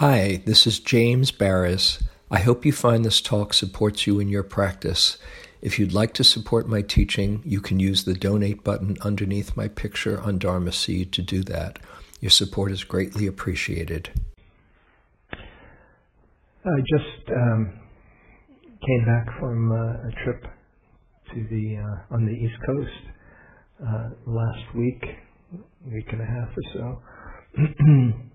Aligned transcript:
Hi, 0.00 0.40
this 0.46 0.66
is 0.66 0.80
James 0.80 1.30
Baraz. 1.30 2.02
I 2.30 2.38
hope 2.38 2.64
you 2.64 2.72
find 2.72 3.04
this 3.04 3.20
talk 3.20 3.52
supports 3.52 4.06
you 4.06 4.18
in 4.18 4.28
your 4.28 4.42
practice. 4.42 5.18
If 5.60 5.78
you'd 5.78 5.92
like 5.92 6.14
to 6.14 6.24
support 6.24 6.66
my 6.66 6.80
teaching, 6.80 7.42
you 7.44 7.60
can 7.60 7.78
use 7.78 8.04
the 8.04 8.14
donate 8.14 8.64
button 8.64 8.96
underneath 9.02 9.58
my 9.58 9.68
picture 9.68 10.18
on 10.18 10.38
Dharma 10.38 10.72
Seed 10.72 11.12
to 11.12 11.20
do 11.20 11.42
that. 11.42 11.80
Your 12.18 12.30
support 12.30 12.72
is 12.72 12.82
greatly 12.82 13.26
appreciated. 13.26 14.08
I 15.34 16.80
just 16.80 17.30
um, 17.36 17.78
came 18.80 19.04
back 19.04 19.38
from 19.38 19.70
uh, 19.70 20.08
a 20.08 20.12
trip 20.24 20.46
to 21.34 21.46
the 21.50 21.76
uh, 21.76 22.14
on 22.14 22.24
the 22.24 22.32
East 22.32 22.56
Coast 22.64 23.04
uh, 23.86 24.08
last 24.26 24.74
week, 24.74 25.04
week 25.92 26.06
and 26.10 26.22
a 26.22 26.24
half 26.24 26.48
or 26.56 26.62
so. 26.72 28.22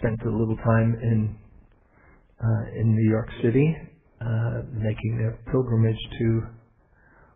spent 0.00 0.20
a 0.22 0.30
little 0.30 0.56
time 0.56 0.96
in 1.02 1.36
uh, 2.42 2.80
in 2.80 2.96
New 2.96 3.10
York 3.10 3.28
City, 3.42 3.76
uh, 4.20 4.62
making 4.72 5.28
a 5.28 5.50
pilgrimage 5.50 6.00
to 6.18 6.42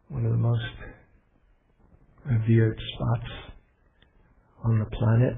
one 0.08 0.24
of 0.24 0.32
the 0.32 0.38
most 0.38 0.62
revered 2.24 2.78
spots 2.94 3.30
on 4.64 4.78
the 4.78 4.86
planet, 4.96 5.36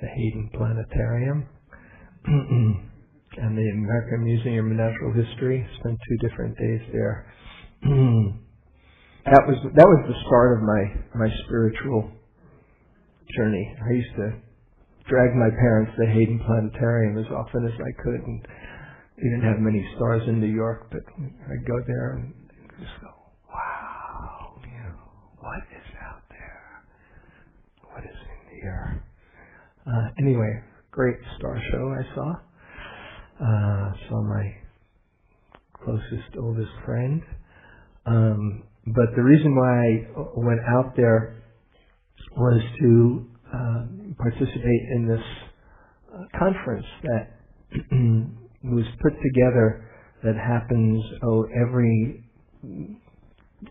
the 0.00 0.06
Hayden 0.06 0.50
Planetarium, 0.54 1.48
and 2.26 3.58
the 3.58 3.68
American 3.74 4.22
Museum 4.22 4.70
of 4.70 4.76
Natural 4.76 5.12
History. 5.12 5.66
Spent 5.80 5.98
two 6.08 6.28
different 6.28 6.56
days 6.56 6.80
there. 6.92 7.26
that 7.82 9.42
was 9.48 9.58
that 9.74 9.86
was 9.86 10.04
the 10.06 10.14
start 10.26 10.58
of 10.58 10.62
my 10.62 11.26
my 11.26 11.34
spiritual 11.46 12.12
journey. 13.36 13.76
I 13.82 13.92
used 13.94 14.14
to 14.16 14.49
drag 15.10 15.34
my 15.34 15.50
parents 15.50 15.92
to 15.98 16.06
Hayden 16.06 16.38
Planetarium 16.46 17.18
as 17.18 17.26
often 17.34 17.66
as 17.66 17.74
I 17.74 18.02
could. 18.02 18.22
And 18.22 18.46
we 19.18 19.24
didn't 19.28 19.42
have 19.42 19.58
many 19.58 19.84
stars 19.96 20.22
in 20.28 20.40
New 20.40 20.46
York, 20.46 20.86
but 20.90 21.02
I'd 21.18 21.66
go 21.66 21.82
there 21.86 22.14
and 22.14 22.32
just 22.78 22.94
go, 23.02 23.10
wow, 23.52 24.54
you 24.62 24.78
know, 24.78 24.94
what 25.40 25.58
is 25.74 25.88
out 26.06 26.22
there? 26.30 26.84
What 27.92 28.04
is 28.04 28.16
in 28.16 28.62
air? 28.62 29.04
Uh, 29.84 30.08
anyway, 30.18 30.62
great 30.92 31.16
star 31.38 31.60
show 31.72 31.92
I 31.92 32.14
saw. 32.14 32.30
Uh, 33.42 33.92
saw 34.08 34.22
my 34.22 34.54
closest, 35.84 36.36
oldest 36.38 36.70
friend. 36.86 37.22
Um, 38.06 38.62
but 38.86 39.06
the 39.16 39.22
reason 39.22 39.56
why 39.56 39.66
I 39.66 40.24
went 40.36 40.60
out 40.68 40.94
there 40.96 41.42
was 42.36 42.62
to 42.80 43.26
uh, 43.52 43.99
participate 44.22 44.82
in 44.94 45.08
this 45.08 45.26
uh, 46.12 46.38
conference 46.38 46.86
that 47.02 47.40
was 48.64 48.84
put 49.02 49.12
together 49.22 49.88
that 50.22 50.36
happens 50.36 51.02
oh 51.22 51.46
every 51.66 52.24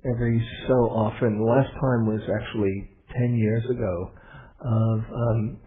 every 0.05 0.47
so 0.67 0.73
often. 0.73 1.37
The 1.37 1.43
last 1.43 1.71
time 1.73 2.07
was 2.07 2.21
actually 2.29 2.89
ten 3.17 3.35
years 3.35 3.63
ago 3.69 4.11
of 4.61 4.99
um, 5.13 5.57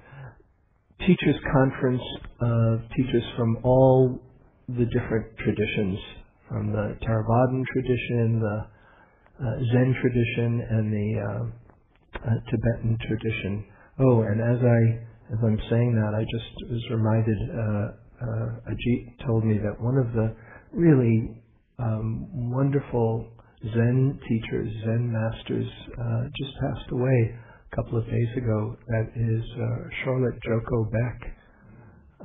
teachers 1.01 1.37
conference 1.53 2.03
of 2.41 2.81
teachers 2.97 3.25
from 3.37 3.59
all 3.65 4.21
the 4.69 4.87
different 4.87 5.37
traditions, 5.39 5.99
from 6.49 6.73
the 6.73 6.97
Theravadan 7.03 7.65
tradition, 7.73 8.41
the 8.41 8.67
uh, 9.41 9.59
Zen 9.73 9.95
tradition, 10.01 10.67
and 10.71 10.93
the 10.93 11.21
uh, 11.21 11.45
uh 12.15 12.51
Tibetan 12.51 12.99
tradition. 13.07 13.65
Oh, 14.03 14.23
and 14.23 14.41
as 14.41 14.59
I 14.59 15.33
as 15.33 15.39
I'm 15.45 15.59
saying 15.71 15.95
that, 15.95 16.13
I 16.15 16.23
just 16.27 16.71
was 16.71 16.83
reminded. 16.91 17.39
Uh, 17.39 18.03
uh, 18.23 18.71
Ajit 18.71 19.27
told 19.27 19.45
me 19.45 19.59
that 19.59 19.81
one 19.81 19.97
of 19.97 20.13
the 20.13 20.35
really 20.73 21.31
um, 21.79 22.51
wonderful 22.51 23.29
Zen 23.63 24.19
teachers, 24.29 24.73
Zen 24.85 25.13
masters, 25.13 25.67
uh, 25.99 26.25
just 26.37 26.53
passed 26.61 26.91
away 26.91 27.35
a 27.73 27.77
couple 27.77 27.99
of 27.99 28.05
days 28.07 28.29
ago. 28.37 28.77
That 28.89 29.07
is 29.15 29.45
uh, 29.55 29.89
Charlotte 30.05 30.39
Joko 30.43 30.85
Beck, 30.91 31.37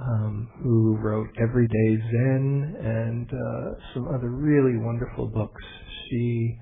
um, 0.01 0.49
who 0.63 0.97
wrote 0.97 1.29
Everyday 1.39 1.97
Zen 2.11 2.75
and 2.81 3.29
uh, 3.29 3.93
some 3.93 4.07
other 4.07 4.29
really 4.29 4.77
wonderful 4.77 5.27
books. 5.27 5.63
She 6.09 6.59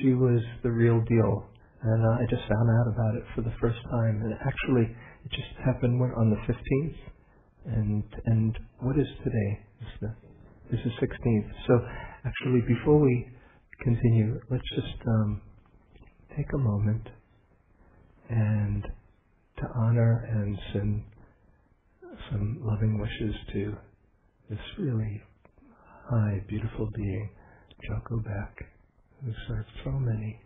she 0.00 0.14
was 0.14 0.42
the 0.62 0.70
real 0.70 1.00
deal 1.08 1.51
and 1.82 2.06
uh, 2.06 2.22
I 2.22 2.24
just 2.30 2.42
found 2.48 2.68
out 2.70 2.86
about 2.94 3.14
it 3.16 3.24
for 3.34 3.42
the 3.42 3.52
first 3.60 3.82
time. 3.90 4.22
And 4.22 4.34
actually, 4.46 4.86
it 5.24 5.30
just 5.30 5.50
happened 5.64 6.00
on 6.00 6.30
the 6.30 6.38
15th. 6.46 6.96
And 7.64 8.04
and 8.26 8.58
what 8.80 8.98
is 8.98 9.06
today? 9.24 9.60
Is 9.80 9.88
the 10.00 10.14
this 10.70 10.80
is 10.86 10.92
16th. 11.02 11.50
So 11.66 11.80
actually, 12.24 12.62
before 12.66 13.00
we 13.00 13.28
continue, 13.82 14.40
let's 14.50 14.68
just 14.74 15.02
um, 15.06 15.42
take 16.36 16.46
a 16.54 16.58
moment 16.58 17.08
and 18.30 18.84
to 19.58 19.64
honor 19.76 20.26
and 20.30 20.58
send 20.72 21.02
some 22.30 22.60
loving 22.62 22.98
wishes 22.98 23.34
to 23.52 23.76
this 24.48 24.58
really 24.78 25.22
high, 26.10 26.42
beautiful 26.48 26.88
being, 26.94 27.30
Joko 27.86 28.22
Beck, 28.22 28.66
who 29.24 29.32
served 29.48 29.68
so 29.84 29.90
many 29.90 30.40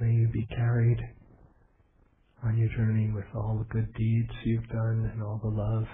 May 0.00 0.12
you 0.12 0.28
be 0.28 0.46
carried 0.46 0.98
on 2.44 2.58
your 2.58 2.68
journey 2.70 3.10
with 3.14 3.24
all 3.34 3.58
the 3.58 3.72
good 3.74 3.94
deeds 3.94 4.30
you've 4.44 4.68
done 4.68 5.10
and 5.12 5.22
all 5.22 5.40
the 5.42 5.48
love 5.50 5.84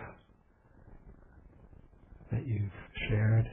that 2.33 2.47
you've 2.47 2.72
shared 3.09 3.47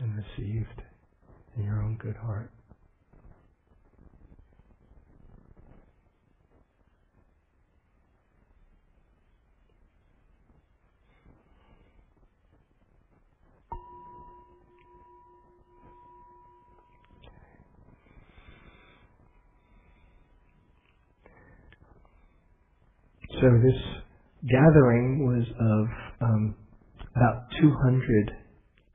and 0.00 0.16
received 0.16 0.82
in 1.56 1.64
your 1.64 1.82
own 1.82 1.98
good 2.02 2.16
heart. 2.16 2.51
So 23.42 23.48
this 23.58 23.82
gathering 24.48 25.26
was 25.26 25.44
of 25.58 26.28
um, 26.28 26.54
about 27.16 27.42
200 27.60 28.30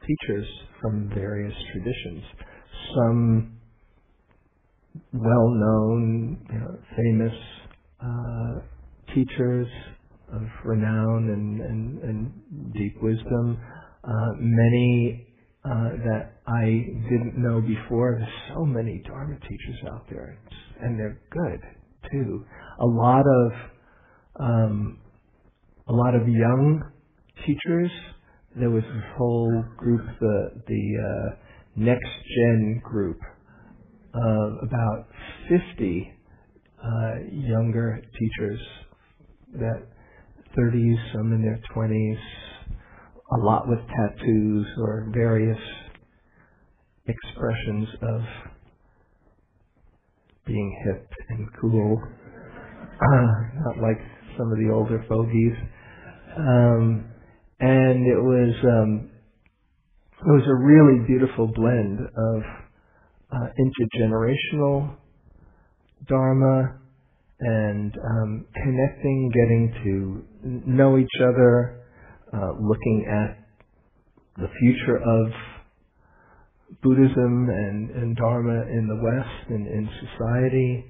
teachers 0.08 0.48
from 0.82 1.12
various 1.14 1.54
traditions. 1.74 2.24
Some 2.96 3.58
well-known, 5.12 6.48
you 6.50 6.60
know, 6.60 6.80
famous 6.96 7.34
uh, 8.02 9.14
teachers 9.14 9.68
of 10.32 10.44
renown 10.64 11.30
and, 11.30 11.60
and, 11.60 12.04
and 12.04 12.74
deep 12.74 12.96
wisdom. 13.04 13.60
Uh, 14.02 14.32
many 14.40 15.28
uh, 15.66 15.90
that 16.06 16.40
I 16.48 16.64
didn't 17.10 17.34
know 17.36 17.60
before. 17.60 18.16
There's 18.18 18.56
so 18.56 18.64
many 18.64 19.04
Dharma 19.06 19.38
teachers 19.42 19.92
out 19.92 20.06
there, 20.10 20.40
and 20.82 20.98
they're 20.98 21.20
good 21.32 21.60
too. 22.14 22.46
A 22.80 22.86
lot 22.86 23.26
of 23.28 23.52
um, 24.40 25.00
a 25.88 25.94
lot 25.94 26.16
of 26.16 26.28
young 26.28 26.84
teachers. 27.46 27.92
There 28.56 28.70
was 28.70 28.84
this 28.84 29.04
whole 29.18 29.64
group, 29.78 30.02
the 30.20 30.52
the 30.68 30.94
uh, 30.98 31.36
next 31.76 32.10
gen 32.36 32.82
group, 32.84 33.20
of 34.14 34.54
about 34.64 35.08
50 35.50 36.14
uh, 36.84 37.14
younger 37.32 38.02
teachers, 38.18 38.60
that 39.54 39.88
30s, 40.58 41.14
some 41.14 41.34
in 41.34 41.42
their 41.42 41.60
20s, 41.76 42.20
a 43.34 43.46
lot 43.46 43.68
with 43.68 43.80
tattoos 43.80 44.66
or 44.80 45.10
various 45.14 45.60
expressions 47.08 47.88
of 48.02 48.22
being 50.46 50.84
hip 50.86 51.10
and 51.30 51.48
cool. 51.62 52.02
Uh, 52.02 53.26
not 53.66 53.78
like 53.82 54.17
some 54.38 54.52
of 54.52 54.58
the 54.58 54.72
older 54.74 55.04
fogies. 55.10 55.54
Um, 56.38 57.06
and 57.60 58.06
it 58.06 58.22
was 58.22 58.56
um, 58.64 59.10
it 60.20 60.32
was 60.32 60.48
a 60.48 60.56
really 60.56 61.06
beautiful 61.08 61.48
blend 61.48 62.00
of 62.00 62.44
uh, 63.32 63.48
intergenerational 63.60 64.96
dharma 66.08 66.80
and 67.40 67.94
um, 67.98 68.46
connecting, 68.54 69.32
getting 69.34 69.74
to 69.84 70.72
know 70.72 70.98
each 70.98 71.22
other, 71.22 71.84
uh, 72.34 72.52
looking 72.60 73.06
at 73.08 73.48
the 74.38 74.48
future 74.60 74.98
of 74.98 75.32
Buddhism 76.82 77.50
and, 77.50 77.90
and 77.92 78.16
Dharma 78.16 78.64
in 78.70 78.88
the 78.88 78.96
West 78.96 79.50
and 79.50 79.68
in 79.68 79.90
society. 80.02 80.86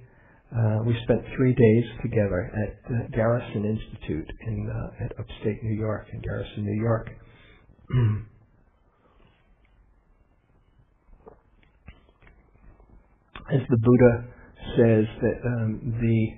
Uh, 0.56 0.80
we 0.86 0.98
spent 1.04 1.22
three 1.36 1.54
days 1.54 1.84
together 2.02 2.50
at 2.56 2.82
the 2.90 3.10
Garrison 3.14 3.66
Institute 3.66 4.32
in 4.48 4.70
uh, 4.70 5.04
at 5.04 5.12
upstate 5.20 5.62
New 5.62 5.76
York, 5.76 6.08
in 6.14 6.22
Garrison, 6.22 6.64
New 6.64 6.82
York. 6.82 7.10
As 13.54 13.62
the 13.70 13.78
Buddha 13.78 14.26
says 14.76 15.06
that 15.22 15.42
um, 15.46 15.80
the 16.02 16.38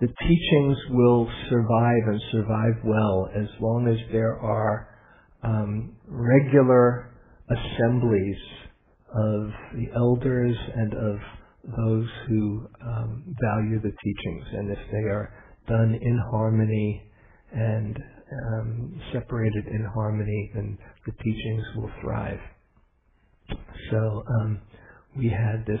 the 0.00 0.08
teachings 0.08 0.76
will 0.90 1.28
survive 1.48 2.02
and 2.06 2.20
survive 2.32 2.74
well 2.84 3.28
as 3.34 3.48
long 3.60 3.88
as 3.88 3.96
there 4.12 4.38
are 4.38 4.88
um, 5.42 5.96
regular 6.06 7.14
assemblies 7.48 8.36
of 9.14 9.50
the 9.74 9.86
elders 9.94 10.56
and 10.74 10.92
of 10.94 11.18
those 11.76 12.08
who 12.28 12.66
um, 12.82 13.36
value 13.40 13.80
the 13.80 13.92
teachings, 14.02 14.44
and 14.52 14.70
if 14.70 14.78
they 14.92 15.08
are 15.08 15.32
done 15.66 15.98
in 16.00 16.20
harmony 16.30 17.02
and 17.52 17.98
um, 18.32 19.00
separated 19.12 19.66
in 19.68 19.86
harmony, 19.94 20.50
then 20.54 20.78
the 21.06 21.12
teachings 21.12 21.64
will 21.76 21.90
thrive. 22.02 22.40
So 23.90 24.24
um, 24.40 24.60
we 25.16 25.28
had 25.28 25.64
this 25.66 25.80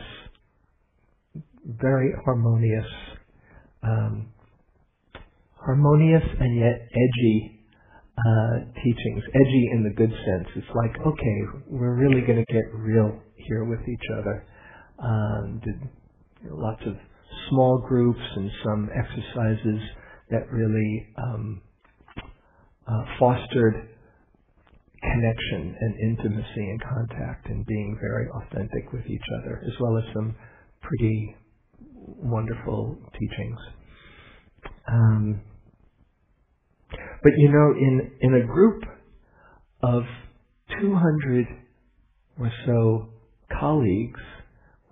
very 1.66 2.12
harmonious, 2.24 2.86
um, 3.82 4.28
harmonious 5.56 6.22
and 6.40 6.58
yet 6.58 6.88
edgy 6.92 7.60
uh, 8.18 8.58
teachings. 8.76 9.22
Edgy 9.34 9.68
in 9.72 9.82
the 9.82 9.94
good 9.96 10.10
sense. 10.10 10.48
It's 10.56 10.74
like, 10.74 11.06
okay, 11.06 11.38
we're 11.68 11.94
really 11.94 12.20
going 12.20 12.44
to 12.44 12.52
get 12.52 12.64
real 12.72 13.18
here 13.36 13.64
with 13.64 13.80
each 13.80 14.06
other. 14.18 14.46
Um, 14.98 15.60
did 15.64 15.80
you 16.42 16.50
know, 16.50 16.56
lots 16.56 16.82
of 16.86 16.94
small 17.50 17.78
groups 17.86 18.20
and 18.36 18.50
some 18.64 18.90
exercises 18.94 19.80
that 20.30 20.50
really 20.50 21.06
um, 21.18 21.62
uh, 22.86 23.04
fostered 23.18 23.88
connection 25.02 25.76
and 25.80 25.94
intimacy 26.00 26.70
and 26.70 26.80
contact 26.82 27.46
and 27.48 27.66
being 27.66 27.96
very 28.00 28.28
authentic 28.30 28.92
with 28.92 29.06
each 29.06 29.24
other, 29.40 29.62
as 29.66 29.72
well 29.80 29.98
as 29.98 30.04
some 30.14 30.34
pretty 30.80 31.36
wonderful 31.96 32.96
teachings. 33.18 33.58
Um, 34.88 35.40
but 37.22 37.32
you 37.36 37.50
know, 37.50 37.72
in 37.78 38.12
in 38.20 38.34
a 38.42 38.46
group 38.46 38.82
of 39.82 40.02
200 40.80 41.46
or 42.38 42.50
so 42.66 43.08
colleagues 43.60 44.20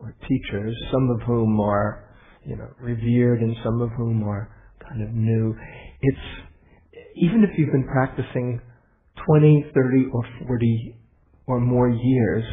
or 0.03 0.15
teachers, 0.29 0.77
some 0.91 1.09
of 1.11 1.23
whom 1.27 1.61
are, 1.61 2.11
you 2.45 2.57
know, 2.57 2.69
revered 2.81 3.41
and 3.41 3.57
some 3.65 3.81
of 3.81 3.91
whom 3.97 4.25
are 4.25 4.51
kind 4.89 5.03
of 5.03 5.11
new, 5.15 5.55
it's 6.01 6.19
even 7.17 7.45
if 7.45 7.59
you've 7.59 7.73
been 7.73 7.87
practicing 7.87 8.61
20, 9.27 9.67
30, 9.75 10.11
or 10.13 10.25
40 10.49 10.97
or 11.47 11.61
more 11.61 11.89
years, 11.89 12.45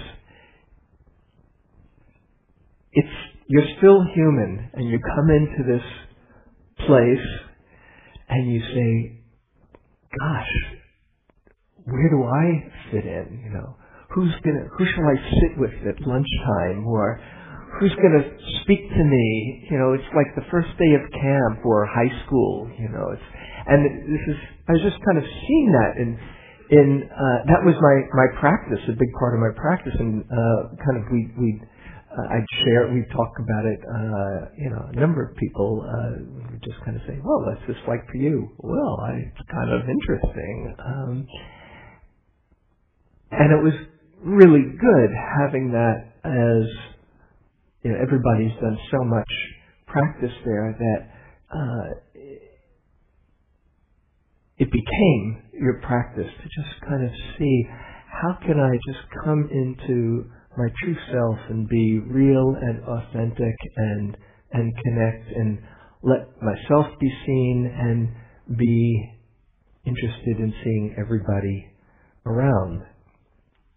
it's 2.92 3.08
you're 3.48 3.68
still 3.78 4.04
human 4.14 4.70
and 4.74 4.88
you 4.88 5.00
come 5.00 5.30
into 5.32 5.64
this 5.72 6.86
place 6.86 7.28
and 8.30 8.52
you 8.54 8.62
say, 8.62 9.22
gosh, 10.20 10.80
where 11.86 12.10
do 12.10 12.24
I 12.24 12.92
fit 12.92 13.06
in? 13.06 13.42
You 13.44 13.52
know, 13.52 13.76
who's 14.14 14.34
gonna, 14.44 14.68
who 14.78 14.86
shall 14.86 15.06
I 15.06 15.16
sit 15.16 15.58
with 15.58 15.72
at 15.88 16.08
lunchtime 16.08 16.86
or 16.86 17.20
who's 17.80 17.96
gonna 17.96 18.26
speak 18.64 18.90
to 18.90 19.04
me? 19.04 19.68
You 19.72 19.80
know, 19.80 19.94
it's 19.94 20.10
like 20.16 20.36
the 20.36 20.46
first 20.52 20.70
day 20.80 20.94
of 20.96 21.04
camp 21.12 21.66
or 21.66 21.86
high 21.88 22.12
school, 22.26 22.70
you 22.80 22.90
know, 22.90 23.12
it's, 23.14 23.28
and 23.68 23.80
this 24.12 24.26
is, 24.30 24.38
I 24.70 24.74
was 24.74 24.84
just 24.84 25.00
kind 25.06 25.18
of 25.18 25.26
seeing 25.26 25.70
that 25.74 25.92
in, 25.98 26.10
in, 26.72 26.90
uh, 27.12 27.40
that 27.52 27.64
was 27.66 27.76
my, 27.82 27.96
my 28.14 28.28
practice, 28.40 28.80
a 28.90 28.94
big 28.94 29.12
part 29.20 29.36
of 29.36 29.42
my 29.42 29.54
practice 29.56 29.96
and, 30.00 30.24
uh, 30.26 30.76
kind 30.84 30.98
of 31.02 31.04
we, 31.12 31.32
we 31.40 31.62
uh, 32.12 32.36
I'd 32.36 32.46
share, 32.66 32.92
we'd 32.94 33.10
talk 33.12 33.34
about 33.40 33.66
it, 33.66 33.80
uh, 33.86 34.52
you 34.58 34.70
know, 34.70 34.84
a 34.94 35.00
number 35.00 35.24
of 35.24 35.36
people 35.38 35.86
uh, 35.86 36.20
would 36.52 36.64
just 36.64 36.80
kind 36.86 36.98
of 36.98 37.04
say, 37.08 37.20
well, 37.24 37.46
what's 37.46 37.62
this 37.68 37.78
like 37.88 38.06
for 38.12 38.18
you? 38.18 38.50
Well, 38.60 39.00
I, 39.04 39.32
it's 39.32 39.48
kind 39.52 39.72
of 39.72 39.82
interesting. 39.90 40.76
Um, 40.80 41.28
and 43.32 43.52
it 43.54 43.64
was 43.64 43.74
really 44.24 44.64
good 44.80 45.10
having 45.40 45.72
that 45.74 46.14
as, 46.26 46.89
you 47.84 47.92
know, 47.92 47.98
everybody's 48.02 48.56
done 48.62 48.78
so 48.92 49.04
much 49.04 49.32
practice 49.88 50.36
there 50.46 50.76
that 50.78 51.10
uh, 51.56 52.00
it 54.58 54.70
became 54.72 55.42
your 55.54 55.82
practice 55.82 56.28
to 56.28 56.44
just 56.44 56.82
kind 56.88 57.04
of 57.06 57.12
see 57.38 57.64
how 58.22 58.38
can 58.46 58.60
I 58.60 58.76
just 58.86 59.06
come 59.24 59.50
into 59.52 60.30
my 60.58 60.68
true 60.84 60.96
self 61.12 61.38
and 61.50 61.68
be 61.70 62.00
real 62.00 62.56
and 62.62 62.84
authentic 62.84 63.56
and 63.78 64.18
and 64.52 64.74
connect 64.84 65.30
and 65.36 65.60
let 66.04 66.28
myself 66.42 66.88
be 67.00 67.10
seen 67.26 67.72
and 67.80 68.58
be 68.58 69.14
interested 69.86 70.40
in 70.40 70.54
seeing 70.64 70.96
everybody 70.98 71.68
around. 72.26 72.82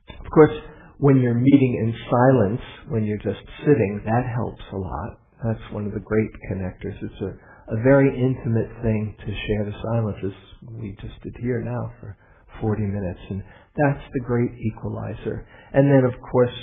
Of 0.09 0.31
course, 0.33 0.57
when 1.03 1.19
you're 1.19 1.35
meeting 1.35 1.83
in 1.83 1.91
silence, 2.07 2.63
when 2.87 3.03
you're 3.03 3.19
just 3.19 3.43
sitting, 3.67 4.01
that 4.07 4.23
helps 4.23 4.63
a 4.73 4.77
lot. 4.77 5.19
That's 5.43 5.73
one 5.75 5.85
of 5.85 5.93
the 5.95 5.99
great 5.99 6.31
connectors. 6.47 6.95
It's 7.03 7.21
a, 7.21 7.75
a 7.75 7.83
very 7.83 8.07
intimate 8.15 8.71
thing 8.87 9.17
to 9.19 9.27
share 9.27 9.65
the 9.67 9.75
silence 9.83 10.19
as 10.23 10.71
we 10.79 10.97
just 11.03 11.21
did 11.25 11.35
here 11.43 11.61
now 11.61 11.91
for 11.99 12.17
40 12.61 12.83
minutes. 12.83 13.19
And 13.31 13.43
that's 13.75 14.05
the 14.15 14.21
great 14.21 14.53
equalizer. 14.63 15.45
And 15.75 15.91
then, 15.91 16.05
of 16.05 16.15
course, 16.31 16.55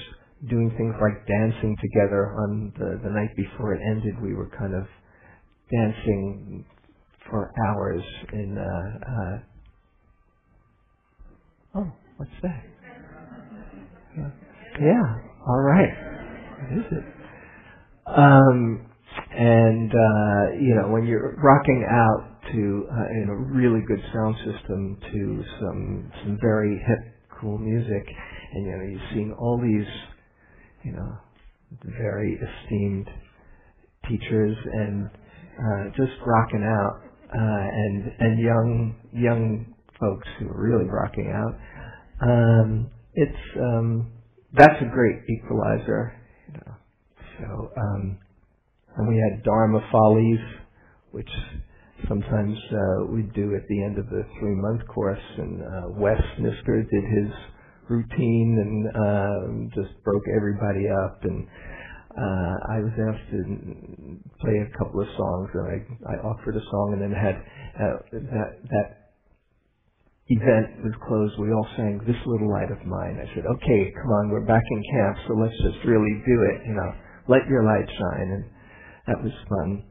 doing 0.50 0.72
things 0.78 0.96
like 1.02 1.28
dancing 1.28 1.76
together 1.82 2.32
on 2.32 2.72
the, 2.80 2.98
the 3.04 3.10
night 3.12 3.36
before 3.36 3.74
it 3.74 3.82
ended, 3.92 4.22
we 4.24 4.34
were 4.36 4.50
kind 4.58 4.74
of 4.74 4.88
dancing 5.70 6.64
for 7.30 7.52
hours 7.68 8.04
in, 8.32 8.58
uh, 8.58 9.00
uh, 9.04 9.40
oh, 11.84 11.92
what's 12.16 12.32
that? 12.42 12.79
Yeah, 14.18 15.16
all 15.48 15.62
right. 15.62 15.90
What 16.60 16.80
is 16.80 16.86
it? 16.92 17.06
Um, 18.08 18.88
and, 19.32 19.92
uh, 19.92 20.54
you 20.60 20.76
know, 20.76 20.90
when 20.90 21.06
you're 21.08 21.36
rocking 21.44 21.86
out 21.90 22.42
to 22.52 22.88
uh, 22.92 23.24
in 23.24 23.30
a 23.30 23.36
really 23.36 23.82
good 23.88 24.04
sound 24.14 24.36
system 24.38 24.98
to 25.12 25.44
some 25.60 26.12
some 26.24 26.38
very 26.42 26.78
hip, 26.88 27.16
cool 27.42 27.58
music, 27.58 28.08
and 28.54 28.66
you 28.66 28.72
know 28.72 28.84
you're 28.84 29.10
seeing 29.14 29.34
all 29.40 29.60
these, 29.62 29.88
you 30.84 30.94
know, 30.94 31.18
very 31.86 32.36
esteemed 32.40 33.10
teachers 34.10 34.58
and 34.74 35.08
uh, 35.60 35.86
just 35.98 36.14
rocking 36.26 36.64
out, 36.64 37.02
uh, 37.36 37.68
and 37.74 38.14
and 38.20 38.40
young 38.40 38.96
young 39.14 39.76
folks 40.00 40.28
who 40.40 40.48
are 40.50 40.62
really 40.62 40.90
rocking 40.90 41.32
out. 41.34 41.56
Um, 42.22 42.92
it's 43.14 43.58
um, 43.58 44.12
that's 44.54 44.82
a 44.82 44.90
great 44.94 45.22
equalizer, 45.30 46.14
you. 46.54 46.62
So 47.40 47.72
um, 47.78 48.20
and 48.98 49.08
we 49.08 49.16
had 49.16 49.44
Dharma 49.44 49.80
follies, 49.92 50.40
which 51.12 51.30
sometimes 52.08 52.58
uh, 52.72 53.06
we'd 53.06 53.34
do 53.34 53.56
at 53.56 53.68
the 53.68 53.84
end 53.84 53.98
of 53.98 54.10
the 54.10 54.24
three 54.40 54.56
month 54.56 54.86
course. 54.88 55.24
And 55.38 55.62
uh, 55.62 55.90
Wes 55.96 56.22
Nisker 56.40 56.84
did 56.90 57.04
his 57.04 57.34
routine 57.88 58.58
and 58.60 58.98
um, 58.98 59.72
just 59.74 60.04
broke 60.04 60.24
everybody 60.36 60.90
up. 60.90 61.24
And 61.24 61.48
uh, 62.12 62.56
I 62.76 62.80
was 62.80 62.92
asked 62.98 63.32
to 63.32 64.20
play 64.42 64.58
a 64.60 64.78
couple 64.78 65.02
of 65.02 65.08
songs, 65.16 65.50
and 65.54 65.68
I, 65.68 66.14
I 66.14 66.16
offered 66.28 66.56
a 66.58 66.66
song, 66.72 66.94
and 66.94 67.02
then 67.02 67.12
had 67.12 67.36
uh, 67.80 67.98
that 68.12 68.60
that 68.70 69.09
event 70.30 70.84
was 70.84 70.94
closed. 71.08 71.40
We 71.40 71.52
all 71.52 71.68
sang 71.76 72.00
"This 72.06 72.18
Little 72.26 72.50
Light 72.50 72.72
of 72.72 72.86
Mine." 72.86 73.20
I 73.20 73.28
said, 73.36 73.46
"Okay, 73.46 73.92
come 73.94 74.12
on, 74.12 74.30
we're 74.30 74.46
back 74.46 74.64
in 74.70 74.84
camp, 74.94 75.18
so 75.28 75.34
let's 75.34 75.58
just 75.64 75.84
really 75.86 76.22
do 76.26 76.38
it. 76.54 76.68
You 76.68 76.76
know, 76.76 76.92
let 77.28 77.48
your 77.48 77.64
light 77.64 77.90
shine." 77.90 78.30
And 78.32 78.44
that 79.08 79.24
was 79.24 79.34
fun. 79.50 79.84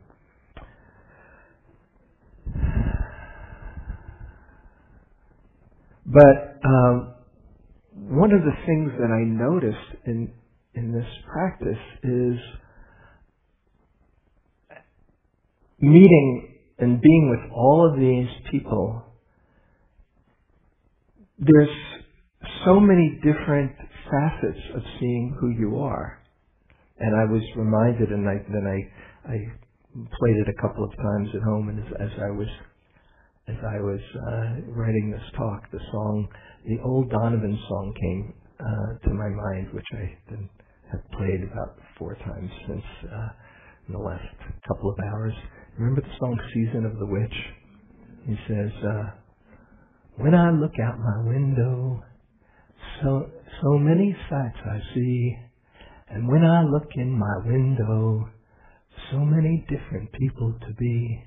But 6.07 6.59
um, 6.65 7.15
one 7.93 8.33
of 8.33 8.41
the 8.43 8.57
things 8.65 8.93
that 8.99 9.11
I 9.11 9.25
noticed 9.25 10.07
in 10.07 10.33
in 10.75 10.93
this 10.93 11.07
practice 11.31 11.85
is 12.05 12.39
meeting 15.81 16.55
and 16.79 17.01
being 17.01 17.31
with 17.31 17.53
all 17.53 17.91
of 17.91 17.99
these 17.99 18.29
people. 18.51 19.03
There's 21.39 21.77
so 22.65 22.81
many 22.81 23.21
different 23.23 23.73
facets 24.11 24.61
of 24.75 24.83
seeing 24.99 25.37
who 25.41 25.51
you 25.51 25.79
are. 25.79 26.19
And 26.99 27.15
I 27.15 27.31
was 27.31 27.43
reminded, 27.57 28.11
and 28.11 28.29
I, 28.29 28.35
then 28.51 28.67
I, 28.67 29.33
I 29.33 29.37
played 30.19 30.37
it 30.37 30.49
a 30.49 30.61
couple 30.61 30.85
of 30.85 30.91
times 30.97 31.29
at 31.35 31.43
home, 31.43 31.69
and 31.69 31.79
as, 31.79 31.93
as 32.01 32.19
I 32.21 32.31
was 32.31 32.49
as 33.49 33.57
I 33.65 33.81
was 33.81 34.01
uh, 34.15 34.73
writing 34.77 35.11
this 35.11 35.25
talk, 35.35 35.71
the 35.73 35.81
song, 35.91 36.29
the 36.67 36.79
old 36.85 37.11
Donovan 37.11 37.59
song 37.67 37.95
came 37.99 38.35
uh, 38.61 39.09
to 39.09 39.15
my 39.15 39.29
mind, 39.29 39.73
which 39.73 39.87
I 39.95 40.19
then 40.29 40.51
have 40.93 41.01
played 41.13 41.43
about 41.51 41.79
four 41.99 42.15
times 42.17 42.51
since 42.67 42.85
uh, 43.11 43.29
in 43.87 43.95
the 43.95 43.99
last 43.99 44.27
couple 44.69 44.91
of 44.91 44.99
hours. 45.01 45.33
Remember 45.79 46.03
the 46.03 46.17
song 46.19 46.39
"Season 46.53 46.85
of 46.85 46.99
the 46.99 47.07
Witch"? 47.07 47.35
He 48.27 48.37
says, 48.47 48.71
uh, 48.85 49.11
"When 50.19 50.35
I 50.35 50.51
look 50.51 50.75
out 50.81 50.99
my 50.99 51.23
window, 51.29 52.03
so 53.01 53.31
so 53.63 53.79
many 53.79 54.17
sights 54.29 54.59
I 54.65 54.81
see, 54.93 55.39
and 56.09 56.27
when 56.27 56.45
I 56.45 56.63
look 56.65 56.89
in 56.97 57.17
my 57.17 57.37
window, 57.47 58.29
so 59.13 59.19
many 59.25 59.65
different 59.69 60.11
people 60.13 60.55
to 60.67 60.75
be." 60.75 61.23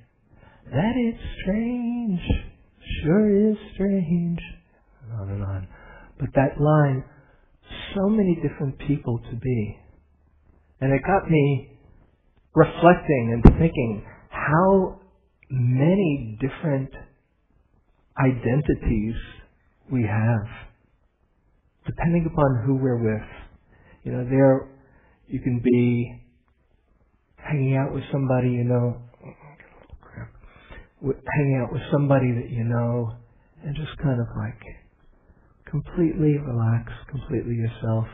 That 0.71 0.95
is 0.97 1.15
strange, 1.41 2.19
sure 3.01 3.51
is 3.51 3.57
strange. 3.73 4.39
On 5.19 5.29
and 5.29 5.43
on. 5.43 5.67
But 6.19 6.33
that 6.35 6.59
line, 6.59 7.03
so 7.95 8.09
many 8.09 8.35
different 8.41 8.77
people 8.79 9.19
to 9.19 9.35
be. 9.37 9.77
And 10.81 10.91
it 10.91 11.01
got 11.03 11.29
me 11.29 11.69
reflecting 12.55 13.31
and 13.33 13.57
thinking 13.57 14.03
how 14.29 14.99
many 15.49 16.37
different 16.41 16.91
identities 18.19 19.15
we 19.91 20.03
have, 20.03 20.47
depending 21.85 22.27
upon 22.31 22.63
who 22.65 22.75
we're 22.75 23.01
with. 23.01 23.27
You 24.03 24.11
know, 24.13 24.25
there 24.29 24.69
you 25.27 25.39
can 25.39 25.61
be 25.63 26.21
hanging 27.35 27.77
out 27.77 27.93
with 27.93 28.03
somebody 28.11 28.49
you 28.49 28.63
know 28.63 29.01
hanging 31.01 31.63
out 31.63 31.73
with 31.73 31.81
somebody 31.91 32.31
that 32.33 32.49
you 32.49 32.63
know 32.63 33.15
and 33.63 33.75
just 33.75 33.97
kind 33.97 34.19
of 34.19 34.27
like 34.37 34.61
completely 35.69 36.37
relax, 36.37 36.91
completely 37.09 37.55
yourself. 37.55 38.05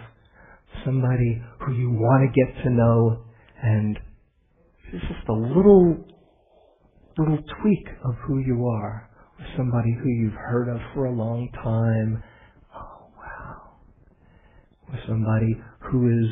Somebody 0.86 1.42
who 1.60 1.74
you 1.74 1.89
want 1.89 2.30
to 2.30 2.46
get 2.46 2.63
to 2.63 2.70
know 2.70 3.24
and 3.62 4.00
it's 4.94 5.04
just 5.04 5.27
a 5.27 5.34
little 5.34 5.98
little 7.18 7.38
tweak 7.38 7.88
of 8.06 8.13
who 8.27 8.39
you 8.39 8.68
are. 8.68 9.06
Somebody 9.56 9.96
who 10.01 10.10
you've 10.10 10.34
heard 10.34 10.70
of 10.70 10.79
for 10.94 11.06
a 11.06 11.12
long 11.12 11.50
time. 11.63 12.24
Oh 12.75 13.10
wow. 13.17 13.72
Or 14.89 15.00
somebody 15.08 15.56
who 15.91 16.08
is, 16.08 16.29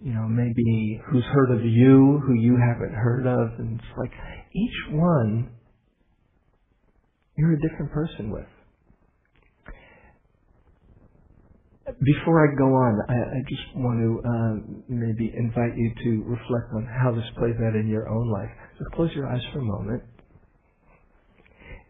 you 0.00 0.12
know, 0.12 0.26
maybe 0.28 1.00
who's 1.10 1.24
heard 1.24 1.52
of 1.52 1.64
you, 1.64 2.20
who 2.26 2.34
you 2.34 2.56
haven't 2.56 2.94
heard 2.94 3.26
of, 3.26 3.58
and 3.58 3.78
it's 3.78 3.98
like 3.98 4.12
each 4.54 4.92
one 4.92 5.50
you're 7.36 7.52
a 7.52 7.60
different 7.60 7.92
person 7.92 8.30
with. 8.30 8.46
Before 12.04 12.46
I 12.46 12.54
go 12.56 12.66
on, 12.66 13.00
I, 13.08 13.14
I 13.14 13.40
just 13.48 13.62
want 13.74 13.98
to 13.98 14.22
uh, 14.22 14.82
maybe 14.88 15.32
invite 15.36 15.76
you 15.76 15.92
to 16.04 16.22
reflect 16.24 16.72
on 16.74 16.86
how 16.86 17.12
this 17.12 17.24
plays 17.38 17.54
out 17.66 17.74
in 17.74 17.88
your 17.88 18.08
own 18.08 18.30
life. 18.30 18.50
Just 18.78 18.90
close 18.92 19.10
your 19.14 19.28
eyes 19.28 19.42
for 19.52 19.58
a 19.58 19.64
moment. 19.64 20.02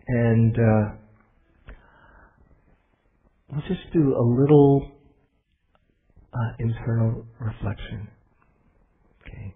And 0.09 0.56
uh, 0.56 0.94
let's 3.54 3.68
just 3.68 3.92
do 3.92 4.14
a 4.16 4.25
little 4.25 4.90
uh, 6.35 6.52
internal 6.59 7.25
reflection. 7.38 8.09
Okay. 9.23 9.54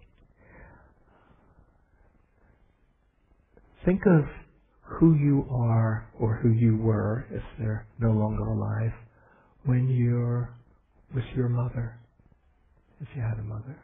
Think 3.85 4.01
of 4.05 4.25
who 4.81 5.15
you 5.15 5.45
are 5.51 6.09
or 6.19 6.39
who 6.41 6.49
you 6.51 6.77
were 6.77 7.25
if 7.31 7.43
they're 7.59 7.85
no 7.99 8.11
longer 8.11 8.43
alive 8.43 8.93
when 9.65 9.89
you're 9.89 10.53
with 11.13 11.25
your 11.35 11.49
mother, 11.49 11.99
if 13.01 13.07
you 13.15 13.21
had 13.21 13.37
a 13.39 13.43
mother. 13.43 13.77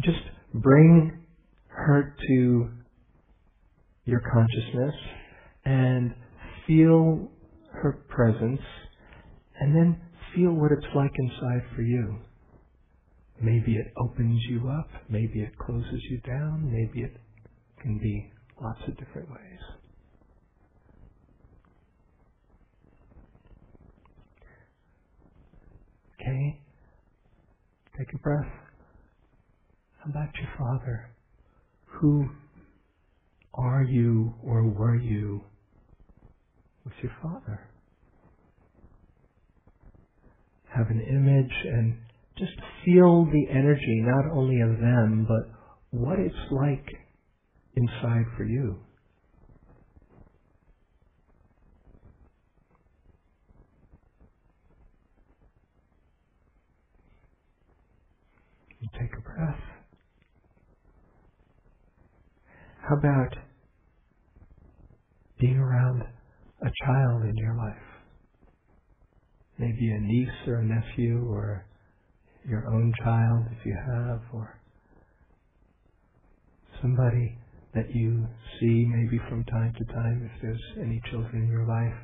Just 0.00 0.20
bring 0.54 1.24
her 1.68 2.14
to 2.28 2.68
your 4.06 4.20
consciousness 4.32 4.94
and 5.64 6.14
feel 6.66 7.28
her 7.72 8.04
presence 8.08 8.60
and 9.60 9.74
then 9.74 10.00
feel 10.34 10.52
what 10.52 10.72
it's 10.72 10.86
like 10.94 11.12
inside 11.18 11.62
for 11.74 11.82
you. 11.82 12.16
Maybe 13.40 13.74
it 13.76 13.92
opens 13.98 14.42
you 14.48 14.68
up, 14.68 14.88
maybe 15.10 15.40
it 15.42 15.58
closes 15.58 16.00
you 16.10 16.20
down, 16.20 16.70
maybe 16.72 17.04
it 17.04 17.16
can 17.82 17.98
be 17.98 18.32
lots 18.62 18.80
of 18.88 18.96
different 18.96 19.28
ways. 19.30 19.60
Okay? 26.20 26.60
Take 27.98 28.14
a 28.14 28.18
breath. 28.18 28.52
How 29.98 30.10
about 30.10 30.30
your 30.36 30.48
father? 30.58 31.10
Who 32.00 32.28
are 33.56 33.82
you 33.82 34.34
or 34.44 34.64
were 34.64 34.96
you 34.96 35.42
with 36.84 36.94
your 37.02 37.12
father? 37.22 37.60
Have 40.74 40.90
an 40.90 41.00
image 41.00 41.54
and 41.64 41.96
just 42.38 42.52
feel 42.84 43.24
the 43.24 43.46
energy 43.50 44.02
not 44.04 44.30
only 44.30 44.60
of 44.60 44.78
them, 44.78 45.26
but 45.26 45.98
what 45.98 46.18
it's 46.18 46.34
like 46.50 46.86
inside 47.76 48.26
for 48.36 48.44
you. 48.44 48.76
Take 59.00 59.12
a 59.18 59.20
breath. 59.20 59.60
How 62.88 62.96
about 62.96 63.45
being 65.38 65.56
around 65.58 66.02
a 66.62 66.70
child 66.84 67.22
in 67.24 67.36
your 67.36 67.56
life? 67.56 67.76
Maybe 69.58 69.90
a 69.90 70.00
niece 70.00 70.48
or 70.48 70.56
a 70.56 70.64
nephew 70.64 71.26
or 71.28 71.66
your 72.48 72.66
own 72.68 72.92
child 73.02 73.46
if 73.58 73.66
you 73.66 73.74
have, 73.74 74.20
or 74.32 74.58
somebody 76.80 77.36
that 77.74 77.94
you 77.94 78.26
see 78.60 78.86
maybe 78.88 79.20
from 79.28 79.44
time 79.44 79.74
to 79.76 79.84
time 79.92 80.30
if 80.32 80.42
there's 80.42 80.62
any 80.80 81.00
children 81.10 81.42
in 81.42 81.48
your 81.48 81.66
life. 81.66 81.94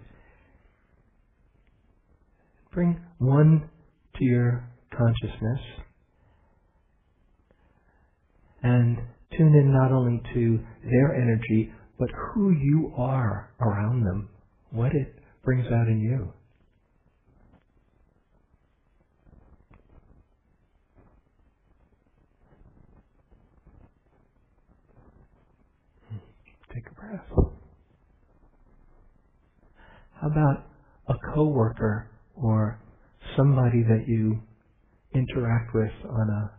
Bring 2.72 3.00
one 3.18 3.68
to 4.16 4.24
your 4.24 4.68
consciousness 4.96 5.60
and 8.62 8.98
tune 9.36 9.54
in 9.54 9.72
not 9.72 9.92
only 9.92 10.22
to 10.34 10.60
their 10.84 11.14
energy, 11.14 11.72
but 12.02 12.10
who 12.34 12.50
you 12.50 12.92
are 12.96 13.48
around 13.60 14.02
them, 14.02 14.28
what 14.72 14.92
it 14.92 15.14
brings 15.44 15.64
out 15.66 15.86
in 15.86 16.00
you. 16.00 16.32
Take 26.74 26.82
a 26.90 26.94
breath. 27.00 27.20
How 30.20 30.26
about 30.26 30.64
a 31.06 31.14
coworker 31.32 32.10
or 32.34 32.80
somebody 33.36 33.84
that 33.84 34.06
you 34.08 34.40
interact 35.14 35.72
with 35.72 35.92
on 36.10 36.30
a 36.30 36.50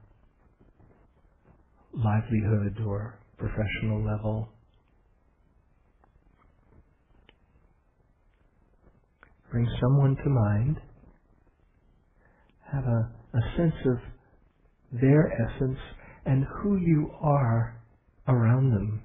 livelihood 1.97 2.77
or 2.87 3.19
professional 3.37 4.05
level? 4.05 4.52
Bring 9.53 9.69
someone 9.79 10.17
to 10.17 10.29
mind. 10.29 10.77
Have 12.73 12.83
a, 12.83 13.11
a 13.37 13.41
sense 13.55 13.75
of 13.85 14.99
their 14.99 15.31
essence 15.31 15.79
and 16.25 16.43
who 16.43 16.75
you 16.75 17.11
are 17.21 17.81
around 18.27 18.71
them 18.71 19.03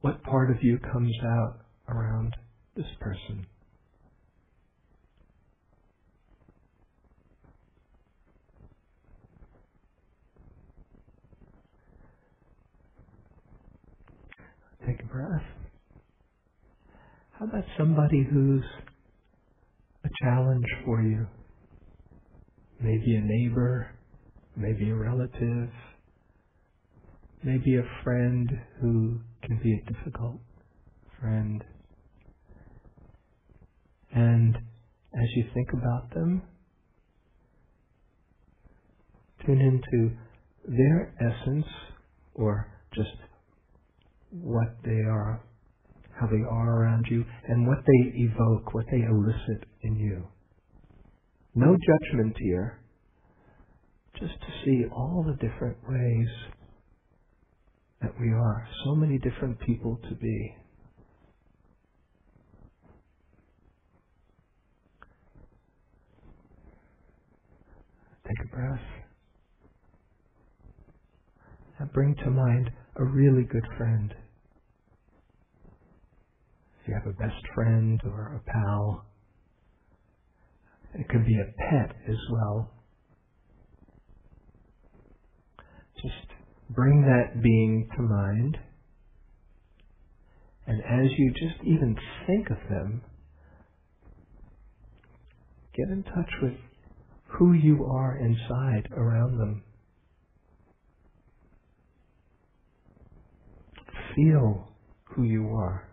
what 0.00 0.22
part 0.22 0.50
of 0.50 0.56
you 0.62 0.78
comes 0.78 1.14
out 1.24 1.58
around 1.88 2.36
this 2.76 2.86
person? 3.00 3.46
Take 14.86 15.02
a 15.02 15.06
breath. 15.06 15.57
How 17.38 17.44
about 17.44 17.64
somebody 17.78 18.26
who's 18.28 18.64
a 20.04 20.08
challenge 20.24 20.66
for 20.84 21.00
you? 21.02 21.28
Maybe 22.80 23.14
a 23.14 23.20
neighbor, 23.20 23.92
maybe 24.56 24.90
a 24.90 24.94
relative, 24.96 25.70
maybe 27.44 27.76
a 27.76 27.84
friend 28.02 28.50
who 28.80 29.20
can 29.44 29.60
be 29.62 29.72
a 29.74 29.92
difficult 29.92 30.40
friend. 31.20 31.62
And 34.12 34.56
as 34.56 35.28
you 35.36 35.44
think 35.54 35.68
about 35.74 36.12
them, 36.12 36.42
tune 39.46 39.60
into 39.60 40.10
their 40.66 41.14
essence 41.20 41.66
or 42.34 42.66
just 42.96 43.14
what 44.32 44.76
they 44.84 45.02
are, 45.08 45.40
how 46.20 46.26
they 46.26 46.42
are 46.48 46.82
around 46.82 47.06
you, 47.10 47.24
and 47.46 47.66
what 47.66 47.78
they 47.86 48.18
evoke, 48.18 48.74
what 48.74 48.86
they 48.90 49.02
elicit 49.02 49.66
in 49.82 49.96
you. 49.96 50.26
No 51.54 51.76
judgment 51.76 52.36
here, 52.38 52.80
just 54.18 54.34
to 54.40 54.46
see 54.64 54.84
all 54.92 55.24
the 55.26 55.34
different 55.34 55.76
ways 55.88 56.28
that 58.02 58.12
we 58.20 58.28
are, 58.28 58.68
so 58.84 58.94
many 58.94 59.18
different 59.18 59.58
people 59.60 59.98
to 60.08 60.14
be. 60.14 60.54
Take 68.26 68.46
a 68.46 68.56
breath. 68.56 68.80
And 71.78 71.92
bring 71.92 72.14
to 72.16 72.30
mind 72.30 72.70
a 72.96 73.04
really 73.04 73.44
good 73.44 73.64
friend. 73.76 74.14
You 76.88 76.94
have 76.94 77.06
a 77.06 77.12
best 77.12 77.46
friend 77.54 78.00
or 78.04 78.40
a 78.42 78.50
pal, 78.50 79.04
it 80.94 81.06
could 81.10 81.26
be 81.26 81.36
a 81.38 81.52
pet 81.58 81.94
as 82.08 82.16
well. 82.30 82.70
Just 85.96 86.32
bring 86.70 87.02
that 87.02 87.42
being 87.42 87.90
to 87.94 88.02
mind. 88.02 88.56
And 90.66 90.80
as 90.80 91.10
you 91.18 91.30
just 91.32 91.62
even 91.62 91.94
think 92.26 92.48
of 92.48 92.56
them, 92.70 93.02
get 95.76 95.88
in 95.88 96.02
touch 96.04 96.30
with 96.40 96.54
who 97.26 97.52
you 97.52 97.84
are 97.84 98.16
inside 98.16 98.88
around 98.96 99.36
them. 99.36 99.62
Feel 104.16 104.72
who 105.04 105.24
you 105.24 105.48
are. 105.48 105.88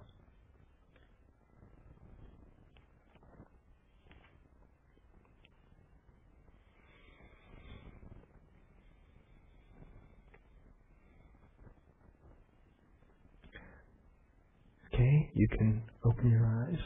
Okay, 14.95 15.29
you 15.45 15.57
can 15.57 15.83
open 16.03 16.31
your 16.31 16.45
eyes. 16.45 16.79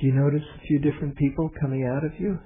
Do 0.00 0.06
you 0.06 0.12
notice 0.12 0.42
a 0.56 0.60
few 0.66 0.78
different 0.78 1.16
people 1.16 1.50
coming 1.60 1.84
out 1.84 2.04
of 2.04 2.12
you? 2.18 2.38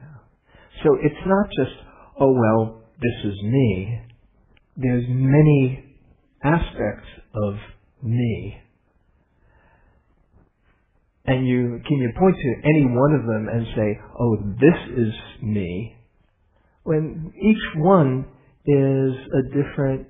Yeah. 0.00 0.82
So 0.84 0.96
it's 1.02 1.26
not 1.26 1.46
just, 1.56 1.76
oh 2.20 2.32
well, 2.32 2.82
this 3.00 3.32
is 3.32 3.42
me. 3.42 4.00
There's 4.76 5.04
many 5.08 5.96
aspects 6.44 7.08
of 7.34 7.54
me. 8.02 8.58
And 11.24 11.46
you 11.46 11.80
can 11.86 11.98
you 11.98 12.12
point 12.18 12.36
to 12.36 12.68
any 12.68 12.86
one 12.86 13.14
of 13.14 13.22
them 13.26 13.48
and 13.50 13.66
say, 13.74 14.00
oh, 14.18 14.36
this 14.60 14.98
is 14.98 15.14
me, 15.42 15.96
when 16.84 17.32
each 17.36 17.76
one 17.76 18.26
is 18.66 19.12
a 19.34 19.42
different 19.54 20.06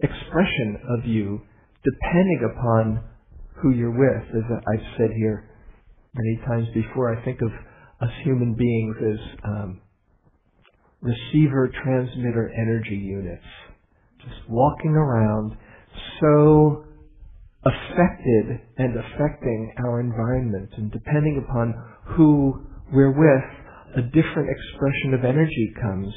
expression 0.00 0.78
of 0.98 1.06
you 1.06 1.40
depending 1.84 2.50
upon 2.52 3.04
who 3.62 3.70
you're 3.70 3.96
with. 3.96 4.22
As 4.30 4.62
I've 4.72 4.86
said 4.98 5.10
here 5.16 5.48
many 6.14 6.40
times 6.46 6.68
before, 6.74 7.16
I 7.16 7.24
think 7.24 7.40
of 7.42 7.50
us 8.00 8.14
human 8.24 8.54
beings 8.54 8.96
as 9.00 9.38
um, 9.44 9.80
receiver 11.00 11.70
transmitter 11.82 12.52
energy 12.60 12.96
units, 12.96 13.44
just 14.20 14.48
walking 14.48 14.92
around 14.92 15.56
so 16.20 16.84
affected 17.64 18.60
and 18.78 18.96
affecting 18.96 19.72
our 19.78 20.00
environment. 20.00 20.70
And 20.76 20.90
depending 20.92 21.44
upon 21.48 21.74
who 22.16 22.66
we're 22.92 23.10
with, 23.10 23.65
a 23.96 24.02
different 24.02 24.50
expression 24.50 25.14
of 25.14 25.24
energy 25.24 25.72
comes. 25.80 26.12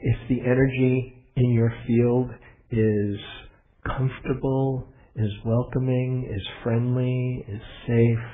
If 0.00 0.28
the 0.28 0.40
energy 0.40 1.26
in 1.36 1.50
your 1.50 1.72
field 1.86 2.30
is 2.70 3.18
comfortable, 3.84 4.88
is 5.16 5.30
welcoming, 5.44 6.30
is 6.32 6.42
friendly, 6.62 7.44
is 7.48 7.60
safe, 7.86 8.24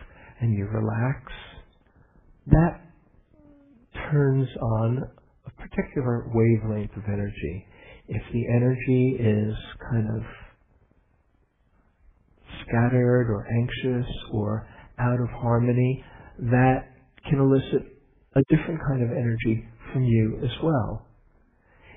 and 0.40 0.56
you 0.56 0.66
relax, 0.66 1.32
that 2.46 2.80
turns 4.10 4.48
on 4.60 5.02
a 5.46 5.50
particular 5.50 6.30
wavelength 6.34 6.96
of 6.96 7.04
energy. 7.06 7.66
If 8.08 8.22
the 8.32 8.44
energy 8.54 9.16
is 9.18 9.54
kind 9.90 10.08
of 10.16 10.22
scattered 12.62 13.30
or 13.30 13.46
anxious 13.50 14.10
or 14.32 14.66
out 14.98 15.20
of 15.20 15.28
harmony, 15.30 16.04
that 16.38 16.84
can 17.28 17.38
elicit 17.38 17.89
a 18.36 18.42
different 18.48 18.80
kind 18.86 19.02
of 19.02 19.10
energy 19.10 19.64
from 19.92 20.04
you 20.04 20.38
as 20.44 20.50
well. 20.62 21.06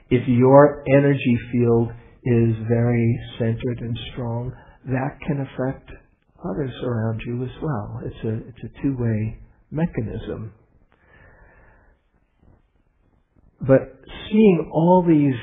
If 0.10 0.28
your 0.28 0.84
energy 0.98 1.38
field 1.52 1.90
is 2.24 2.56
very 2.68 3.20
centered 3.38 3.80
and 3.80 3.98
strong, 4.12 4.54
that 4.86 5.20
can 5.26 5.42
affect 5.42 5.90
others 6.44 6.72
around 6.84 7.22
you 7.26 7.44
as 7.44 7.52
well. 7.62 8.02
It's 8.06 8.24
a, 8.26 8.48
it's 8.50 8.64
a 8.64 8.82
two-way 8.82 9.40
mechanism. 9.72 10.54
But 13.62 14.00
seeing 14.30 14.70
all 14.74 15.06
these 15.08 15.36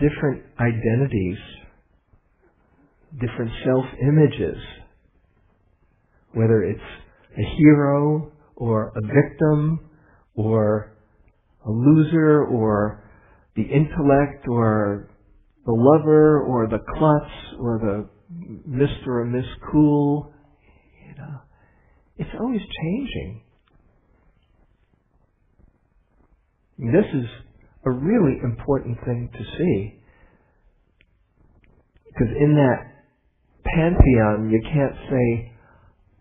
different 0.00 0.44
identities, 0.58 1.38
different 3.20 3.50
self-images, 3.64 4.56
whether 6.32 6.62
it's 6.62 6.80
a 7.36 7.56
hero 7.56 8.32
or 8.56 8.92
a 8.96 9.00
victim 9.00 9.87
or 10.38 10.92
a 11.66 11.70
loser 11.70 12.44
or 12.44 13.04
the 13.56 13.62
intellect 13.62 14.46
or 14.48 15.10
the 15.66 15.72
lover 15.72 16.42
or 16.42 16.68
the 16.68 16.78
klutz 16.78 17.60
or 17.60 17.78
the 17.78 18.08
Mr. 18.68 19.08
or 19.08 19.24
Miss 19.24 19.44
Cool. 19.72 20.32
You 21.08 21.14
know, 21.18 21.40
it's 22.18 22.30
always 22.40 22.60
changing. 22.60 23.42
This 26.78 27.06
is 27.14 27.26
a 27.84 27.90
really 27.90 28.38
important 28.44 28.98
thing 29.04 29.30
to 29.32 29.44
see. 29.58 29.94
Because 32.06 32.28
in 32.40 32.54
that 32.54 32.92
pantheon, 33.64 34.50
you 34.50 34.60
can't 34.62 34.94
say, 35.10 35.52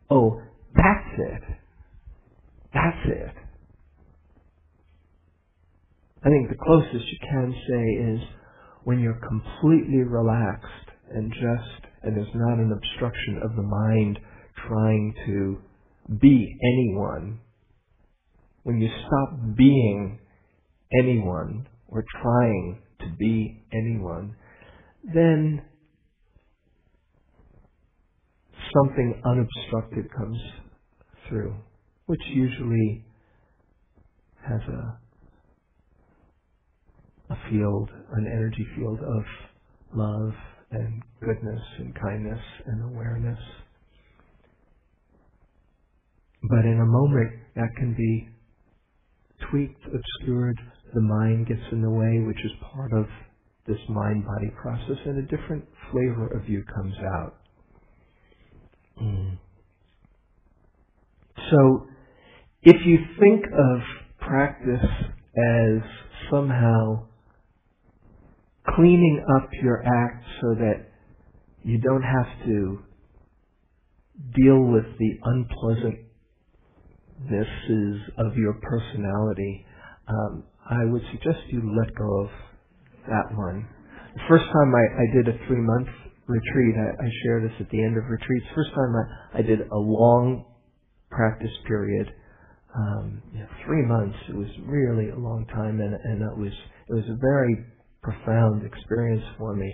oh, 0.09 0.41
that's 0.75 1.19
it. 1.19 1.43
That's 2.73 3.05
it. 3.05 3.46
I 6.23 6.29
think 6.29 6.49
the 6.49 6.63
closest 6.63 7.05
you 7.11 7.17
can 7.29 7.53
say 7.69 8.13
is 8.13 8.21
when 8.83 8.99
you're 8.99 9.19
completely 9.27 10.03
relaxed 10.03 10.89
and 11.13 11.31
just 11.31 11.87
and 12.03 12.15
there's 12.15 12.33
not 12.35 12.57
an 12.57 12.71
obstruction 12.71 13.41
of 13.43 13.55
the 13.55 13.63
mind 13.63 14.19
trying 14.67 15.13
to 15.25 15.57
be 16.19 16.55
anyone, 16.63 17.39
when 18.63 18.79
you 18.79 18.89
stop 19.05 19.57
being 19.57 20.19
anyone 20.99 21.67
or 21.87 22.03
trying 22.21 22.79
to 23.01 23.07
be 23.19 23.61
anyone, 23.73 24.35
then 25.13 25.61
something 28.73 29.21
unobstructed 29.25 30.11
comes 30.15 30.37
through, 31.27 31.55
which 32.05 32.21
usually 32.33 33.03
has 34.47 34.61
a 34.69 34.97
a 37.29 37.35
field, 37.49 37.89
an 38.13 38.25
energy 38.25 38.65
field 38.75 38.99
of 38.99 39.23
love 39.93 40.33
and 40.71 41.01
goodness 41.21 41.61
and 41.79 41.95
kindness 41.95 42.41
and 42.65 42.93
awareness. 42.93 43.39
But 46.43 46.65
in 46.65 46.79
a 46.79 46.85
moment, 46.85 47.31
that 47.55 47.69
can 47.77 47.93
be 47.95 48.29
tweaked, 49.49 49.83
obscured, 49.85 50.59
the 50.93 51.01
mind 51.01 51.47
gets 51.47 51.61
in 51.71 51.81
the 51.81 51.89
way, 51.89 52.19
which 52.25 52.43
is 52.45 52.51
part 52.73 52.93
of 52.93 53.05
this 53.67 53.79
mind-body 53.89 54.51
process, 54.61 54.97
and 55.05 55.17
a 55.19 55.21
different 55.23 55.65
flavor 55.91 56.27
of 56.27 56.47
you 56.47 56.63
comes 56.73 56.95
out. 57.15 57.35
Mm. 59.01 59.37
So, 61.51 61.87
if 62.63 62.77
you 62.85 62.97
think 63.19 63.45
of 63.45 63.79
practice 64.19 64.89
as 65.37 65.81
somehow 66.31 67.06
cleaning 68.75 69.23
up 69.37 69.49
your 69.61 69.83
act 69.85 70.23
so 70.41 70.55
that 70.55 70.85
you 71.63 71.77
don't 71.79 72.03
have 72.03 72.45
to 72.45 72.79
deal 74.35 74.63
with 74.63 74.85
the 74.99 75.17
unpleasantnesses 77.29 77.99
of 78.17 78.35
your 78.35 78.53
personality, 78.61 79.65
um, 80.07 80.43
I 80.69 80.85
would 80.85 81.01
suggest 81.11 81.39
you 81.49 81.61
let 81.79 81.93
go 81.95 82.21
of 82.21 82.29
that 83.07 83.35
one. 83.35 83.67
The 84.15 84.21
first 84.29 84.45
time 84.45 84.73
I, 84.75 85.01
I 85.01 85.15
did 85.15 85.27
a 85.27 85.37
three 85.47 85.61
month 85.61 85.87
retreat, 86.27 86.75
I, 86.75 87.03
I 87.03 87.09
share 87.23 87.41
this 87.41 87.53
at 87.59 87.69
the 87.69 87.83
end 87.83 87.97
of 87.97 88.03
retreats. 88.09 88.45
First 88.55 88.71
time 88.71 88.93
I, 88.95 89.39
I 89.39 89.41
did 89.41 89.61
a 89.61 89.77
long 89.77 90.45
practice 91.09 91.51
period, 91.67 92.11
um, 92.75 93.21
you 93.33 93.39
know, 93.39 93.47
three 93.65 93.85
months. 93.85 94.17
It 94.29 94.35
was 94.35 94.49
really 94.65 95.09
a 95.09 95.17
long 95.17 95.45
time, 95.53 95.79
and, 95.79 95.93
and 95.93 96.21
it 96.21 96.37
was 96.37 96.53
it 96.89 96.93
was 96.93 97.05
a 97.05 97.17
very 97.19 97.65
profound 98.07 98.63
experience 98.65 99.23
for 99.37 99.53
me. 99.55 99.69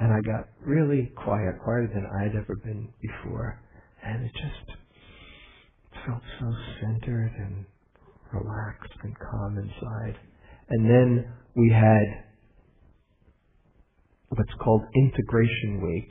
And 0.00 0.12
I 0.12 0.20
got 0.20 0.48
really 0.60 1.12
quiet, 1.16 1.54
quieter 1.62 1.90
than 1.94 2.06
I 2.18 2.24
had 2.24 2.36
ever 2.36 2.56
been 2.56 2.88
before, 3.00 3.62
and 4.04 4.24
it 4.24 4.32
just 4.34 4.78
felt 6.04 6.22
so 6.40 6.52
centered 6.80 7.32
and 7.38 7.64
relaxed 8.32 8.92
and 9.04 9.14
calm 9.18 9.56
inside. 9.58 10.16
And 10.68 10.90
then 10.90 11.32
we 11.54 11.70
had 11.72 12.24
what's 14.30 14.54
called 14.62 14.82
integration 14.94 15.80
week, 15.82 16.10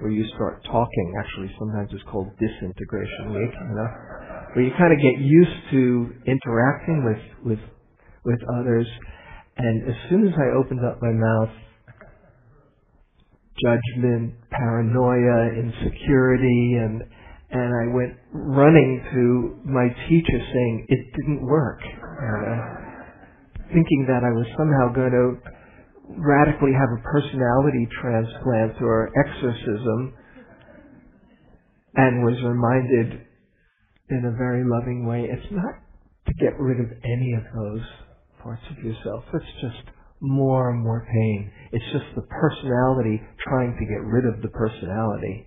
where 0.00 0.10
you 0.10 0.26
start 0.34 0.64
talking. 0.64 1.14
Actually, 1.20 1.54
sometimes 1.58 1.88
it's 1.92 2.02
called 2.10 2.28
disintegration 2.38 3.32
week, 3.32 3.54
you 3.70 3.76
know, 3.76 3.88
where 4.54 4.64
you 4.64 4.72
kind 4.76 4.92
of 4.92 4.98
get 4.98 5.24
used 5.24 5.70
to 5.70 6.10
interacting 6.26 7.04
with 7.06 7.46
with 7.46 7.64
with 8.24 8.40
others. 8.60 8.86
And 9.56 9.88
as 9.88 9.96
soon 10.08 10.26
as 10.26 10.34
I 10.34 10.56
opened 10.56 10.80
up 10.84 11.00
my 11.02 11.12
mouth, 11.12 11.54
judgment, 13.62 14.34
paranoia, 14.50 15.52
insecurity, 15.54 16.78
and 16.80 17.02
and 17.52 17.68
I 17.68 17.94
went 17.94 18.16
running 18.32 19.04
to 19.12 19.70
my 19.70 19.88
teacher 20.08 20.40
saying 20.40 20.86
it 20.88 21.12
didn't 21.12 21.44
work, 21.44 21.80
and, 21.84 22.46
uh, 22.48 22.64
thinking 23.68 24.06
that 24.08 24.24
I 24.24 24.32
was 24.32 24.46
somehow 24.56 24.88
going 24.94 25.12
to 25.12 25.36
radically 26.16 26.72
have 26.72 26.88
a 26.96 27.02
personality 27.02 27.86
transplant 28.00 28.80
or 28.80 29.12
exorcism, 29.20 30.14
and 31.94 32.24
was 32.24 32.40
reminded 32.42 33.20
in 34.08 34.24
a 34.24 34.36
very 34.36 34.64
loving 34.64 35.06
way, 35.06 35.28
it's 35.30 35.52
not 35.52 35.74
to 36.26 36.32
get 36.40 36.58
rid 36.58 36.80
of 36.80 36.86
any 37.04 37.34
of 37.34 37.44
those 37.52 37.84
parts 38.42 38.62
of 38.70 38.84
yourself. 38.84 39.24
It's 39.34 39.60
just 39.60 39.82
more 40.20 40.70
and 40.70 40.82
more 40.82 41.06
pain. 41.10 41.50
It's 41.72 41.84
just 41.92 42.04
the 42.14 42.22
personality 42.22 43.20
trying 43.40 43.76
to 43.78 43.84
get 43.86 44.02
rid 44.04 44.24
of 44.26 44.42
the 44.42 44.48
personality. 44.48 45.46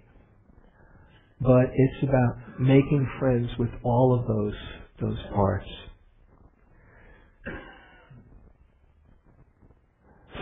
But 1.41 1.65
it's 1.73 2.03
about 2.03 2.59
making 2.59 3.07
friends 3.19 3.49
with 3.59 3.69
all 3.83 4.17
of 4.19 4.27
those 4.27 4.55
those 5.01 5.19
parts. 5.33 5.67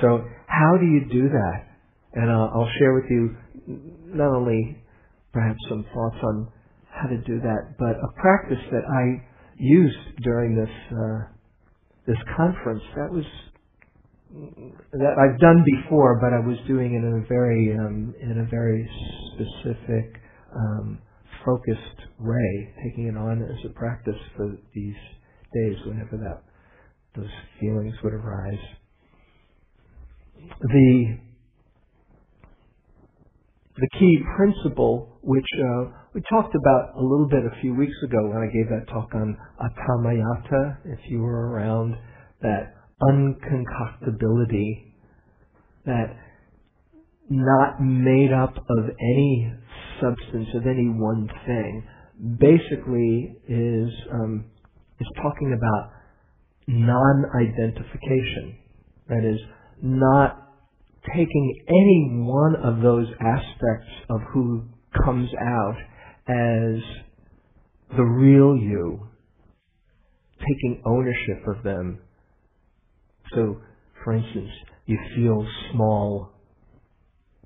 So 0.02 0.24
how 0.48 0.78
do 0.80 0.86
you 0.86 1.02
do 1.12 1.30
that? 1.30 1.66
And 2.14 2.30
uh, 2.30 2.50
I'll 2.54 2.70
share 2.80 2.94
with 2.94 3.06
you 3.10 3.36
not 4.14 4.36
only 4.36 4.78
perhaps 5.32 5.58
some 5.70 5.86
thoughts 5.94 6.18
on 6.24 6.48
how 6.92 7.08
to 7.10 7.18
do 7.18 7.40
that, 7.42 7.76
but 7.80 7.96
a 7.98 8.22
practice 8.22 8.64
that 8.72 8.84
I 8.86 9.26
used 9.58 10.22
during 10.24 10.56
this 10.56 10.70
uh, 10.92 11.33
this 12.08 12.18
conference 12.38 12.84
that 12.96 13.12
was 13.12 13.26
that 14.94 15.16
I've 15.20 15.40
done 15.40 15.64
before, 15.64 16.20
but 16.20 16.34
I 16.34 16.40
was 16.40 16.58
doing 16.68 16.96
it 16.96 17.06
in 17.06 17.24
a 17.24 17.28
very 17.28 17.76
um, 17.78 18.16
in 18.20 18.40
a 18.40 18.50
very 18.50 18.90
specific, 19.34 20.16
um, 20.56 21.00
focused 21.46 22.02
way, 22.20 22.74
taking 22.84 23.08
it 23.08 23.18
on 23.18 23.44
as 23.44 23.66
a 23.66 23.74
practice 23.74 24.20
for 24.36 24.58
these 24.74 24.96
days 25.54 25.78
whenever 25.86 26.18
that 26.18 26.44
those 27.16 27.30
feelings 27.60 27.94
would 28.04 28.14
arise. 28.14 28.60
The 30.62 31.18
the 33.78 33.88
key 34.00 34.20
principle, 34.36 35.18
which 35.24 35.46
uh, 35.60 35.86
we 36.14 36.22
talked 36.30 36.54
about 36.56 36.96
a 36.96 37.02
little 37.02 37.28
bit 37.28 37.40
a 37.46 37.62
few 37.62 37.74
weeks 37.76 37.96
ago 38.04 38.18
when 38.30 38.38
I 38.38 38.52
gave 38.54 38.70
that 38.70 38.88
talk 38.92 39.10
on 39.16 39.38
atammayata, 39.60 40.78
if 40.86 41.00
you 41.10 41.22
were 41.22 41.50
around, 41.50 41.96
that 42.42 42.76
unconcoctability, 43.02 44.94
that 45.86 46.16
not 47.30 47.82
made 47.82 48.32
up 48.32 48.54
of 48.56 48.90
any 49.00 49.54
substance, 50.00 50.50
of 50.54 50.68
any 50.68 50.90
one 50.90 51.30
thing, 51.46 51.84
basically 52.40 53.36
is 53.48 53.90
um, 54.12 54.46
is 55.00 55.08
talking 55.22 55.58
about 55.58 55.92
non-identification. 56.68 58.58
That 59.10 59.26
is, 59.26 59.40
not 59.82 60.53
taking 61.08 61.64
any 61.68 62.24
one 62.24 62.56
of 62.56 62.82
those 62.82 63.08
aspects 63.20 63.92
of 64.10 64.22
who 64.34 64.64
comes 65.06 65.30
out 65.42 65.76
as 66.28 66.82
the 67.96 68.04
real 68.04 68.56
you, 68.56 69.08
taking 70.40 70.82
ownership 70.86 71.48
of 71.48 71.64
them. 71.64 72.00
So, 73.34 73.58
for 74.04 74.14
instance, 74.14 74.50
you 74.86 74.98
feel 75.16 75.46
small. 75.72 76.32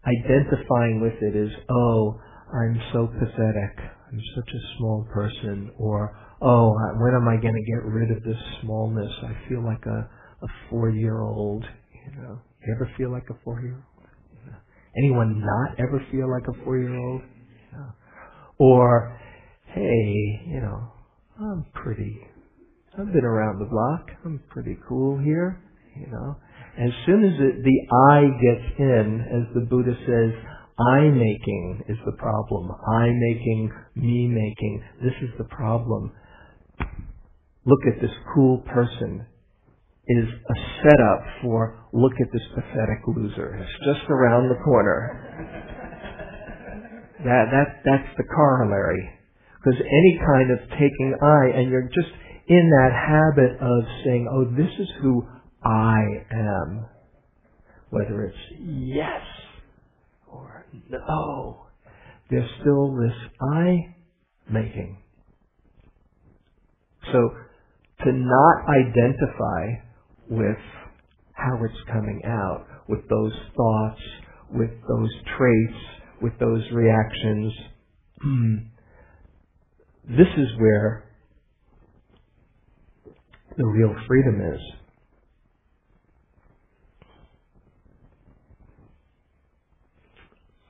Identifying 0.05 1.01
with 1.01 1.21
it 1.21 1.35
is, 1.35 1.51
oh, 1.69 2.19
I'm 2.53 2.81
so 2.93 3.07
pathetic. 3.07 3.77
I'm 4.07 4.21
such 4.35 4.49
a 4.49 4.77
small 4.77 5.05
person. 5.11 5.71
Or, 5.77 6.17
oh, 6.41 6.73
when 6.99 7.13
am 7.13 7.27
I 7.27 7.41
going 7.41 7.55
to 7.55 7.71
get 7.71 7.83
rid 7.83 8.11
of 8.11 8.23
this 8.23 8.41
smallness? 8.61 9.11
I 9.23 9.49
feel 9.49 9.63
like 9.63 9.85
a, 9.85 10.09
a 10.45 10.47
four 10.69 10.89
year 10.89 11.21
old. 11.21 11.65
You 12.05 12.21
know, 12.21 12.39
you 12.67 12.75
ever 12.75 12.91
feel 12.97 13.11
like 13.11 13.29
a 13.29 13.37
four 13.43 13.61
year 13.61 13.75
old? 13.75 13.83
Anyone 14.97 15.41
not 15.41 15.79
ever 15.79 16.03
feel 16.11 16.29
like 16.29 16.43
a 16.47 16.63
four 16.63 16.77
year 16.77 16.95
old? 16.95 17.21
Or, 18.59 19.19
hey, 19.67 20.41
you 20.47 20.59
know, 20.61 20.91
I'm 21.39 21.65
pretty, 21.73 22.19
I've 22.97 23.13
been 23.13 23.25
around 23.25 23.59
the 23.59 23.65
block. 23.65 24.09
I'm 24.25 24.41
pretty 24.49 24.77
cool 24.89 25.19
here, 25.19 25.61
you 25.95 26.07
know. 26.07 26.35
As 26.79 26.91
soon 27.05 27.23
as 27.23 27.33
it, 27.39 27.63
the 27.63 27.95
I 28.11 28.21
gets 28.41 28.79
in, 28.79 29.21
as 29.21 29.53
the 29.53 29.61
Buddha 29.61 29.93
says, 30.05 30.33
I 30.79 31.01
making 31.09 31.83
is 31.87 31.97
the 32.05 32.13
problem. 32.13 32.71
I 32.71 33.07
making, 33.09 33.71
me 33.95 34.27
making. 34.27 34.83
This 35.03 35.13
is 35.21 35.29
the 35.37 35.45
problem. 35.45 36.11
Look 37.65 37.79
at 37.87 38.01
this 38.01 38.15
cool 38.33 38.59
person 38.59 39.25
is 40.09 40.27
a 40.29 40.55
setup 40.83 41.23
for 41.41 41.85
look 41.93 42.13
at 42.21 42.27
this 42.33 42.43
pathetic 42.55 43.01
loser. 43.07 43.57
It's 43.57 43.85
just 43.85 44.09
around 44.09 44.49
the 44.49 44.55
corner. 44.63 45.37
that 47.23 47.45
that 47.51 47.81
that's 47.85 48.17
the 48.17 48.23
corollary. 48.23 49.11
Because 49.63 49.79
any 49.81 50.19
kind 50.25 50.51
of 50.51 50.59
taking 50.71 51.15
I, 51.21 51.59
and 51.59 51.69
you're 51.71 51.89
just 51.89 52.13
in 52.47 52.69
that 52.69 52.91
habit 52.93 53.59
of 53.59 53.83
saying, 54.05 54.29
"Oh, 54.31 54.45
this 54.45 54.71
is 54.79 54.89
who 55.01 55.27
I 55.63 56.25
am," 56.31 56.85
whether 57.89 58.23
it's 58.25 58.37
yes 58.61 59.25
or 60.31 60.65
no, 60.89 61.67
there's 62.29 62.49
still 62.61 62.95
this 62.95 63.17
I 63.41 63.95
making. 64.49 64.97
So 67.11 67.19
to 68.03 68.11
not 68.13 68.65
identify 68.69 69.86
with 70.29 70.57
how 71.33 71.59
it's 71.63 71.81
coming 71.91 72.21
out, 72.25 72.65
with 72.89 73.07
those 73.09 73.33
thoughts, 73.55 74.01
with 74.51 74.71
those 74.87 75.11
traits, 75.37 75.79
with 76.21 76.33
those 76.39 76.63
reactions. 76.71 77.53
this 80.09 80.27
is 80.37 80.47
where 80.59 81.05
the 83.57 83.65
real 83.65 83.95
freedom 84.07 84.41
is. 84.55 84.61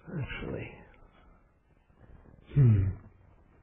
Actually, 0.10 0.72
hmm. 2.56 2.86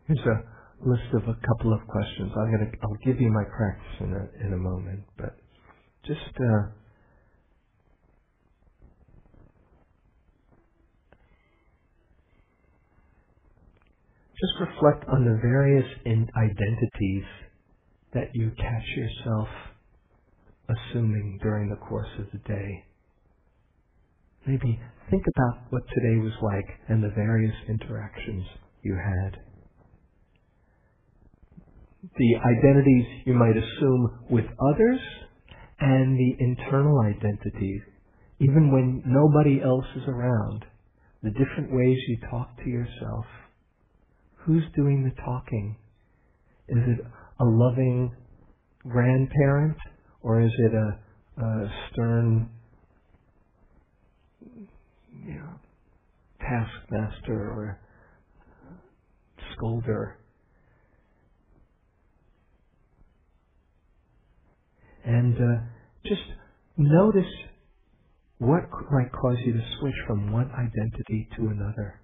here's 0.07 0.18
a 0.20 0.88
list 0.88 1.14
of 1.14 1.22
a 1.24 1.37
couple 1.46 1.72
of 1.72 1.80
questions. 1.88 2.33
I'm 2.37 2.50
gonna, 2.52 2.70
I'll 2.83 2.98
give 3.04 3.20
you 3.20 3.30
my 3.33 3.44
practice 3.44 4.00
in 4.00 4.12
a, 4.12 4.46
in 4.46 4.52
a 4.52 4.57
moment, 4.57 5.04
but 5.18 5.37
just 6.06 6.36
uh, 6.40 6.68
just 14.40 14.54
reflect 14.60 15.04
on 15.08 15.24
the 15.24 15.38
various 15.42 15.86
identities 16.36 17.24
that 18.14 18.30
you 18.34 18.50
catch 18.56 18.86
yourself 18.96 19.48
assuming 20.68 21.38
during 21.42 21.68
the 21.68 21.76
course 21.76 22.08
of 22.18 22.26
the 22.32 22.38
day. 22.48 22.84
Maybe 24.46 24.80
think 25.10 25.24
about 25.36 25.64
what 25.70 25.82
today 25.88 26.20
was 26.22 26.32
like 26.42 26.78
and 26.88 27.02
the 27.02 27.12
various 27.14 27.54
interactions 27.68 28.44
you 28.82 28.94
had. 28.96 29.38
The 32.16 32.36
identities 32.36 33.22
you 33.26 33.34
might 33.34 33.56
assume 33.56 34.20
with 34.30 34.44
others 34.72 35.00
and 35.80 36.18
the 36.18 36.37
internal 36.38 37.00
identities, 37.00 37.82
even 38.40 38.72
when 38.72 39.02
nobody 39.06 39.60
else 39.62 39.87
is 39.96 40.02
around, 40.08 40.64
the 41.22 41.30
different 41.30 41.72
ways 41.72 41.98
you 42.08 42.18
talk 42.30 42.56
to 42.58 42.68
yourself. 42.68 43.24
Who's 44.44 44.64
doing 44.76 45.04
the 45.04 45.22
talking? 45.22 45.76
Is 46.68 46.78
it 46.87 47.06
a 47.40 47.44
loving 47.44 48.14
grandparent 48.87 49.76
or 50.22 50.42
is 50.42 50.52
it 50.58 50.72
a, 50.74 51.42
a 51.42 51.72
stern 51.90 52.48
you 55.26 55.34
know, 55.34 55.54
taskmaster 56.40 57.50
or 57.50 57.78
scolder? 59.56 60.14
And 65.04 65.36
uh, 65.36 65.62
just 66.06 66.22
notice 66.76 67.30
what 68.38 68.62
might 68.90 69.12
cause 69.12 69.36
you 69.44 69.52
to 69.52 69.62
switch 69.80 69.94
from 70.06 70.32
one 70.32 70.50
identity 70.52 71.28
to 71.36 71.48
another. 71.48 72.00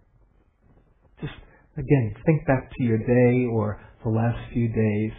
Just 1.20 1.34
again, 1.76 2.14
think 2.26 2.46
back 2.46 2.70
to 2.76 2.84
your 2.84 2.98
day 2.98 3.46
or 3.50 3.80
the 4.04 4.10
last 4.10 4.38
few 4.52 4.68
days, 4.68 5.12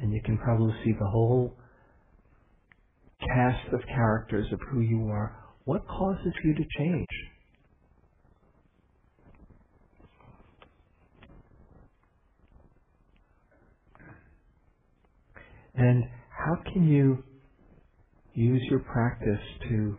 and 0.00 0.12
you 0.12 0.20
can 0.24 0.38
probably 0.38 0.74
see 0.84 0.92
the 0.92 1.06
whole 1.06 1.54
cast 3.20 3.72
of 3.72 3.80
characters 3.86 4.46
of 4.52 4.60
who 4.70 4.80
you 4.80 5.08
are. 5.08 5.36
What 5.64 5.86
causes 5.86 6.32
you 6.44 6.54
to 6.54 6.64
change? 6.78 7.08
And 15.74 16.04
how 16.50 16.72
can 16.72 16.88
you 16.88 17.22
use 18.34 18.62
your 18.70 18.80
practice 18.80 19.44
to 19.68 19.96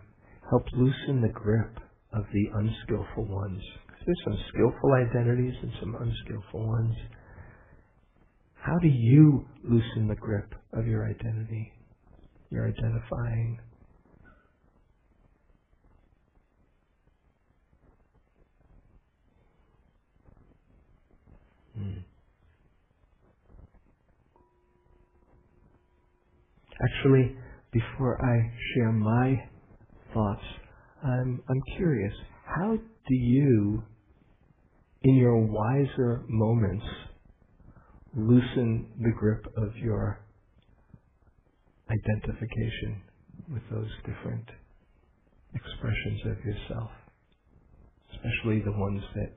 help 0.49 0.63
loosen 0.73 1.21
the 1.21 1.31
grip 1.33 1.77
of 2.13 2.25
the 2.33 2.45
unskillful 2.53 3.25
ones? 3.25 3.61
There's 4.05 4.21
some 4.25 4.37
skillful 4.49 4.93
identities 4.93 5.53
and 5.61 5.71
some 5.79 5.95
unskillful 5.95 6.67
ones. 6.67 6.95
How 8.55 8.77
do 8.79 8.89
you 8.89 9.45
loosen 9.63 10.09
the 10.09 10.15
grip 10.15 10.53
of 10.73 10.87
your 10.87 11.05
identity? 11.09 11.71
You're 12.49 12.67
identifying. 12.67 13.59
Hmm. 21.77 22.10
Actually, 26.83 27.35
before 27.71 28.17
I 28.23 28.51
share 28.73 28.91
my 28.91 29.35
thoughts, 30.13 30.43
I'm, 31.03 31.41
I'm 31.49 31.61
curious. 31.77 32.13
How 32.45 32.75
do 32.75 33.15
you, 33.15 33.83
in 35.03 35.15
your 35.15 35.37
wiser 35.37 36.23
moments, 36.27 36.85
loosen 38.15 38.87
the 38.99 39.11
grip 39.11 39.45
of 39.57 39.75
your 39.77 40.19
identification 41.89 43.01
with 43.53 43.63
those 43.71 43.89
different 44.05 44.45
expressions 45.53 46.21
of 46.25 46.45
yourself, 46.45 46.91
especially 48.13 48.61
the 48.61 48.71
ones 48.71 49.03
that 49.15 49.33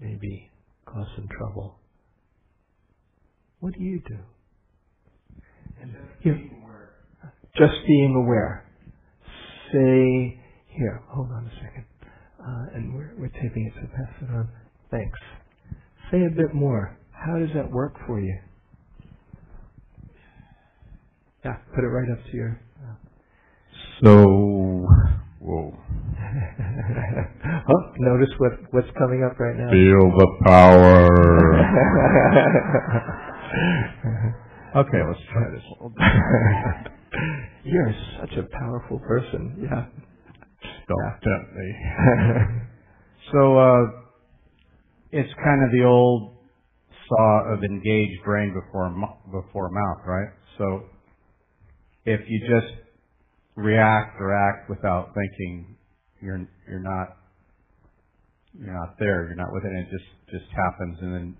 maybe 0.00 0.50
cause 0.86 1.06
some 1.16 1.28
trouble? 1.38 1.78
What 3.60 3.74
do 3.74 3.82
you 3.82 4.00
do? 4.08 4.18
Here, 6.20 6.40
just 7.56 7.74
being 7.86 8.14
aware. 8.14 8.64
Say, 9.72 10.40
here, 10.68 11.02
hold 11.08 11.30
on 11.30 11.46
a 11.46 11.54
second. 11.62 11.84
Uh, 12.40 12.74
and 12.74 12.94
we're, 12.94 13.12
we're 13.18 13.28
taping 13.28 13.66
it, 13.66 13.72
so 13.74 13.86
pass 13.94 14.10
it 14.22 14.30
on. 14.30 14.48
Thanks. 14.90 15.18
Say 16.10 16.24
a 16.24 16.30
bit 16.30 16.54
more. 16.54 16.96
How 17.12 17.38
does 17.38 17.50
that 17.54 17.70
work 17.70 17.94
for 18.06 18.20
you? 18.20 18.38
Yeah, 21.44 21.56
put 21.74 21.84
it 21.84 21.88
right 21.88 22.10
up 22.10 22.24
to 22.30 22.36
your. 22.36 22.60
Uh. 22.82 22.94
So, 24.02 24.86
whoa. 25.40 25.76
oh, 27.68 27.92
notice 27.98 28.30
what 28.38 28.52
what's 28.70 28.90
coming 28.98 29.22
up 29.24 29.38
right 29.38 29.56
now. 29.56 29.70
Feel 29.70 30.10
the 30.16 30.26
power. 30.44 31.08
Okay, 34.78 34.98
let's 35.08 35.20
try 35.32 35.50
this 35.50 35.64
a 35.66 35.72
little 35.72 35.88
bit. 35.88 36.92
You're 37.64 37.94
such 38.20 38.32
a 38.38 38.44
powerful 38.56 39.00
person. 39.00 39.58
Yeah. 39.60 39.86
Don't 40.86 41.04
yeah. 41.04 41.18
tempt 41.24 41.54
me. 41.56 41.74
so, 43.32 43.58
uh, 43.58 43.82
it's 45.10 45.34
kind 45.42 45.64
of 45.64 45.72
the 45.72 45.84
old 45.84 46.36
saw 47.08 47.54
of 47.54 47.64
engaged 47.64 48.22
brain 48.24 48.54
before 48.54 48.88
before 49.32 49.68
mouth, 49.68 50.06
right? 50.06 50.28
So, 50.58 50.84
if 52.04 52.20
you 52.28 52.40
just 52.48 52.72
react 53.56 54.20
or 54.20 54.32
act 54.32 54.70
without 54.70 55.12
thinking, 55.12 55.76
you're 56.20 56.46
you're 56.68 56.78
not 56.78 57.16
you're 58.56 58.74
not 58.74 58.94
there. 59.00 59.26
You're 59.26 59.34
not 59.34 59.52
within 59.52 59.74
it. 59.74 59.88
It 59.88 59.98
just 59.98 60.10
just 60.30 60.52
happens, 60.52 60.98
and 61.00 61.14
then 61.14 61.36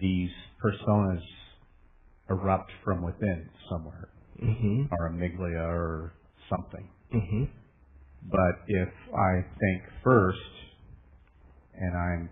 these 0.00 0.30
personas 0.64 1.22
erupt 2.30 2.70
from 2.84 3.02
within 3.02 3.48
somewhere, 3.70 4.08
mm-hmm. 4.42 4.82
or 4.90 5.10
amygdala 5.10 5.68
or 5.68 6.14
something. 6.50 6.88
Mm-hmm. 7.14 7.44
But 8.30 8.64
if 8.66 8.88
I 9.14 9.42
think 9.58 9.82
first, 10.02 10.38
and 11.74 11.96
I'm 11.96 12.28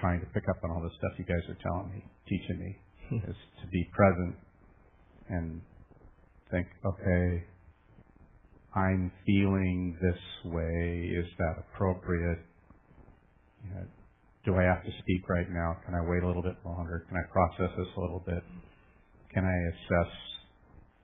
trying 0.00 0.20
to 0.20 0.26
pick 0.26 0.44
up 0.48 0.56
on 0.64 0.70
all 0.70 0.82
the 0.82 0.90
stuff 0.98 1.12
you 1.18 1.24
guys 1.24 1.48
are 1.48 1.58
telling 1.62 1.92
me, 1.92 2.04
teaching 2.28 2.58
me, 2.58 2.76
hmm. 3.08 3.30
is 3.30 3.36
to 3.62 3.66
be 3.68 3.88
present 3.94 4.34
and 5.28 5.60
think, 6.50 6.66
okay, 6.84 7.44
I'm 8.74 9.12
feeling 9.26 9.96
this 10.00 10.52
way. 10.52 11.10
Is 11.14 11.26
that 11.38 11.54
appropriate? 11.58 12.40
You 13.64 13.74
know, 13.74 13.86
do 14.44 14.56
I 14.56 14.62
have 14.62 14.84
to 14.84 14.90
speak 15.00 15.28
right 15.28 15.50
now? 15.50 15.76
Can 15.86 15.94
I 15.94 16.02
wait 16.02 16.22
a 16.22 16.26
little 16.26 16.42
bit 16.42 16.56
longer? 16.64 17.04
Can 17.08 17.16
I 17.16 17.22
process 17.32 17.74
this 17.76 17.88
a 17.96 18.00
little 18.00 18.22
bit? 18.26 18.42
Can 19.32 19.44
I 19.44 19.56
assess 19.74 20.12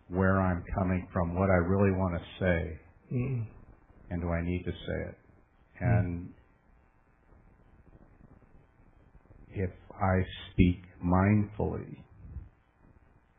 where 0.09 0.40
I'm 0.40 0.64
coming 0.79 1.07
from, 1.12 1.35
what 1.35 1.50
I 1.50 1.55
really 1.55 1.92
want 1.96 2.14
to 2.20 2.44
say, 2.44 2.81
mm. 3.12 3.46
and 4.11 4.20
do 4.20 4.29
I 4.31 4.42
need 4.42 4.64
to 4.64 4.72
say 4.72 5.09
it? 5.09 5.18
And 5.81 6.29
mm. 6.29 6.29
if 9.53 9.70
I 9.94 10.24
speak 10.50 10.83
mindfully, 11.05 11.98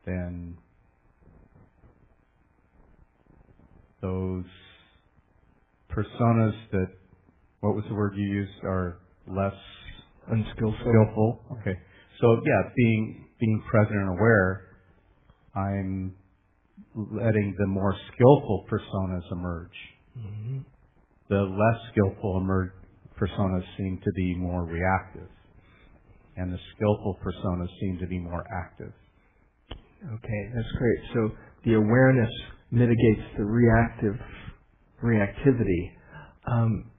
then 0.05 0.57
those 4.01 4.45
personas 5.91 6.53
that, 6.71 6.87
what 7.59 7.75
was 7.75 7.83
the 7.89 7.93
word 7.93 8.13
you 8.15 8.23
used, 8.23 8.63
are 8.63 8.97
less 9.27 9.53
unskillful. 10.29 10.79
Skillful. 10.79 11.39
Okay. 11.61 11.79
So 12.19 12.41
yeah, 12.45 12.69
being 12.75 13.25
being 13.39 13.63
present 13.69 13.95
and 13.95 14.09
aware, 14.09 14.61
I'm 15.55 16.15
letting 16.95 17.55
the 17.57 17.67
more 17.67 17.95
skillful 18.13 18.65
personas 18.69 19.31
emerge. 19.31 19.77
Mm-hmm. 20.17 20.57
The 21.29 21.41
less 21.41 21.81
skillful 21.91 22.37
emerge 22.37 22.71
personas 23.19 23.63
seem 23.77 23.99
to 24.03 24.11
be 24.15 24.35
more 24.35 24.65
reactive, 24.65 25.29
and 26.35 26.51
the 26.51 26.59
skillful 26.75 27.17
personas 27.23 27.69
seem 27.79 27.97
to 27.99 28.07
be 28.07 28.19
more 28.19 28.43
active. 28.63 28.91
Okay, 30.03 30.51
that's 30.55 30.71
great. 30.77 30.99
So 31.13 31.31
the 31.65 31.75
awareness 31.75 32.31
mitigates 32.71 33.21
the 33.37 33.45
reactive 33.45 34.15
reactivity. 35.03 35.91
Um, 36.51 36.90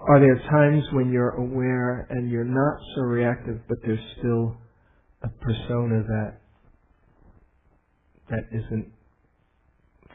are 0.00 0.20
there 0.20 0.38
times 0.50 0.84
when 0.92 1.10
you're 1.10 1.30
aware 1.36 2.06
and 2.10 2.30
you're 2.30 2.44
not 2.44 2.78
so 2.94 3.02
reactive, 3.02 3.60
but 3.68 3.78
there's 3.84 3.98
still 4.18 4.56
a 5.22 5.28
persona 5.28 6.02
that 6.02 6.40
that 8.30 8.44
isn't 8.52 8.92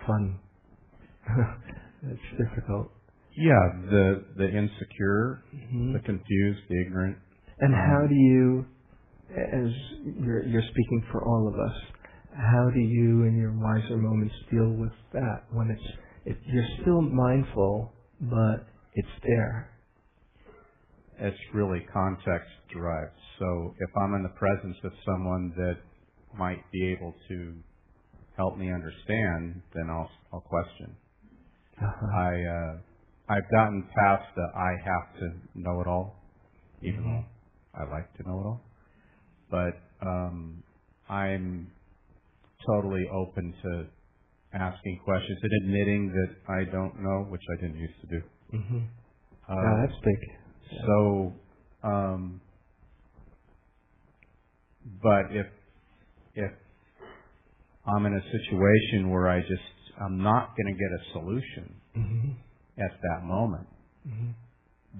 fun? 0.05 0.39
That's 2.03 2.19
difficult. 2.37 2.91
Yeah, 3.35 3.71
the 3.89 4.25
the 4.37 4.47
insecure, 4.47 5.43
mm-hmm. 5.55 5.93
the 5.93 5.99
confused, 5.99 6.61
the 6.69 6.81
ignorant. 6.81 7.17
And 7.59 7.73
um, 7.73 7.79
how 7.79 8.07
do 8.07 8.15
you, 8.15 8.65
as 9.29 9.71
you're 10.19 10.45
you're 10.45 10.63
speaking 10.63 11.03
for 11.11 11.23
all 11.23 11.47
of 11.47 11.53
us, 11.53 11.77
how 12.35 12.69
do 12.73 12.79
you 12.79 13.23
in 13.23 13.37
your 13.37 13.53
wiser 13.53 13.97
moments 13.97 14.35
deal 14.51 14.69
with 14.69 14.91
that 15.13 15.43
when 15.51 15.71
it's 15.71 15.97
it, 16.25 16.37
you're 16.45 16.67
still 16.81 17.01
mindful, 17.01 17.93
but 18.19 18.67
it's 18.93 19.07
there? 19.23 19.70
It's 21.21 21.37
really 21.53 21.85
context 21.93 22.49
derived. 22.73 23.13
So 23.37 23.75
if 23.79 23.89
I'm 23.95 24.15
in 24.15 24.23
the 24.23 24.35
presence 24.39 24.77
of 24.83 24.91
someone 25.05 25.53
that 25.55 25.77
might 26.37 26.63
be 26.71 26.91
able 26.97 27.13
to 27.29 27.53
help 28.37 28.57
me 28.57 28.71
understand, 28.73 29.61
then 29.75 29.89
I'll 29.89 30.09
I'll 30.33 30.41
question. 30.41 30.95
Uh-huh. 31.81 32.07
I 32.17 32.33
uh, 32.41 32.77
I've 33.29 33.49
gotten 33.51 33.87
past 33.95 34.25
the 34.35 34.47
I 34.55 34.71
have 34.83 35.19
to 35.19 35.31
know 35.55 35.81
it 35.81 35.87
all, 35.87 36.15
even 36.81 37.01
mm-hmm. 37.01 37.21
though 37.21 37.85
I 37.85 37.91
like 37.91 38.17
to 38.17 38.23
know 38.27 38.39
it 38.39 38.45
all. 38.45 38.61
But 39.51 40.07
um, 40.07 40.63
I'm 41.07 41.71
totally 42.65 43.05
open 43.13 43.53
to 43.63 43.85
asking 44.53 44.99
questions 45.05 45.39
and 45.41 45.51
admitting 45.63 46.11
that 46.11 46.53
I 46.53 46.63
don't 46.71 47.01
know, 47.01 47.25
which 47.29 47.41
I 47.57 47.61
didn't 47.61 47.77
used 47.77 47.99
to 48.01 48.07
do. 48.07 48.21
Mm-hmm. 48.53 48.79
Uh, 49.49 49.55
yeah, 49.55 49.85
that's 49.85 49.99
big. 50.03 50.40
So, 50.85 51.33
um, 51.83 52.41
but 55.01 55.31
if 55.31 55.47
if 56.35 56.51
I'm 57.85 58.05
in 58.05 58.13
a 58.13 58.21
situation 58.21 59.09
where 59.09 59.27
I 59.27 59.41
just 59.41 60.01
I'm 60.01 60.21
not 60.21 60.55
going 60.55 60.73
to 60.73 60.79
get 60.79 60.91
a 60.91 61.11
solution 61.13 61.75
mm-hmm. 61.97 62.31
at 62.81 62.99
that 63.01 63.25
moment, 63.25 63.67
mm-hmm. 64.07 64.31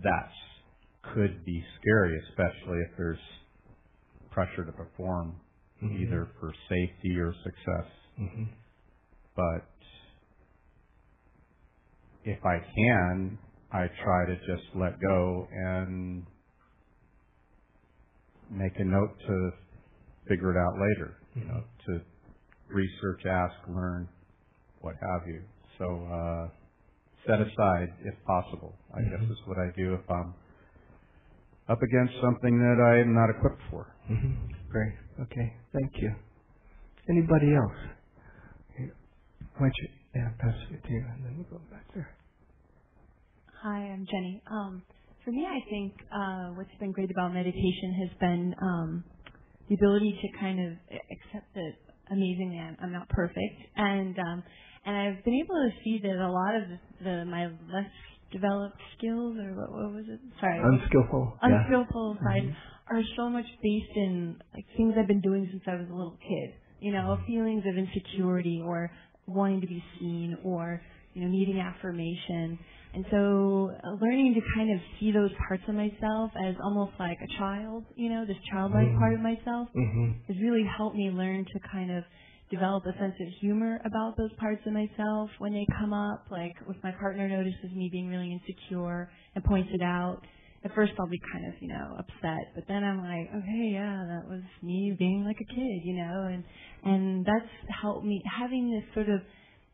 that 0.03 0.29
could 1.13 1.43
be 1.45 1.63
scary, 1.79 2.19
especially 2.29 2.79
if 2.89 2.97
there's 2.97 3.19
pressure 4.31 4.65
to 4.65 4.71
perform 4.71 5.36
mm-hmm. 5.84 6.03
either 6.03 6.29
for 6.39 6.53
safety 6.69 7.17
or 7.17 7.34
success. 7.43 7.91
Mm-hmm. 8.19 8.43
But 9.36 9.67
if 12.23 12.45
I 12.45 12.60
can, 12.75 13.38
I 13.73 13.88
try 14.03 14.25
to 14.25 14.36
just 14.36 14.67
let 14.75 14.99
go 14.99 15.47
and 15.51 16.25
make 18.49 18.73
a 18.77 18.84
note 18.84 19.15
to 19.27 19.51
figure 20.27 20.51
it 20.51 20.57
out 20.57 20.73
later. 20.73 21.17
You 21.36 21.45
know, 21.45 21.63
mm-hmm. 21.63 21.93
to 21.93 22.01
research, 22.67 23.25
ask, 23.25 23.55
learn, 23.69 24.10
what 24.81 24.95
have 25.01 25.27
you. 25.27 25.41
So 25.77 25.86
uh, 26.12 26.49
set 27.25 27.39
aside 27.39 27.93
if 28.03 28.13
possible. 28.25 28.75
I 28.93 28.99
mm-hmm. 28.99 29.23
guess 29.23 29.31
is 29.31 29.38
what 29.45 29.57
I 29.57 29.71
do 29.75 29.93
if 29.93 30.10
I'm 30.10 30.34
up 31.69 31.81
against 31.81 32.13
something 32.21 32.60
that 32.60 32.84
I 32.84 32.99
am 32.99 33.13
not 33.15 33.29
equipped 33.29 33.62
for. 33.69 33.95
Mm-hmm. 34.12 34.34
Great. 34.69 34.93
Okay. 35.21 35.53
Thank 35.71 36.01
you. 36.01 36.13
Anybody 37.10 37.55
else? 37.55 37.79
Why 39.57 39.67
don't 39.67 39.73
you, 39.81 39.88
yeah, 40.15 40.29
pass 40.39 40.55
it 40.71 40.84
to 40.84 40.91
you, 40.91 41.05
and 41.13 41.25
then 41.25 41.36
we'll 41.38 41.60
go 41.60 41.65
back 41.71 41.86
there. 41.93 42.10
Hi, 43.63 43.93
I'm 43.93 44.08
Jenny. 44.10 44.41
Um, 44.50 44.82
for 45.24 45.30
me, 45.30 45.45
I 45.45 45.60
think 45.69 45.93
uh, 46.12 46.58
what's 46.58 46.74
been 46.80 46.91
great 46.91 47.12
about 47.12 47.32
meditation 47.32 47.93
has 47.93 48.10
been 48.19 48.56
um, 48.60 49.04
the 49.69 49.76
ability 49.76 50.17
to 50.19 50.39
kind 50.39 50.60
of 50.65 50.74
accept 50.89 51.54
that 51.54 51.74
amazingly 52.10 52.58
I'm, 52.58 52.76
I'm 52.82 52.91
not 52.91 53.08
perfect, 53.10 53.54
and 53.76 54.17
um, 54.17 54.43
and 54.84 54.97
I've 54.97 55.24
been 55.24 55.36
able 55.45 55.54
to 55.54 55.69
see 55.84 56.00
that 56.02 56.15
a 56.15 56.32
lot 56.32 56.56
of 56.56 56.63
the 57.04 57.26
my 57.30 57.50
less 57.71 57.91
developed 58.32 58.82
skills, 58.97 59.38
or 59.38 59.54
what, 59.54 59.71
what 59.71 59.93
was 59.93 60.06
it? 60.10 60.19
Sorry, 60.39 60.58
unskillful, 60.58 61.38
unskillful 61.43 62.17
yeah. 62.17 62.28
side 62.28 62.43
mm-hmm. 62.50 62.97
are 62.97 63.04
so 63.15 63.30
much 63.30 63.45
based 63.62 63.95
in 63.95 64.41
like 64.56 64.65
things 64.76 64.95
I've 64.97 65.08
been 65.08 65.21
doing 65.21 65.47
since 65.52 65.62
I 65.67 65.76
was 65.76 65.86
a 65.88 65.93
little 65.93 66.17
kid. 66.17 66.56
You 66.80 66.93
know, 66.93 67.15
mm-hmm. 67.15 67.28
feelings 67.28 67.63
of 67.69 67.78
insecurity 67.78 68.60
or 68.65 68.89
wanting 69.28 69.62
to 69.62 69.67
be 69.67 69.84
seen 70.00 70.36
or 70.43 70.82
you 71.13 71.21
know 71.21 71.28
needing 71.28 71.60
affirmation. 71.60 72.58
And 72.93 73.06
so 73.10 73.71
uh, 73.84 73.91
learning 74.01 74.34
to 74.36 74.41
kind 74.56 74.71
of 74.71 74.80
see 74.99 75.12
those 75.12 75.32
parts 75.47 75.63
of 75.67 75.75
myself 75.75 76.32
as 76.36 76.56
almost 76.63 76.91
like 76.99 77.17
a 77.23 77.39
child, 77.39 77.86
you 77.95 78.10
know, 78.10 78.25
this 78.25 78.36
childlike 78.51 78.88
mm-hmm. 78.88 78.99
part 78.99 79.13
of 79.13 79.21
myself 79.21 79.69
mm-hmm. 79.75 80.12
has 80.27 80.38
really 80.41 80.65
helped 80.77 80.95
me 80.95 81.10
learn 81.10 81.45
to 81.45 81.60
kind 81.71 81.91
of 81.91 82.04
develop 82.51 82.84
a 82.86 82.91
sense 82.99 83.15
of 83.21 83.27
humor 83.39 83.80
about 83.86 84.17
those 84.17 84.32
parts 84.38 84.62
of 84.67 84.73
myself 84.73 85.30
when 85.39 85.54
they 85.54 85.65
come 85.80 85.93
up. 85.93 86.25
Like 86.30 86.54
if 86.67 86.75
my 86.84 86.91
partner 86.91 87.30
notices 87.30 87.71
me 87.73 87.89
being 87.91 88.10
really 88.10 88.32
insecure 88.32 89.10
and 89.36 89.43
points 89.43 89.69
it 89.73 89.82
out, 89.82 90.19
at 90.63 90.75
first 90.75 90.91
I'll 90.99 91.08
be 91.08 91.21
kind 91.32 91.47
of, 91.47 91.54
you 91.62 91.69
know, 91.69 91.95
upset, 91.97 92.54
but 92.54 92.65
then 92.67 92.84
I'm 92.84 92.99
like, 92.99 93.30
okay, 93.34 93.71
yeah, 93.73 94.04
that 94.06 94.30
was 94.30 94.43
me 94.62 94.93
being 94.99 95.23
like 95.25 95.38
a 95.41 95.56
kid, 95.56 95.82
you 95.84 95.95
know, 95.95 96.30
and 96.30 96.43
and 96.84 97.25
that's 97.25 97.49
helped 97.82 98.06
me 98.06 98.21
having 98.38 98.69
this 98.69 98.93
sort 98.93 99.10
of 99.10 99.21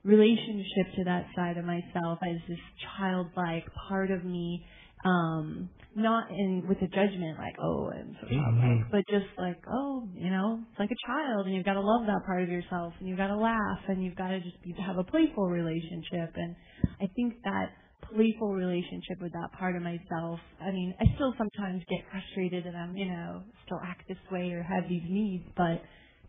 relationship 0.03 0.95
to 0.95 1.03
that 1.05 1.25
side 1.36 1.57
of 1.57 1.65
myself 1.65 2.19
as 2.23 2.38
this 2.47 2.60
childlike 2.97 3.65
part 3.89 4.12
of 4.12 4.23
me 4.23 4.63
um 5.05 5.69
not 5.95 6.29
in 6.31 6.63
with 6.67 6.77
a 6.77 6.88
judgment 6.88 7.38
like 7.38 7.55
oh 7.62 7.89
i'm 7.93 8.15
so 8.21 8.27
mm-hmm. 8.27 8.81
but 8.91 9.01
just 9.10 9.25
like 9.38 9.57
oh 9.71 10.07
you 10.15 10.29
know 10.29 10.60
it's 10.69 10.79
like 10.79 10.89
a 10.91 11.07
child 11.07 11.45
and 11.45 11.55
you've 11.55 11.65
got 11.65 11.73
to 11.73 11.81
love 11.81 12.05
that 12.05 12.25
part 12.25 12.41
of 12.41 12.49
yourself 12.49 12.93
and 12.99 13.07
you've 13.07 13.17
got 13.17 13.27
to 13.27 13.38
laugh 13.38 13.79
and 13.88 14.03
you've 14.03 14.15
got 14.15 14.29
to 14.29 14.39
just 14.39 14.62
be 14.63 14.73
have 14.79 14.97
a 14.97 15.03
playful 15.03 15.49
relationship 15.49 16.33
and 16.36 16.55
i 17.01 17.07
think 17.15 17.36
that 17.43 17.69
playful 18.13 18.53
relationship 18.53 19.21
with 19.21 19.31
that 19.33 19.51
part 19.60 19.75
of 19.75 19.81
myself 19.81 20.39
i 20.62 20.71
mean 20.71 20.93
i 20.99 21.05
still 21.15 21.33
sometimes 21.38 21.81
get 21.89 21.99
frustrated 22.10 22.65
and 22.65 22.77
i'm 22.77 22.95
you 22.95 23.05
know 23.05 23.41
still 23.65 23.79
act 23.86 24.07
this 24.07 24.17
way 24.31 24.51
or 24.51 24.63
have 24.63 24.88
these 24.89 25.03
needs 25.10 25.43
but 25.55 25.81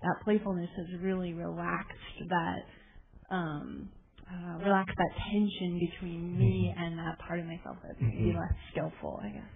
that 0.03 0.15
playfulness 0.25 0.71
has 0.77 1.01
really 1.01 1.33
relaxed 1.33 2.19
that 2.29 2.63
um, 3.31 3.89
uh, 4.31 4.59
relax 4.65 4.93
that 4.97 5.11
tension 5.31 5.79
between 5.79 6.39
me 6.39 6.73
mm-hmm. 6.73 6.83
and 6.83 6.99
that 6.99 7.19
part 7.19 7.41
of 7.41 7.47
myself 7.47 7.77
that's 7.83 7.97
mm-hmm. 7.97 8.27
maybe 8.27 8.37
less 8.39 8.53
skillful, 8.73 9.21
I 9.23 9.29
guess. 9.29 9.53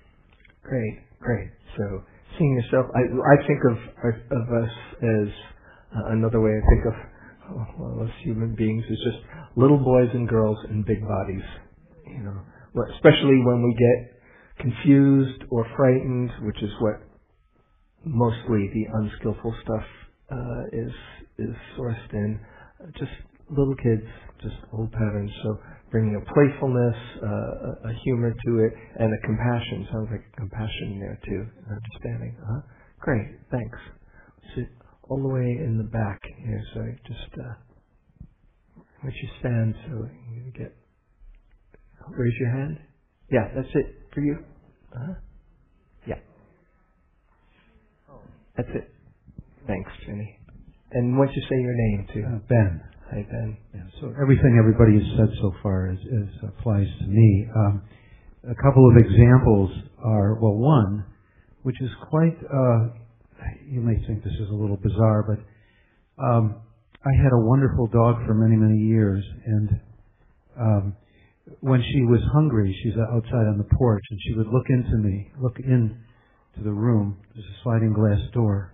Great, 0.63 1.01
great. 1.21 1.51
So 1.77 2.03
seeing 2.39 2.55
yourself, 2.55 2.87
I, 2.95 3.03
I 3.03 3.37
think 3.47 3.61
of 3.69 3.77
of 4.33 4.47
us 4.65 4.73
as 5.03 5.29
uh, 5.97 6.13
another 6.13 6.41
way 6.41 6.53
I 6.53 6.65
think 6.71 6.85
of 6.87 6.97
well, 7.79 8.07
us 8.07 8.15
human 8.23 8.55
beings 8.55 8.85
is 8.89 8.99
just 9.05 9.19
little 9.57 9.79
boys 9.79 10.09
and 10.15 10.29
girls 10.29 10.59
in 10.71 10.83
big 10.83 11.03
bodies. 11.03 11.45
You 12.07 12.23
know, 12.23 12.41
especially 12.95 13.43
when 13.45 13.63
we 13.63 13.75
get 13.75 14.13
confused 14.61 15.43
or 15.51 15.67
frightened, 15.77 16.31
which 16.43 16.63
is 16.63 16.71
what 16.81 17.03
mostly 18.05 18.71
the 18.73 18.87
unskillful 18.93 19.55
stuff 19.63 19.85
uh, 20.31 20.63
is 20.73 20.93
is 21.39 21.55
sourced 21.77 22.13
in. 22.13 22.41
Just 22.99 23.13
little 23.57 23.77
kids, 23.77 24.03
just 24.43 24.57
old 24.73 24.91
patterns. 24.93 25.31
So 25.43 25.59
bringing 25.91 26.17
a 26.17 26.25
playfulness, 26.33 26.97
uh, 27.23 27.89
a 27.91 27.93
humor 28.05 28.33
to 28.33 28.53
it, 28.65 28.73
and 28.99 29.13
a 29.13 29.27
compassion. 29.27 29.87
Sounds 29.93 30.09
like 30.11 30.25
compassion 30.37 30.99
there 31.01 31.19
too, 31.25 31.47
understanding. 31.71 32.37
huh 32.41 32.61
Great, 33.01 33.29
thanks. 33.51 33.79
Sit 34.55 34.69
all 35.09 35.21
the 35.21 35.29
way 35.29 35.43
in 35.43 35.77
the 35.77 35.85
back 35.85 36.21
here, 36.45 36.63
so 36.75 36.81
just 37.07 37.29
uh, 37.39 37.55
let 39.05 39.15
you 39.15 39.29
stand 39.41 39.75
so 39.87 40.09
you 40.35 40.43
can 40.43 40.53
get. 40.57 40.77
Raise 42.11 42.35
your 42.41 42.51
hand. 42.51 42.79
Yeah, 43.31 43.49
that's 43.55 43.69
it 43.75 43.97
for 44.13 44.21
you. 44.21 44.39
Uh-huh. 44.95 45.15
Yeah. 46.07 46.19
That's 48.57 48.69
it. 48.75 48.91
Thanks, 49.67 49.91
Jenny. 50.07 50.39
And 50.93 51.19
once 51.19 51.31
you 51.35 51.43
say 51.43 51.57
your 51.61 51.75
name 51.75 52.09
too. 52.13 52.25
Uh, 52.27 52.39
ben. 52.49 52.83
Ben. 53.21 53.59
Yeah, 53.75 53.83
so 54.01 54.15
everything 54.21 54.57
everybody 54.59 54.97
has 54.97 55.19
said 55.19 55.37
so 55.43 55.53
far 55.63 55.93
is, 55.93 55.99
is 56.01 56.29
applies 56.49 56.87
to 57.01 57.07
me. 57.07 57.47
Um, 57.55 57.83
a 58.49 58.55
couple 58.55 58.89
of 58.89 58.97
examples 58.97 59.71
are 60.03 60.35
well, 60.41 60.57
one, 60.57 61.05
which 61.63 61.77
is 61.83 61.91
quite. 62.09 62.37
Uh, 62.41 62.97
you 63.69 63.81
may 63.81 63.97
think 64.07 64.25
this 64.25 64.33
is 64.33 64.49
a 64.49 64.55
little 64.55 64.79
bizarre, 64.79 65.25
but 65.29 66.25
um, 66.25 66.63
I 67.05 67.13
had 67.23 67.33
a 67.33 67.45
wonderful 67.45 67.87
dog 67.89 68.25
for 68.27 68.33
many, 68.33 68.57
many 68.57 68.79
years, 68.79 69.23
and 69.45 69.81
um, 70.59 70.97
when 71.61 71.83
she 71.83 72.01
was 72.09 72.21
hungry, 72.33 72.75
she's 72.83 72.95
outside 72.97 73.45
on 73.45 73.59
the 73.59 73.77
porch, 73.77 74.05
and 74.11 74.19
she 74.25 74.35
would 74.39 74.47
look 74.47 74.71
into 74.71 74.97
me, 74.97 75.31
look 75.39 75.59
in 75.59 76.01
to 76.57 76.65
the 76.65 76.73
room. 76.73 77.19
There's 77.35 77.45
a 77.45 77.63
sliding 77.63 77.93
glass 77.93 78.21
door, 78.33 78.73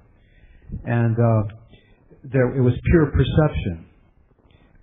and 0.85 1.17
uh, 1.19 1.55
there 2.23 2.55
it 2.55 2.63
was 2.63 2.75
pure 2.85 3.07
perception 3.07 3.88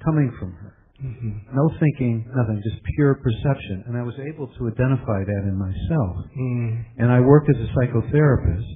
coming 0.06 0.32
from 0.40 0.54
her. 0.54 0.78
Mm-hmm. 1.04 1.52
No 1.52 1.68
thinking, 1.80 2.24
nothing, 2.32 2.62
just 2.64 2.82
pure 2.96 3.16
perception. 3.16 3.84
And 3.88 3.98
I 3.98 4.04
was 4.04 4.16
able 4.16 4.48
to 4.48 4.62
identify 4.72 5.28
that 5.28 5.44
in 5.44 5.58
myself. 5.60 6.16
Mm. 6.32 6.86
And 6.98 7.12
I 7.12 7.20
worked 7.20 7.50
as 7.50 7.60
a 7.60 7.70
psychotherapist, 7.76 8.70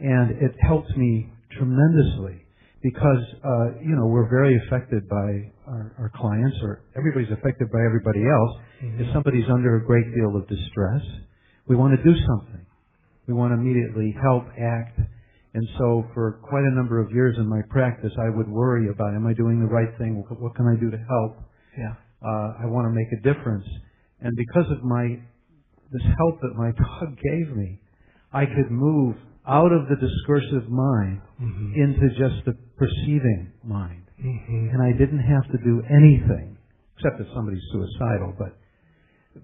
and 0.00 0.42
it 0.42 0.50
helped 0.66 0.90
me 0.96 1.30
tremendously 1.56 2.42
because 2.82 3.22
uh, 3.44 3.78
you 3.80 3.94
know 3.94 4.06
we're 4.06 4.28
very 4.28 4.58
affected 4.66 5.08
by 5.08 5.30
our, 5.70 5.94
our 5.98 6.12
clients, 6.16 6.56
or 6.62 6.82
everybody's 6.98 7.30
affected 7.30 7.70
by 7.70 7.80
everybody 7.86 8.26
else. 8.26 8.52
Mm-hmm. 8.82 9.02
If 9.02 9.12
somebody's 9.14 9.48
under 9.48 9.76
a 9.76 9.86
great 9.86 10.10
deal 10.12 10.36
of 10.36 10.48
distress, 10.48 11.02
we 11.68 11.76
want 11.76 11.96
to 11.96 12.02
do 12.02 12.18
something. 12.18 12.66
We 13.26 13.32
want 13.32 13.52
to 13.52 13.60
immediately 13.62 14.14
help, 14.20 14.44
act. 14.58 15.00
And 15.54 15.66
so, 15.78 16.04
for 16.14 16.40
quite 16.42 16.64
a 16.64 16.74
number 16.74 17.00
of 17.00 17.10
years 17.12 17.36
in 17.38 17.48
my 17.48 17.62
practice, 17.70 18.12
I 18.18 18.28
would 18.36 18.48
worry 18.48 18.88
about: 18.90 19.14
Am 19.14 19.26
I 19.26 19.34
doing 19.34 19.60
the 19.60 19.70
right 19.70 19.96
thing? 19.98 20.24
What 20.28 20.54
can 20.56 20.66
I 20.66 20.78
do 20.80 20.90
to 20.90 20.98
help? 20.98 21.38
Yeah. 21.78 21.94
Uh, 22.22 22.62
I 22.62 22.66
want 22.66 22.86
to 22.88 22.94
make 22.94 23.06
a 23.14 23.22
difference. 23.22 23.66
And 24.20 24.32
because 24.36 24.70
of 24.70 24.82
my 24.82 25.18
this 25.92 26.02
help 26.18 26.40
that 26.40 26.54
my 26.56 26.72
dog 26.84 27.16
gave 27.22 27.56
me, 27.56 27.80
I 28.32 28.46
could 28.46 28.70
move 28.70 29.16
out 29.46 29.70
of 29.72 29.88
the 29.88 29.96
discursive 29.96 30.68
mind 30.68 31.20
Mm-hmm. 31.42 31.74
into 31.74 32.08
just 32.14 32.44
the 32.46 32.54
perceiving 32.78 33.52
mind. 33.64 34.06
Mm-hmm. 34.24 34.68
And 34.70 34.80
I 34.80 34.92
didn't 34.96 35.18
have 35.18 35.44
to 35.50 35.58
do 35.58 35.82
anything, 35.90 36.56
except 36.96 37.20
if 37.20 37.26
somebody's 37.34 37.60
suicidal, 37.72 38.34
but, 38.38 38.56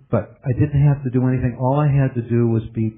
but 0.08 0.38
I 0.46 0.52
didn't 0.58 0.86
have 0.86 1.02
to 1.02 1.10
do 1.10 1.26
anything. 1.26 1.58
All 1.60 1.80
I 1.80 1.90
had 1.90 2.14
to 2.14 2.22
do 2.22 2.46
was 2.46 2.62
be 2.74 2.94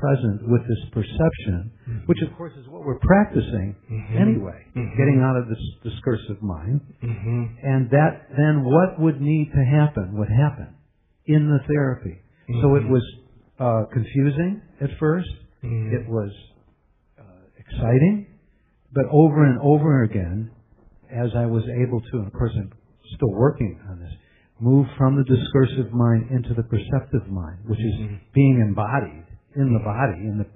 present 0.00 0.40
with 0.48 0.62
this 0.68 0.82
perception, 0.92 1.70
which 2.06 2.18
of 2.22 2.34
course 2.36 2.52
is 2.60 2.66
what 2.68 2.84
we're 2.84 2.98
practicing 3.00 3.74
Mhm. 3.90 4.16
anyway, 4.20 4.64
Mhm. 4.74 4.96
getting 4.96 5.20
out 5.20 5.36
of 5.36 5.48
this 5.48 5.62
discursive 5.82 6.40
mind. 6.42 6.80
Mm-hmm. 7.02 7.44
And 7.62 7.90
that 7.90 8.28
then 8.36 8.64
what 8.64 8.98
would 9.00 9.20
need 9.20 9.50
to 9.52 9.64
happen 9.64 10.16
would 10.18 10.28
happen 10.30 10.68
in 11.26 11.48
the 11.48 11.58
therapy. 11.66 12.16
So 12.62 12.76
it 12.76 12.84
Mhm. 12.84 12.90
was 12.90 13.04
uh, 13.60 13.84
confusing 13.92 14.60
at 14.80 14.90
1st 15.00 15.34
Mhm. 15.64 15.92
It 15.92 16.08
was 16.08 16.30
uh, 17.18 17.22
exciting, 17.58 18.26
but 18.94 19.04
over 19.10 19.44
and 19.44 19.58
over 19.60 20.02
again, 20.04 20.50
as 21.10 21.34
I 21.34 21.46
was 21.46 21.64
able 21.68 22.00
to, 22.00 22.18
and 22.18 22.26
of 22.28 22.32
course 22.32 22.54
I'm 22.56 22.70
still 23.16 23.32
working 23.32 23.80
on 23.90 23.98
this, 23.98 24.14
move 24.60 24.86
from 24.96 25.16
the 25.16 25.24
discursive 25.24 25.92
mind 25.92 26.30
into 26.30 26.54
the 26.54 26.62
perceptive 26.62 27.28
mind, 27.30 27.58
which 27.66 27.80
is 27.80 27.96
being 28.32 28.60
embodied 28.60 29.24
in 29.58 29.74
the 29.74 29.82
body, 29.84 30.22
in 30.30 30.38
the 30.38 30.46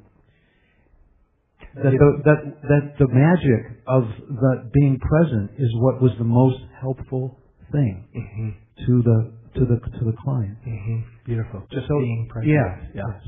that 1.74 1.92
the, 1.92 2.11
that 2.24 2.40
that 2.68 2.84
the 2.98 3.09
magic 3.09 3.80
of 3.86 4.05
the 4.28 4.70
being 4.74 4.98
present 5.00 5.50
is 5.59 5.70
what 5.76 6.03
was 6.03 6.12
the 6.18 6.24
most 6.24 6.61
helpful 6.80 7.38
thing 7.72 8.05
Mm-hmm. 8.14 8.50
to 8.86 9.03
the 9.03 9.18
to 9.59 9.61
the 9.66 9.76
to 9.98 10.05
the 10.05 10.16
client. 10.24 10.59
Mm-hmm. 10.66 10.98
Beautiful. 11.24 11.62
Just 11.72 11.88
So- 11.88 11.98
being 12.00 12.28
present. 12.30 12.53
Yeah. 12.53 12.76
Yeah. 12.94 13.03
yes. 13.09 13.22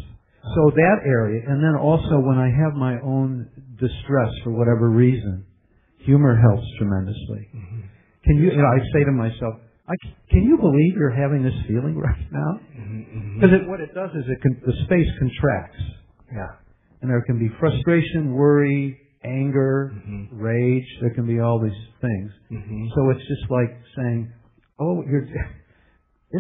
So 0.55 0.71
that 0.77 0.99
area, 1.09 1.41
and 1.49 1.65
then 1.65 1.75
also 1.81 2.21
when 2.21 2.37
I 2.37 2.53
have 2.53 2.75
my 2.77 3.01
own 3.01 3.49
distress 3.81 4.29
for 4.45 4.53
whatever 4.53 4.91
reason, 4.91 5.47
humor 6.05 6.37
helps 6.37 6.67
tremendously. 6.77 7.49
Mm-hmm. 7.49 7.81
Can 8.25 8.37
you? 8.37 8.51
You 8.53 8.59
know, 8.61 8.69
I 8.69 8.79
say 8.93 9.05
to 9.05 9.13
myself, 9.13 9.55
I, 9.87 9.95
can 10.31 10.43
you 10.45 10.57
believe 10.59 10.95
you're 10.97 11.11
having 11.15 11.43
this 11.43 11.55
feeling 11.69 11.97
right 11.99 12.27
now? 12.33 12.61
Mm-hmm. 12.77 13.41
Because 13.41 13.55
it, 13.61 13.69
what 13.69 13.81
it 13.81 13.95
does 13.95 14.11
is 14.17 14.25
it 14.29 14.41
can, 14.41 14.61
the 14.65 14.73
space 14.85 15.11
contracts, 15.19 15.83
Yeah. 16.33 16.57
and 17.03 17.11
there 17.11 17.21
can 17.23 17.39
be 17.39 17.51
frustration, 17.61 18.33
worry, 18.33 18.99
anger, 19.25 19.93
Mhm. 19.93 20.29
rage. 20.33 20.87
There 21.01 21.11
can 21.15 21.27
be 21.27 21.39
all 21.41 21.61
these 21.61 21.81
things. 22.01 22.31
Mm-hmm. 22.53 22.87
So 22.95 23.11
it's 23.11 23.27
just 23.29 23.51
like 23.51 23.73
saying, 23.97 24.33
"Oh, 24.79 25.03
you're, 25.05 25.25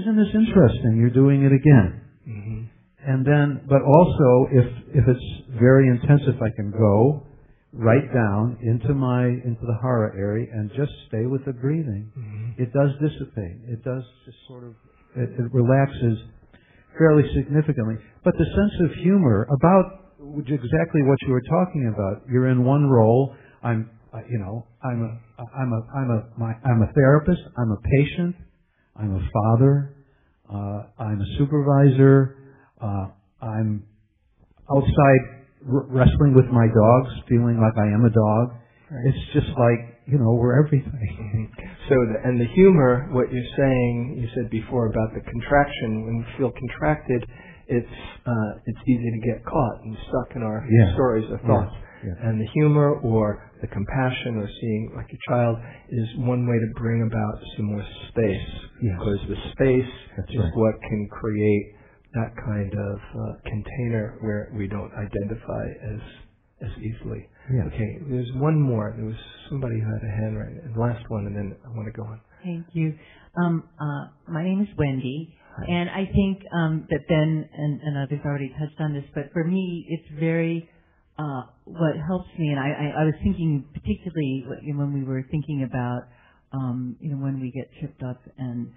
isn't 0.01 0.17
this 0.17 0.35
interesting? 0.35 0.97
You're 0.97 1.11
doing 1.17 1.45
it 1.45 1.53
again." 1.53 2.01
Mm-hmm. 2.29 2.61
And 3.07 3.25
then, 3.27 3.61
but 3.69 3.83
also, 3.83 4.49
if 4.53 4.67
if 4.95 5.05
it's 5.09 5.59
very 5.61 5.89
intensive, 5.89 6.37
I 6.41 6.49
can 6.57 6.71
go 6.71 7.27
right 7.75 8.07
down 8.15 8.59
into 8.63 8.95
my 8.95 9.27
into 9.27 9.61
the 9.61 9.79
hara 9.83 10.17
area 10.17 10.47
and 10.53 10.71
just 10.77 10.93
stay 11.09 11.27
with 11.27 11.45
the 11.45 11.53
breathing. 11.53 12.11
Mm-hmm. 12.17 12.63
It 12.63 12.73
does 12.73 12.91
dissipate. 13.03 13.69
It 13.69 13.85
does 13.85 14.05
just 14.25 14.39
sort 14.49 14.65
of 14.65 14.75
it, 15.17 15.31
it 15.39 15.53
relaxes 15.53 16.19
fairly 16.97 17.25
significantly. 17.35 17.97
But 18.23 18.35
the 18.39 18.45
sense 18.45 18.91
of 18.91 18.97
humor 19.03 19.47
about 19.51 20.05
which 20.25 20.49
exactly 20.49 21.03
what 21.03 21.19
you 21.23 21.33
were 21.33 21.43
talking 21.43 21.93
about. 21.95 22.23
You're 22.31 22.49
in 22.49 22.65
one 22.65 22.87
role. 22.89 23.35
I'm, 23.63 23.91
uh, 24.13 24.19
you 24.29 24.39
know, 24.39 24.67
I'm 24.83 25.03
a, 25.03 25.43
I'm 25.43 25.73
a, 25.73 25.99
I'm 25.99 26.11
a, 26.11 26.39
my, 26.39 26.53
I'm 26.65 26.83
a 26.83 26.93
therapist. 26.93 27.43
I'm 27.59 27.71
a 27.71 27.81
patient. 27.99 28.37
I'm 28.97 29.15
a 29.15 29.29
father. 29.33 29.97
Uh, 30.51 31.03
I'm 31.03 31.21
a 31.21 31.39
supervisor. 31.39 32.37
Uh, 32.81 33.07
I'm 33.43 33.85
outside 34.71 35.44
r- 35.69 35.87
wrestling 35.89 36.35
with 36.35 36.47
my 36.47 36.67
dogs, 36.69 37.11
feeling 37.29 37.61
like 37.61 37.77
I 37.79 37.89
am 37.93 38.05
a 38.05 38.11
dog. 38.11 38.61
It's 39.07 39.25
just 39.33 39.49
like, 39.59 39.99
you 40.07 40.19
know, 40.19 40.33
we're 40.35 40.65
everything. 40.65 41.51
So, 41.89 41.97
the, 42.01 42.17
and 42.25 42.41
the 42.41 42.47
humor, 42.57 43.09
what 43.13 43.31
you're 43.31 43.53
saying, 43.59 44.17
you 44.17 44.27
said 44.35 44.49
before 44.49 44.87
about 44.89 45.13
the 45.13 45.21
contraction. 45.21 46.07
When 46.07 46.17
we 46.17 46.25
feel 46.39 46.51
contracted, 46.51 47.21
it's 47.69 47.97
uh, 48.25 48.53
it's 48.65 48.79
easy 48.89 49.05
to 49.05 49.21
get 49.21 49.45
caught 49.45 49.85
and 49.85 49.93
stuck 50.09 50.35
in 50.35 50.43
our 50.43 50.65
Yeah. 50.65 50.95
stories 50.95 51.29
or 51.31 51.37
thoughts. 51.45 51.75
Yeah. 52.03 52.29
And 52.29 52.41
the 52.41 52.49
humor 52.57 52.97
or 53.05 53.53
the 53.61 53.67
compassion 53.69 54.37
or 54.41 54.49
seeing 54.49 54.93
like 54.97 55.13
a 55.13 55.21
child 55.29 55.59
is 55.91 56.09
one 56.25 56.49
way 56.49 56.57
to 56.57 56.69
bring 56.81 57.03
about 57.05 57.37
some 57.57 57.67
more 57.67 57.85
space. 58.09 58.49
Yes. 58.81 58.97
Because 58.99 59.21
the 59.29 59.37
space 59.53 59.93
That's 60.17 60.31
is 60.33 60.41
right. 60.41 60.53
what 60.57 60.75
can 60.89 61.07
create 61.13 61.67
that 62.15 62.33
kind 62.45 62.73
of 62.73 62.99
uh, 62.99 63.35
container 63.45 64.19
where 64.21 64.53
we 64.57 64.69
don't 64.69 64.93
identify 64.95 65.67
as 65.95 66.01
as 66.63 66.71
easily. 66.79 67.29
Yeah. 67.53 67.65
Okay, 67.67 67.99
there's 68.09 68.33
one 68.35 68.61
more. 68.61 68.95
There 68.97 69.05
was 69.07 69.17
somebody 69.51 69.77
who 69.81 69.87
had 69.87 70.03
a 70.03 70.13
hand 70.23 70.39
right, 70.39 70.65
and 70.65 70.77
last 70.77 71.05
one, 71.11 71.27
and 71.27 71.37
then 71.37 71.57
I 71.65 71.69
want 71.71 71.87
to 71.87 71.93
go 71.93 72.05
on. 72.07 72.21
Thank 72.45 72.67
you. 72.73 72.95
Um, 73.43 73.69
uh, 73.81 74.09
my 74.33 74.45
name 74.45 74.63
is 74.63 74.69
Wendy, 74.79 75.35
and 75.69 75.91
I 75.91 76.07
think 76.07 76.43
um, 76.55 76.87
that 76.91 77.01
Ben 77.09 77.49
and, 77.53 77.81
and 77.83 77.99
others 77.99 78.21
already 78.25 78.51
touched 78.59 78.81
on 78.81 78.95
this, 78.95 79.05
but 79.15 79.25
for 79.33 79.45
me, 79.45 79.87
it's 79.89 80.21
very 80.21 80.69
uh, 81.19 81.43
what 81.65 81.97
helps 82.07 82.29
me. 82.39 82.49
And 82.49 82.61
I, 82.61 82.69
I, 82.69 83.03
I 83.03 83.05
was 83.05 83.15
thinking, 83.23 83.65
particularly 83.75 84.45
what- 84.47 84.63
you 84.63 84.73
know, 84.75 84.81
when 84.81 84.95
we 84.95 85.05
were 85.05 85.23
thinking 85.31 85.65
about, 85.69 86.03
um, 86.53 86.97
you 87.01 87.11
know, 87.11 87.23
when 87.23 87.41
we 87.41 87.51
get 87.53 87.69
tripped 87.81 88.03
up, 88.03 88.21
and 88.39 88.73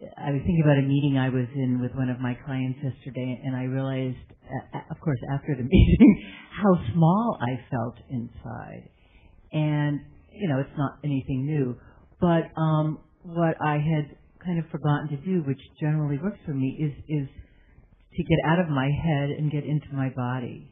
I 0.00 0.30
was 0.30 0.40
thinking 0.44 0.60
about 0.62 0.76
a 0.76 0.82
meeting 0.82 1.16
I 1.16 1.30
was 1.30 1.48
in 1.54 1.80
with 1.80 1.94
one 1.94 2.10
of 2.10 2.20
my 2.20 2.36
clients 2.44 2.78
yesterday, 2.82 3.40
and 3.42 3.56
I 3.56 3.64
realized, 3.64 4.28
uh, 4.74 4.80
of 4.90 5.00
course, 5.00 5.18
after 5.32 5.56
the 5.56 5.62
meeting, 5.68 6.24
how 6.52 6.92
small 6.92 7.38
I 7.40 7.56
felt 7.70 7.96
inside. 8.10 8.90
And 9.52 10.00
you 10.30 10.48
know, 10.48 10.60
it's 10.60 10.76
not 10.76 10.98
anything 11.02 11.46
new, 11.46 11.76
but 12.20 12.52
um, 12.60 12.98
what 13.22 13.56
I 13.64 13.78
had 13.80 14.16
kind 14.44 14.58
of 14.58 14.70
forgotten 14.70 15.08
to 15.08 15.16
do, 15.16 15.42
which 15.46 15.60
generally 15.80 16.18
works 16.18 16.38
for 16.44 16.52
me, 16.52 16.76
is 16.78 16.92
is 17.08 17.28
to 18.16 18.22
get 18.22 18.38
out 18.44 18.60
of 18.60 18.68
my 18.68 18.90
head 18.90 19.30
and 19.30 19.50
get 19.50 19.64
into 19.64 19.88
my 19.94 20.10
body, 20.10 20.70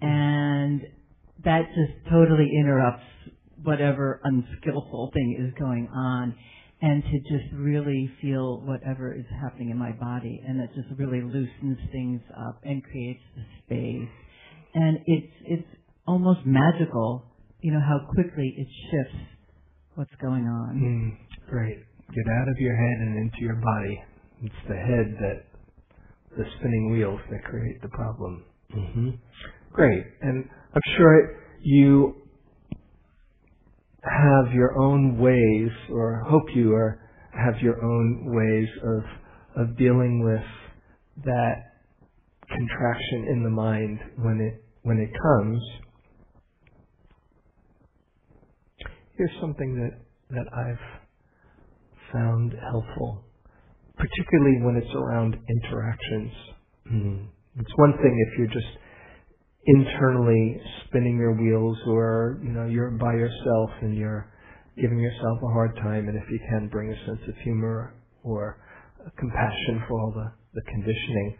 and 0.00 0.82
that 1.44 1.62
just 1.68 2.10
totally 2.10 2.50
interrupts 2.58 3.04
whatever 3.62 4.20
unskillful 4.24 5.10
thing 5.14 5.46
is 5.46 5.54
going 5.58 5.88
on, 5.94 6.34
and 6.82 7.02
to 7.02 7.18
just 7.20 7.52
really 7.54 8.10
feel 8.22 8.60
whatever 8.64 9.12
is 9.14 9.26
happening 9.42 9.70
in 9.70 9.78
my 9.78 9.92
body, 9.92 10.42
and 10.46 10.60
it 10.60 10.70
just 10.74 10.88
really 10.98 11.20
loosens 11.20 11.78
things 11.92 12.20
up 12.48 12.60
and 12.64 12.82
creates 12.82 13.22
the 13.36 13.42
space, 13.64 14.08
and 14.74 14.98
it's 15.06 15.32
it's 15.44 15.68
almost 16.06 16.40
magical, 16.44 17.24
you 17.60 17.72
know, 17.72 17.80
how 17.80 18.00
quickly 18.12 18.54
it 18.56 18.66
shifts 18.90 19.26
what's 19.94 20.14
going 20.20 20.44
on. 20.44 20.74
Mm, 20.80 21.48
great. 21.50 21.78
Get 22.08 22.32
out 22.32 22.48
of 22.48 22.56
your 22.58 22.74
head 22.74 23.06
and 23.06 23.18
into 23.18 23.44
your 23.44 23.56
body. 23.56 24.02
It's 24.42 24.68
the 24.68 24.74
head 24.74 25.16
that, 25.20 25.44
the 26.36 26.44
spinning 26.58 26.90
wheels 26.92 27.20
that 27.30 27.44
create 27.44 27.80
the 27.82 27.88
problem. 27.88 28.44
hmm 28.72 29.10
Great. 29.72 30.02
And 30.22 30.48
I'm 30.74 30.82
sure 30.96 31.36
you 31.62 32.19
have 34.02 34.52
your 34.54 34.78
own 34.78 35.18
ways, 35.18 35.70
or 35.90 36.24
hope 36.28 36.44
you 36.54 36.74
are, 36.74 37.00
have 37.32 37.60
your 37.62 37.82
own 37.84 38.24
ways 38.26 38.68
of, 38.84 39.62
of 39.68 39.78
dealing 39.78 40.24
with 40.24 41.24
that 41.24 41.64
contraction 42.48 43.28
in 43.30 43.42
the 43.44 43.50
mind 43.50 43.98
when 44.18 44.40
it, 44.40 44.64
when 44.82 44.98
it 44.98 45.10
comes. 45.22 45.62
Here's 49.16 49.30
something 49.40 49.76
that, 49.76 50.00
that 50.34 50.46
I've 50.56 51.00
found 52.12 52.54
helpful, 52.72 53.24
particularly 53.96 54.62
when 54.62 54.76
it's 54.76 54.94
around 54.94 55.36
interactions. 55.48 56.32
Mm. 56.92 57.26
It's 57.58 57.72
one 57.76 57.92
thing 57.94 58.26
if 58.28 58.38
you're 58.38 58.48
just 58.62 58.78
internally 59.66 60.60
spinning 60.86 61.16
your 61.16 61.34
wheels 61.34 61.78
or, 61.86 62.40
you 62.42 62.50
know, 62.50 62.66
you're 62.66 62.90
by 62.92 63.12
yourself 63.12 63.70
and 63.82 63.96
you're 63.96 64.32
giving 64.80 64.98
yourself 64.98 65.38
a 65.42 65.52
hard 65.52 65.76
time 65.76 66.08
and 66.08 66.16
if 66.16 66.24
you 66.30 66.38
can 66.50 66.68
bring 66.68 66.90
a 66.90 67.06
sense 67.06 67.20
of 67.28 67.34
humor 67.44 67.94
or 68.22 68.58
compassion 69.18 69.82
for 69.88 70.00
all 70.00 70.12
the, 70.12 70.32
the 70.54 70.62
conditioning. 70.70 71.36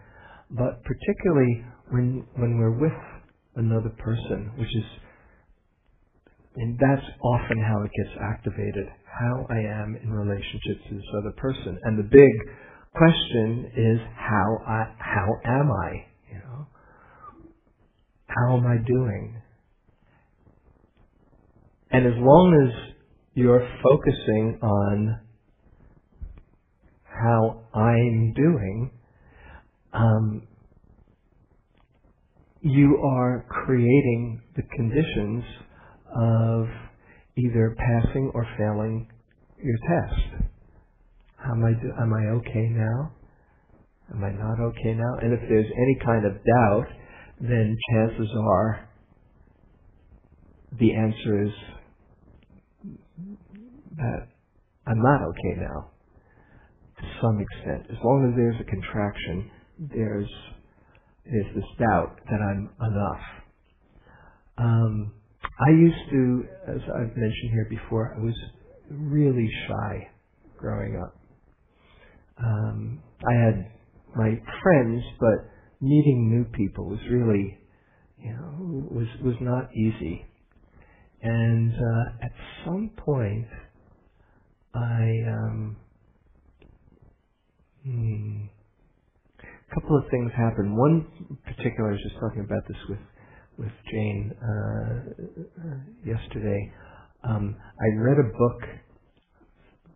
But 0.50 0.82
particularly 0.84 1.64
when, 1.90 2.26
when 2.36 2.58
we're 2.58 2.78
with 2.78 2.98
another 3.56 3.90
person, 3.98 4.52
which 4.58 4.74
is 4.76 4.84
And 6.56 6.78
that's 6.78 7.06
often 7.22 7.62
how 7.62 7.82
it 7.84 7.90
gets 7.96 8.18
activated, 8.20 8.86
how 9.06 9.46
I 9.48 9.58
am 9.58 9.96
in 10.02 10.10
relationship 10.10 10.88
to 10.88 10.94
this 10.96 11.10
other 11.18 11.32
person. 11.36 11.78
And 11.84 11.98
the 11.98 12.08
big 12.10 12.34
question 12.94 13.70
is 13.76 14.00
how 14.16 14.58
I, 14.66 14.94
how 14.98 15.28
am 15.44 15.70
I? 15.70 16.09
How 18.36 18.58
am 18.58 18.66
I 18.66 18.78
doing? 18.86 19.36
And 21.90 22.06
as 22.06 22.14
long 22.18 22.68
as 22.68 22.94
you're 23.34 23.68
focusing 23.82 24.58
on 24.62 25.20
how 27.04 27.62
I'm 27.74 28.32
doing, 28.34 28.92
um, 29.92 30.42
you 32.62 32.98
are 33.04 33.46
creating 33.48 34.42
the 34.56 34.62
conditions 34.76 35.44
of 36.16 36.66
either 37.36 37.76
passing 37.78 38.32
or 38.34 38.46
failing 38.58 39.08
your 39.62 39.78
test. 39.88 40.44
How 41.36 41.52
am 41.52 41.64
I, 41.64 41.72
do, 41.82 41.92
am 42.00 42.14
I 42.14 42.26
okay 42.38 42.68
now? 42.70 43.12
Am 44.14 44.24
I 44.24 44.32
not 44.32 44.60
okay 44.60 44.94
now? 44.94 45.14
And 45.22 45.32
if 45.34 45.40
there's 45.48 45.66
any 45.66 45.98
kind 46.04 46.26
of 46.26 46.32
doubt, 46.34 46.86
then 47.40 47.76
chances 47.92 48.30
are 48.38 48.88
the 50.78 50.94
answer 50.94 51.44
is 51.44 51.52
that 53.96 54.28
I'm 54.86 55.02
not 55.02 55.22
okay 55.22 55.60
now 55.60 55.90
to 57.00 57.04
some 57.22 57.40
extent. 57.40 57.86
As 57.90 57.98
long 58.04 58.28
as 58.30 58.36
there's 58.36 58.60
a 58.60 58.64
contraction, 58.70 59.50
there's 59.78 60.30
there's 61.26 61.54
this 61.54 61.64
doubt 61.78 62.18
that 62.30 62.40
I'm 62.40 62.70
enough. 62.80 63.20
Um, 64.58 65.12
I 65.60 65.70
used 65.70 66.10
to, 66.10 66.44
as 66.68 66.80
I've 66.96 67.16
mentioned 67.16 67.50
here 67.52 67.68
before, 67.70 68.14
I 68.16 68.20
was 68.20 68.34
really 68.90 69.50
shy 69.68 70.08
growing 70.58 71.00
up. 71.02 71.16
Um, 72.42 73.02
I 73.28 73.34
had 73.34 73.70
my 74.16 74.40
friends, 74.62 75.02
but 75.20 75.59
meeting 75.80 76.30
new 76.30 76.44
people 76.56 76.86
was 76.86 77.00
really, 77.10 77.58
you 78.18 78.32
know, 78.32 78.86
was 78.90 79.06
was 79.24 79.36
not 79.40 79.68
easy. 79.74 80.24
And 81.22 81.72
uh, 81.72 82.24
at 82.24 82.32
some 82.64 82.90
point, 82.96 83.46
I 84.74 85.10
um, 85.28 85.76
hmm, 87.84 88.44
a 89.70 89.74
couple 89.74 89.96
of 89.96 90.04
things 90.10 90.30
happened. 90.36 90.76
One 90.76 91.38
particular, 91.44 91.90
I 91.90 91.92
was 91.92 92.02
just 92.02 92.16
talking 92.20 92.44
about 92.44 92.66
this 92.68 92.76
with 92.88 92.98
with 93.58 93.72
Jane 93.90 94.32
uh, 94.42 95.74
yesterday. 96.04 96.72
Um, 97.22 97.56
I 97.78 98.00
read 98.00 98.18
a 98.18 98.38
book, 98.38 98.60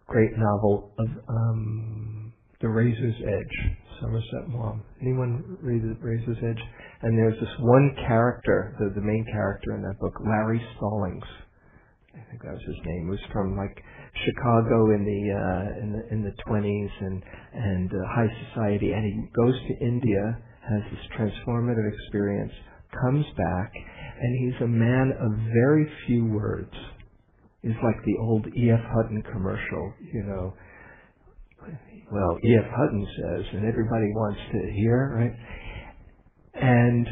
great 0.07 0.33
novel 0.37 0.93
of 0.99 1.07
um, 1.29 2.33
The 2.61 2.69
Razor's 2.69 3.15
Edge, 3.21 3.77
Somerset 4.01 4.49
Maugham. 4.49 4.83
Anyone 5.01 5.59
The 5.63 5.97
Razor's 6.01 6.39
Edge? 6.43 6.63
And 7.03 7.19
there's 7.19 7.39
this 7.41 7.55
one 7.61 7.95
character, 8.07 8.75
the, 8.79 8.95
the 8.95 9.05
main 9.05 9.25
character 9.31 9.75
in 9.75 9.83
that 9.83 9.99
book, 10.01 10.15
Larry 10.25 10.63
Stallings. 10.77 11.25
I 12.15 12.23
think 12.31 12.43
that 12.43 12.53
was 12.53 12.63
his 12.67 12.81
name. 12.85 13.09
It 13.09 13.11
was 13.11 13.27
from 13.33 13.57
like 13.57 13.77
Chicago 14.25 14.95
in 14.95 15.03
the 15.03 15.23
uh, 15.35 15.83
in 15.83 15.93
the 15.93 16.03
in 16.15 16.23
the 16.23 16.35
20s 16.47 16.91
and 17.01 17.23
and 17.53 17.91
uh, 17.91 17.99
high 18.15 18.31
society, 18.49 18.93
and 18.93 19.05
he 19.05 19.29
goes 19.35 19.55
to 19.55 19.85
India, 19.85 20.39
has 20.63 20.83
this 20.91 21.05
transformative 21.19 21.91
experience, 21.93 22.53
comes 23.03 23.27
back, 23.37 23.73
and 23.75 24.31
he's 24.41 24.61
a 24.63 24.69
man 24.69 25.13
of 25.21 25.33
very 25.53 25.91
few 26.07 26.27
words. 26.27 26.73
He's 27.63 27.81
like 27.83 27.97
the 28.05 28.17
old 28.21 28.47
E.F. 28.47 28.81
Hutton 28.95 29.23
commercial, 29.33 29.95
you 30.13 30.23
know. 30.23 30.55
Well, 32.13 32.39
E.F. 32.45 32.71
Hutton 32.71 33.07
says, 33.17 33.45
and 33.55 33.67
everybody 33.67 34.07
wants 34.15 34.41
to 34.53 34.73
hear, 34.73 35.15
right? 35.17 35.35
And 36.55 37.07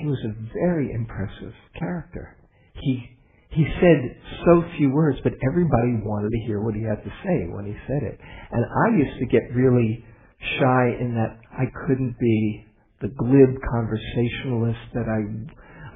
he 0.00 0.06
was 0.06 0.18
a 0.24 0.34
very 0.52 0.92
impressive 0.92 1.54
character. 1.78 2.36
He 2.74 3.16
he 3.50 3.66
said 3.80 4.16
so 4.46 4.62
few 4.78 4.90
words, 4.90 5.18
but 5.24 5.32
everybody 5.42 5.98
wanted 6.04 6.30
to 6.30 6.38
hear 6.46 6.60
what 6.60 6.74
he 6.74 6.82
had 6.82 7.02
to 7.02 7.10
say 7.24 7.50
when 7.50 7.66
he 7.66 7.74
said 7.88 8.02
it. 8.04 8.18
And 8.52 8.64
I 8.64 8.96
used 8.96 9.18
to 9.18 9.26
get 9.26 9.42
really 9.52 10.04
shy 10.60 10.94
in 11.00 11.14
that 11.18 11.38
I 11.50 11.66
couldn't 11.86 12.14
be 12.20 12.64
the 13.02 13.08
glib 13.08 13.58
conversationalist 13.72 14.78
that 14.94 15.08
I 15.10 15.20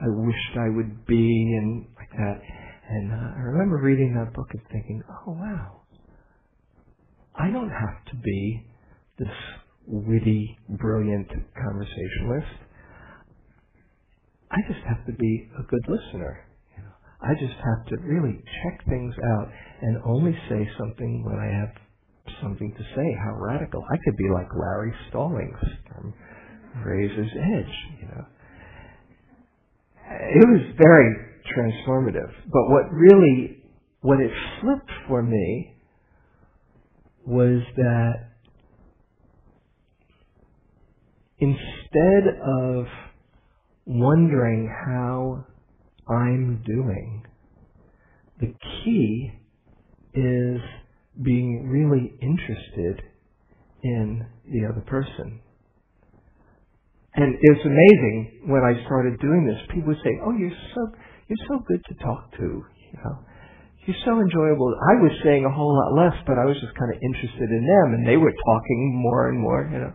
I 0.03 0.09
wished 0.09 0.57
I 0.59 0.69
would 0.75 1.07
be 1.07 1.55
and 1.59 1.87
like 1.97 2.11
that. 2.11 2.41
And 2.89 3.13
uh, 3.13 3.39
I 3.39 3.41
remember 3.55 3.79
reading 3.79 4.15
that 4.15 4.35
book 4.35 4.49
and 4.53 4.63
thinking, 4.73 5.03
oh 5.09 5.33
wow, 5.33 5.84
I 7.37 7.51
don't 7.51 7.71
have 7.71 8.05
to 8.11 8.17
be 8.23 8.67
this 9.19 9.29
witty, 9.87 10.59
brilliant 10.69 11.29
conversationalist. 11.29 12.61
I 14.51 14.59
just 14.69 14.85
have 14.87 15.05
to 15.07 15.13
be 15.13 15.49
a 15.59 15.63
good 15.63 15.85
listener. 15.89 16.47
I 17.21 17.33
just 17.41 17.57
have 17.57 17.87
to 17.89 17.97
really 18.05 18.37
check 18.37 18.85
things 18.87 19.15
out 19.25 19.49
and 19.81 19.97
only 20.05 20.37
say 20.49 20.69
something 20.79 21.25
when 21.25 21.39
I 21.41 21.49
have 21.59 21.73
something 22.43 22.73
to 22.77 22.83
say. 22.83 23.17
How 23.25 23.35
radical. 23.41 23.83
I 23.91 23.97
could 24.05 24.17
be 24.17 24.29
like 24.33 24.49
Larry 24.55 24.93
Stallings 25.09 25.59
from 25.89 26.13
Razor's 26.85 27.33
Edge, 27.33 27.75
you 28.01 28.09
know. 28.09 28.25
It 30.11 30.49
was 30.49 30.77
very 30.77 31.17
transformative. 31.57 32.31
But 32.53 32.69
what 32.69 32.93
really, 32.93 33.63
what 34.03 34.21
it 34.21 34.31
flipped 34.61 34.91
for 35.09 35.23
me 35.23 35.74
was 37.27 37.63
that 37.77 38.31
instead 41.39 42.41
of 42.43 42.87
wondering 43.87 44.73
how 44.87 45.45
I'm 46.09 46.63
doing. 46.67 47.23
The 48.41 48.55
key 48.85 49.33
is 50.15 50.61
being 51.23 51.69
really 51.69 52.15
interested 52.21 53.03
in 53.83 54.27
the 54.51 54.67
other 54.67 54.83
person. 54.83 55.41
And 57.15 57.37
it's 57.41 57.65
amazing 57.65 58.43
when 58.47 58.63
I 58.63 58.85
started 58.87 59.21
doing 59.21 59.47
this, 59.47 59.61
people 59.69 59.89
would 59.89 60.03
say, 60.03 60.19
"Oh, 60.25 60.33
you're 60.33 60.51
so 60.75 60.93
you're 61.29 61.47
so 61.49 61.61
good 61.61 61.85
to 61.85 61.95
talk 61.95 62.33
to," 62.33 62.43
you 62.43 62.99
know. 63.05 63.19
You're 63.87 63.97
so 64.05 64.21
enjoyable. 64.21 64.75
I 64.81 65.03
was 65.03 65.13
saying 65.25 65.45
a 65.45 65.53
whole 65.53 65.75
lot 65.75 65.93
less, 66.05 66.17
but 66.27 66.39
I 66.39 66.47
was 66.47 66.57
just 66.61 66.75
kind 66.79 66.93
of 66.95 66.99
interested 67.03 67.51
in 67.51 67.67
them, 67.67 67.95
and 67.95 68.09
they 68.09 68.17
were 68.17 68.33
talking 68.33 68.93
more 68.97 69.29
and 69.29 69.39
more, 69.41 69.69
you 69.71 69.79
know. 69.79 69.93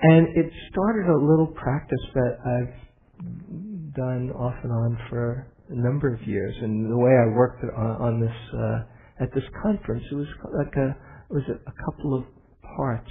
And 0.00 0.28
it 0.36 0.52
started 0.70 1.10
a 1.10 1.18
little 1.18 1.48
practice 1.48 2.04
that 2.14 2.38
I've 2.46 3.94
done 3.94 4.30
off 4.32 4.54
and 4.62 4.72
on 4.72 4.98
for 5.10 5.46
a 5.70 5.74
number 5.74 6.14
of 6.14 6.22
years. 6.26 6.54
And 6.62 6.90
the 6.90 6.96
way 6.96 7.12
I 7.12 7.26
worked 7.34 7.64
on, 7.76 8.20
this 8.20 8.36
uh, 8.54 9.24
at 9.24 9.34
this 9.34 9.44
conference, 9.62 10.04
it 10.10 10.14
was 10.14 10.28
like 10.56 10.74
a 10.76 10.96
was 11.30 11.42
a, 11.48 11.54
a 11.68 11.74
couple 11.84 12.16
of 12.16 12.24
parts. 12.76 13.10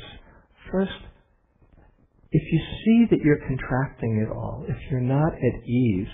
First, 0.71 0.97
if 2.31 2.43
you 2.51 2.59
see 2.85 3.05
that 3.15 3.23
you're 3.23 3.45
contracting 3.47 4.25
it 4.25 4.31
all, 4.33 4.65
if 4.67 4.77
you're 4.89 5.01
not 5.01 5.33
at 5.33 5.67
ease, 5.67 6.07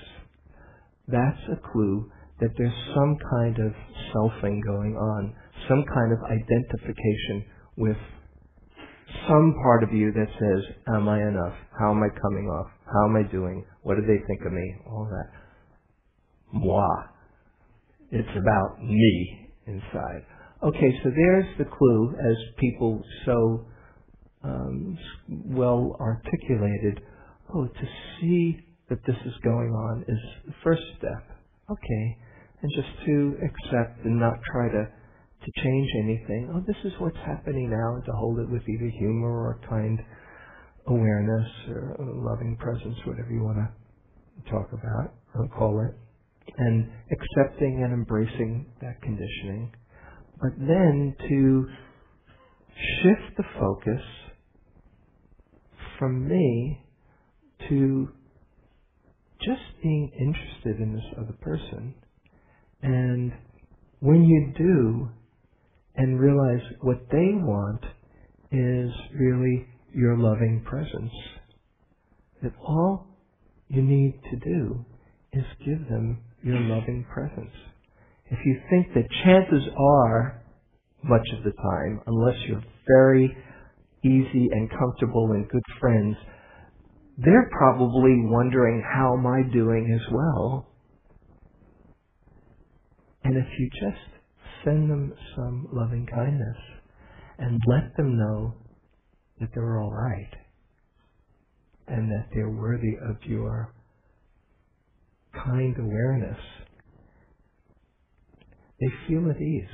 that's 1.08 1.40
a 1.52 1.72
clue 1.72 2.12
that 2.40 2.50
there's 2.58 2.94
some 2.94 3.18
kind 3.30 3.58
of 3.60 3.74
selfing 4.12 4.60
going 4.66 4.96
on, 4.96 5.36
some 5.68 5.84
kind 5.94 6.12
of 6.12 6.20
identification 6.26 7.46
with 7.78 7.98
some 9.28 9.56
part 9.64 9.84
of 9.84 9.94
you 9.94 10.12
that 10.12 10.28
says, 10.40 10.76
Am 10.96 11.08
I 11.08 11.22
enough? 11.22 11.54
How 11.80 11.92
am 11.92 12.02
I 12.02 12.10
coming 12.22 12.48
off? 12.48 12.68
How 12.86 13.06
am 13.06 13.16
I 13.16 13.32
doing? 13.32 13.66
What 13.84 13.96
do 13.96 14.02
they 14.02 14.26
think 14.28 14.42
of 14.46 14.52
me? 14.52 14.76
All 14.88 15.08
that. 15.10 15.30
Moi. 16.52 17.04
It's 18.12 18.38
about 18.38 18.84
me 18.84 19.50
inside. 19.66 20.26
Okay, 20.62 21.00
so 21.04 21.10
there's 21.16 21.58
the 21.58 21.66
clue 21.66 22.16
as 22.20 22.38
people 22.58 23.04
so 23.26 23.66
um, 24.44 24.98
well 25.28 25.96
articulated. 26.00 27.02
Oh, 27.54 27.66
to 27.66 27.88
see 28.20 28.60
that 28.90 29.00
this 29.06 29.16
is 29.26 29.34
going 29.44 29.72
on 29.72 30.06
is 30.08 30.18
the 30.48 30.54
first 30.64 30.84
step. 30.98 31.33
Okay, 31.74 32.18
and 32.62 32.72
just 32.76 33.06
to 33.06 33.38
accept 33.44 34.06
and 34.06 34.20
not 34.20 34.36
try 34.52 34.70
to 34.70 34.88
to 35.46 35.62
change 35.64 35.90
anything. 36.04 36.52
Oh, 36.54 36.64
this 36.66 36.78
is 36.86 36.94
what's 37.00 37.18
happening 37.26 37.70
now, 37.70 37.96
and 37.96 38.06
to 38.06 38.12
hold 38.14 38.40
it 38.40 38.50
with 38.50 38.62
either 38.70 38.90
humor 39.00 39.48
or 39.48 39.60
kind 39.70 40.00
awareness 40.88 41.50
or 41.70 41.96
loving 42.00 42.58
presence, 42.58 42.98
whatever 43.06 43.32
you 43.32 43.44
want 43.44 43.58
to 43.58 44.52
talk 44.52 44.70
about 44.74 45.14
or 45.36 45.48
call 45.50 45.82
it, 45.82 45.96
and 46.58 46.90
accepting 47.12 47.84
and 47.84 47.94
embracing 47.94 48.66
that 48.82 49.02
conditioning. 49.02 49.72
But 50.42 50.52
then 50.60 51.16
to 51.30 51.68
shift 53.02 53.38
the 53.38 53.44
focus 53.60 54.04
from 56.00 56.28
me 56.28 56.82
to 57.70 58.10
just 59.46 59.82
being 59.82 60.12
interested 60.20 60.82
in 60.82 60.94
this 60.94 61.06
other 61.18 61.36
person. 61.42 61.94
And 62.82 63.32
when 64.00 64.24
you 64.24 64.54
do 64.58 65.10
and 65.96 66.20
realize 66.20 66.62
what 66.82 67.02
they 67.12 67.32
want 67.34 67.82
is 68.52 68.92
really 69.18 69.68
your 69.94 70.18
loving 70.18 70.64
presence, 70.68 71.14
that 72.42 72.54
all 72.60 73.08
you 73.70 73.82
need 73.82 74.20
to 74.32 74.38
do 74.38 74.86
is 75.34 75.46
give 75.66 75.88
them 75.90 76.20
your 76.44 76.60
loving 76.60 77.06
presence. 77.14 77.54
If 78.30 78.40
you 78.46 78.60
think 78.70 78.94
that 78.94 79.10
chances 79.24 79.70
are, 79.78 80.42
much 81.04 81.28
of 81.38 81.44
the 81.44 81.52
time, 81.52 82.02
unless 82.08 82.36
you're 82.48 82.64
very 82.88 83.36
easy 84.04 84.50
and 84.52 84.70
comfortable 84.70 85.32
and 85.32 85.48
good 85.50 85.64
friends, 85.80 86.16
they're 87.18 87.50
probably 87.52 88.16
wondering, 88.26 88.84
how 88.84 89.18
am 89.18 89.28
I 89.28 89.44
doing 89.54 89.92
as 90.00 90.14
well? 90.14 90.68
And 93.24 93.38
if 93.38 93.48
you 93.60 93.70
just 93.72 94.04
send 94.66 94.90
them 94.90 95.14
some 95.36 95.68
loving 95.74 96.08
kindness 96.08 96.58
and 97.40 97.62
let 97.68 97.96
them 97.98 98.18
know 98.18 98.56
that 99.40 99.50
they're 99.56 99.80
all 99.80 99.92
right 99.92 100.32
and 101.88 102.12
that 102.12 102.28
they're 102.34 102.50
worthy 102.52 102.96
of 103.10 103.18
your 103.26 103.74
kind 105.34 105.76
awareness, 105.80 106.40
they 108.80 108.88
feel 109.08 109.30
at 109.30 109.42
ease. 109.42 109.70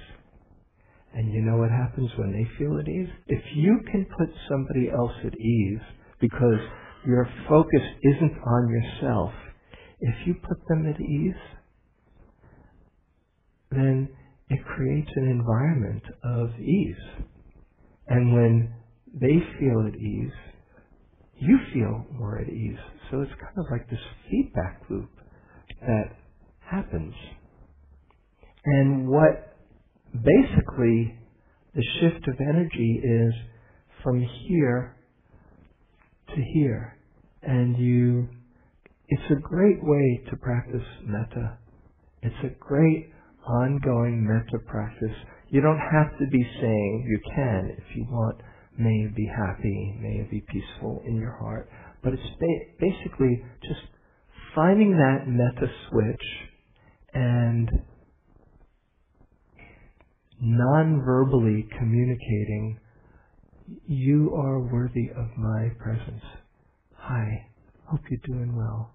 And 1.14 1.34
you 1.34 1.42
know 1.42 1.58
what 1.58 1.72
happens 1.72 2.12
when 2.18 2.32
they 2.32 2.48
feel 2.60 2.80
at 2.80 2.88
ease? 2.88 3.10
If 3.28 3.42
you 3.56 3.80
can 3.92 4.06
put 4.18 4.30
somebody 4.50 4.90
else 4.92 5.14
at 5.26 5.40
ease 5.40 5.82
because 6.22 6.60
your 7.06 7.30
focus 7.50 7.82
isn't 8.04 8.38
on 8.46 8.70
yourself, 8.70 9.32
if 10.02 10.16
you 10.28 10.36
put 10.48 10.58
them 10.70 10.88
at 10.94 11.00
ease, 11.02 11.34
then 13.72 14.10
it 14.50 14.60
creates 14.66 15.10
an 15.16 15.30
environment 15.30 16.04
of 16.24 16.60
ease. 16.60 17.26
And 18.08 18.34
when 18.34 18.74
they 19.14 19.40
feel 19.60 19.88
at 19.88 19.96
ease, 19.96 20.34
you 21.40 21.58
feel 21.74 22.06
more 22.18 22.40
at 22.40 22.50
ease. 22.50 22.78
So 23.12 23.22
it's 23.22 23.32
kind 23.34 23.58
of 23.58 23.66
like 23.72 23.90
this 23.90 24.00
feedback 24.30 24.82
loop 24.90 25.10
that 25.82 26.16
happens. 26.62 27.14
And 28.66 29.08
what 29.08 29.58
basically 30.14 31.16
the 31.76 31.84
shift 32.00 32.28
of 32.28 32.36
energy 32.42 33.02
is 33.04 33.34
from 34.04 34.22
here 34.48 34.98
to 36.36 36.42
here. 36.54 36.98
And 37.44 37.78
you, 37.78 38.28
it's 39.08 39.32
a 39.32 39.42
great 39.42 39.80
way 39.82 40.22
to 40.30 40.38
practice 40.38 40.86
metta. 41.06 41.58
It's 42.22 42.36
a 42.44 42.50
great 42.60 43.10
ongoing 43.48 44.26
metta 44.28 44.64
practice. 44.66 45.16
You 45.50 45.62
don't 45.62 45.80
have 45.80 46.18
to 46.20 46.26
be 46.32 46.44
saying, 46.62 47.06
you 47.08 47.20
can 47.36 47.76
if 47.78 47.96
you 47.96 48.06
want, 48.10 48.42
may 48.78 48.94
you 48.94 49.12
be 49.16 49.26
happy, 49.26 49.98
may 50.00 50.18
you 50.18 50.28
be 50.30 50.44
peaceful 50.52 51.02
in 51.06 51.16
your 51.16 51.38
heart. 51.40 51.70
But 52.04 52.14
it's 52.14 52.30
ba- 52.40 52.66
basically 52.80 53.44
just 53.64 53.82
finding 54.56 54.92
that 54.92 55.28
metta 55.28 55.72
switch 55.90 56.26
and 57.14 57.70
non-verbally 60.42 61.68
communicating, 61.78 62.80
you 63.88 64.34
are 64.36 64.60
worthy 64.60 65.10
of 65.16 65.28
my 65.38 65.70
presence. 65.80 66.24
Hi, 66.96 67.48
hope 67.86 68.02
you're 68.10 68.38
doing 68.38 68.56
well. 68.56 68.94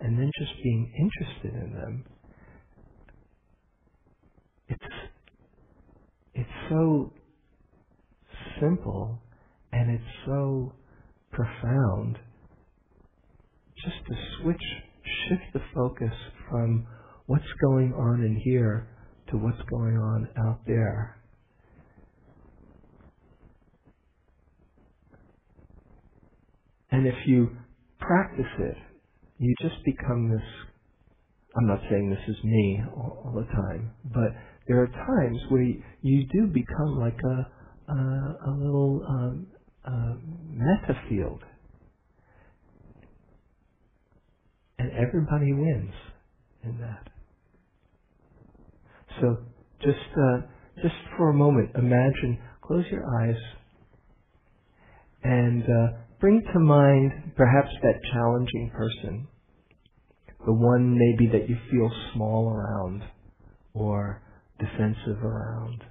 And 0.00 0.18
then 0.18 0.30
just 0.38 0.52
being 0.62 0.92
interested 0.98 1.54
in 1.54 1.72
them. 1.74 2.04
It's, 4.68 4.94
it's 6.34 6.50
so 6.70 7.12
simple 8.60 9.20
and 9.72 9.90
it's 9.90 10.04
so 10.26 10.72
profound 11.32 12.18
just 13.84 13.96
to 14.08 14.14
switch, 14.42 14.62
shift 15.28 15.42
the 15.54 15.60
focus 15.74 16.14
from 16.50 16.84
what's 17.26 17.44
going 17.62 17.92
on 17.94 18.22
in 18.22 18.36
here 18.44 18.86
to 19.30 19.38
what's 19.38 19.62
going 19.70 19.96
on 19.96 20.28
out 20.38 20.60
there. 20.66 21.15
And 26.90 27.06
if 27.06 27.14
you 27.26 27.50
practice 28.00 28.52
it, 28.58 28.76
you 29.38 29.54
just 29.60 29.76
become 29.84 30.30
this. 30.30 30.46
I'm 31.56 31.66
not 31.66 31.80
saying 31.90 32.10
this 32.10 32.36
is 32.36 32.44
me 32.44 32.80
all, 32.96 33.22
all 33.24 33.32
the 33.32 33.46
time, 33.52 33.92
but 34.04 34.30
there 34.68 34.82
are 34.82 34.88
times 34.88 35.40
where 35.48 35.62
you, 35.62 35.82
you 36.02 36.26
do 36.26 36.46
become 36.46 36.98
like 36.98 37.18
a, 37.24 37.92
a, 37.92 38.50
little 38.50 39.02
um, 39.08 39.46
metta 40.50 41.00
field. 41.08 41.42
And 44.78 44.90
everybody 44.92 45.52
wins 45.52 45.94
in 46.62 46.78
that. 46.80 47.08
So 49.20 49.38
just 49.82 49.98
uh, 50.16 50.40
just 50.82 50.94
for 51.16 51.30
a 51.30 51.34
moment, 51.34 51.70
imagine, 51.74 52.38
close 52.62 52.84
your 52.90 53.04
eyes, 53.22 53.40
and 55.22 55.62
uh, 55.62 55.96
bring 56.20 56.42
to 56.52 56.60
mind 56.60 57.32
perhaps 57.36 57.70
that 57.82 58.00
challenging 58.12 58.70
person, 58.74 59.28
the 60.44 60.52
one 60.52 60.98
maybe 60.98 61.30
that 61.32 61.48
you 61.48 61.56
feel 61.70 61.90
small 62.14 62.48
around, 62.48 63.02
or 63.74 64.22
defensive 64.58 65.22
around, 65.22 65.82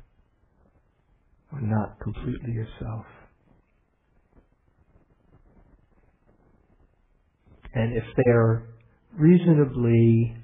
or 1.52 1.62
not 1.62 2.00
completely 2.00 2.52
yourself. 2.54 3.06
And 7.74 7.96
if 7.96 8.04
they're 8.24 8.70
reasonably 9.18 10.36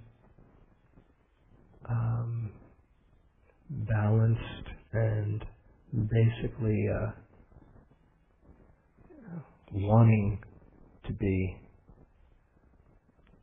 um, 1.89 2.51
balanced 3.69 4.67
and 4.93 5.43
basically 5.93 6.85
uh, 6.93 7.11
wanting 9.73 10.39
to 11.07 11.13
be 11.13 11.57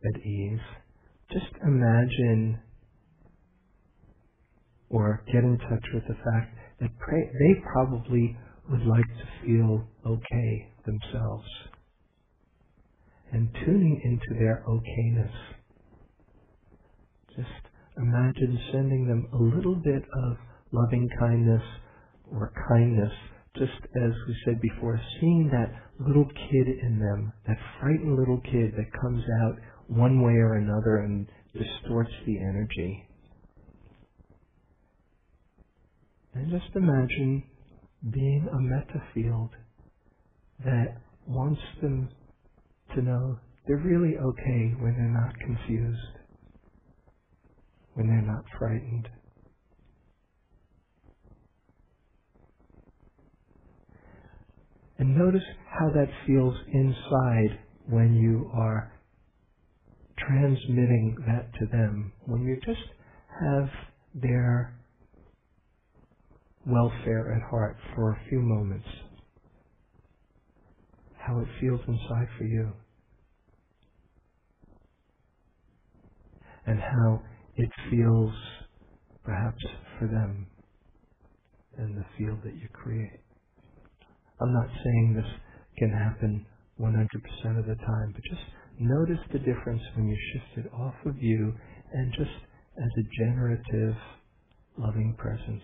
at 0.05 0.21
ease, 0.25 0.61
just 1.33 1.53
imagine 1.63 2.61
or 4.91 5.23
get 5.27 5.45
in 5.45 5.59
touch 5.59 5.85
with 5.93 6.05
the 6.09 6.15
fact 6.15 6.55
that 6.81 6.91
pray, 6.99 7.31
they 7.41 7.61
probably 7.73 8.37
would 8.71 8.87
like 8.87 9.07
to 9.07 9.47
feel 9.47 9.85
okay 10.07 10.73
themselves. 10.87 11.47
And 13.33 13.49
tuning 13.65 14.01
into 14.05 14.39
their 14.41 14.65
okayness. 14.67 15.33
Just 17.37 17.69
imagine 17.99 18.59
sending 18.73 19.07
them 19.07 19.29
a 19.35 19.37
little 19.37 19.75
bit 19.75 20.03
of 20.03 20.37
loving 20.73 21.09
kindness 21.19 21.63
or 22.33 22.53
kindness, 22.69 23.13
just 23.57 23.73
as 23.97 24.13
we 24.27 24.37
said 24.45 24.61
before, 24.61 25.01
seeing 25.21 25.51
that 25.53 25.73
little 26.07 26.27
kid 26.27 26.69
in 26.83 26.99
them, 26.99 27.33
that 27.47 27.57
frightened 27.81 28.17
little 28.17 28.41
kid 28.41 28.73
that 28.77 29.01
comes 29.01 29.23
out 29.43 29.57
one 29.89 30.23
way 30.23 30.33
or 30.33 30.55
another 30.55 30.99
and 30.99 31.27
distorts 31.53 32.13
the 32.27 32.39
energy. 32.39 33.05
And 36.35 36.51
just 36.51 36.75
imagine 36.77 37.43
being 38.13 38.49
a 38.53 38.61
metta 38.61 39.03
field 39.15 39.51
that 40.65 40.99
wants 41.27 41.61
them 41.83 42.09
to 42.95 43.03
know 43.03 43.39
they're 43.67 43.77
really 43.79 44.17
okay 44.17 44.75
when 44.79 44.95
they're 44.97 45.23
not 45.23 45.35
confused 45.41 46.19
when 47.99 48.07
they're 48.07 48.23
not 48.23 48.45
frightened. 48.57 49.09
And 54.99 55.17
notice 55.17 55.45
how 55.79 55.91
that 55.91 56.09
feels 56.27 56.55
inside 56.73 57.61
when 57.89 58.15
you 58.15 58.51
are 58.53 58.93
transmitting 60.19 61.17
that 61.27 61.53
to 61.61 61.67
them, 61.67 62.13
when 62.27 62.43
you 62.43 62.57
just 62.67 62.87
have 63.41 63.69
their 64.15 64.75
welfare 66.67 67.33
at 67.35 67.49
heart 67.49 67.77
for 67.95 68.11
a 68.11 68.19
few 68.29 68.41
moments. 68.41 68.87
How 71.19 71.39
it 71.41 71.49
feels 71.61 71.81
inside 71.87 72.29
for 72.37 72.45
you. 72.45 72.73
And 76.67 76.81
how 76.81 77.23
it 77.57 77.71
feels 77.91 78.33
perhaps 79.25 79.65
for 79.99 80.07
them 80.07 80.47
in 81.79 81.95
the 81.95 82.05
field 82.17 82.39
that 82.45 82.55
you 82.55 82.69
create. 82.73 83.21
I'm 84.41 84.53
not 84.53 84.69
saying 84.85 85.15
this 85.15 85.33
can 85.79 85.91
happen 85.91 86.47
100% 86.81 87.59
of 87.59 87.67
the 87.67 87.75
time, 87.75 88.13
but 88.15 88.23
just 88.31 88.43
notice 88.79 89.19
the 89.33 89.39
difference 89.41 89.83
when 89.97 90.09
you 90.09 90.17
shift 90.33 90.67
it 90.67 90.73
off 90.73 90.95
of 91.07 91.17
you 91.21 91.55
and 91.93 92.13
just 92.13 92.31
as 92.79 92.91
a 92.99 93.25
generative, 93.25 93.97
loving 94.79 95.15
presence. 95.19 95.63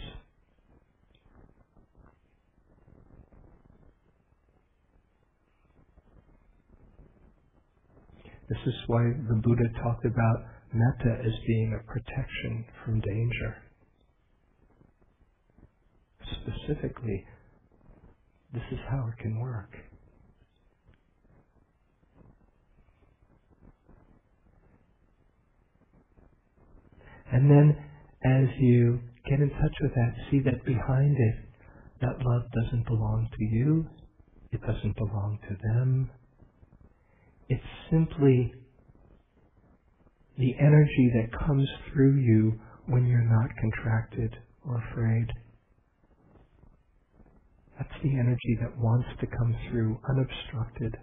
This 8.49 8.59
is 8.67 8.75
why 8.89 9.05
the 9.29 9.37
Buddha 9.43 9.69
talked 9.83 10.05
about 10.05 10.45
metta 10.73 11.19
as 11.25 11.33
being 11.47 11.79
a 11.79 11.93
protection 11.93 12.65
from 12.85 13.01
danger. 13.01 13.57
Specifically, 16.43 17.25
this 18.55 18.65
is 18.73 18.81
how 18.91 19.09
it 19.09 19.23
can 19.23 19.41
work. 19.41 19.71
And 27.33 27.51
then 27.51 27.77
as 28.25 28.49
you 28.61 29.01
get 29.29 29.41
in 29.41 29.51
touch 29.51 29.75
with 29.83 29.95
that, 29.95 30.15
see 30.31 30.41
that 30.41 30.65
behind 30.65 31.17
it, 31.19 31.37
that 32.01 32.19
love 32.25 32.43
doesn't 32.65 32.87
belong 32.87 33.29
to 33.39 33.45
you, 33.45 33.87
it 34.53 34.61
doesn't 34.63 34.97
belong 34.97 35.39
to 35.49 35.57
them. 35.75 36.11
It's 37.49 37.63
simply 37.91 38.53
the 40.39 40.55
energy 40.61 41.13
that 41.15 41.47
comes 41.47 41.69
through 41.93 42.17
you 42.19 42.61
when 42.87 43.07
you're 43.07 43.23
not 43.23 43.51
contracted 43.61 44.37
or 44.67 44.83
afraid. 44.93 45.29
That's 47.79 48.03
the 48.03 48.11
energy 48.19 48.59
that 48.61 48.79
wants 48.79 49.09
to 49.21 49.27
come 49.27 49.57
through 49.69 49.99
unobstructed. 50.09 50.97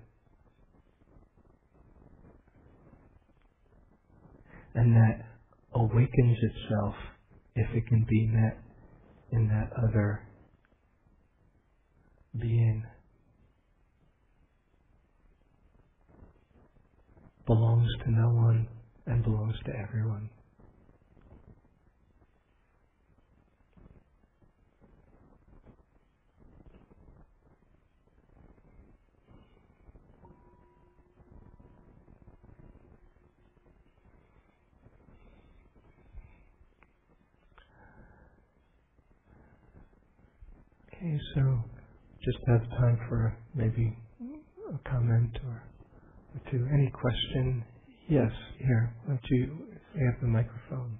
And 4.73 4.95
that 4.95 5.25
awakens 5.73 6.37
itself 6.41 6.95
if 7.55 7.67
it 7.75 7.87
can 7.87 8.05
be 8.09 8.27
met 8.27 8.57
in 9.31 9.47
that 9.49 9.71
other 9.77 10.21
being. 12.39 12.83
Belongs 17.45 17.89
to 18.05 18.11
no 18.11 18.29
one 18.29 18.67
and 19.07 19.23
belongs 19.23 19.55
to 19.65 19.71
everyone. 19.75 20.29
Okay, 41.01 41.19
so 41.35 41.59
just 42.25 42.39
have 42.47 42.61
time 42.71 42.99
for 43.09 43.37
maybe 43.55 43.97
a 44.73 44.89
comment 44.89 45.37
or, 45.45 45.63
or 46.35 46.51
two. 46.51 46.67
Any 46.73 46.91
question? 46.91 47.63
Yes, 48.09 48.31
here. 48.59 48.93
Why 49.05 49.15
don't 49.15 49.21
you 49.31 49.57
have 50.05 50.21
the 50.21 50.27
microphone? 50.27 50.99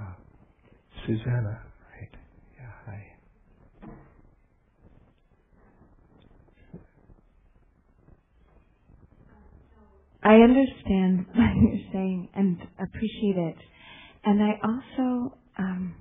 Ah, 0.00 0.16
Susanna. 1.06 1.60
I 10.24 10.34
understand 10.34 11.26
and 12.34 12.58
appreciate 12.78 13.36
it. 13.36 13.56
And 14.24 14.42
I 14.42 14.52
also, 14.64 15.36
um, 15.58 15.94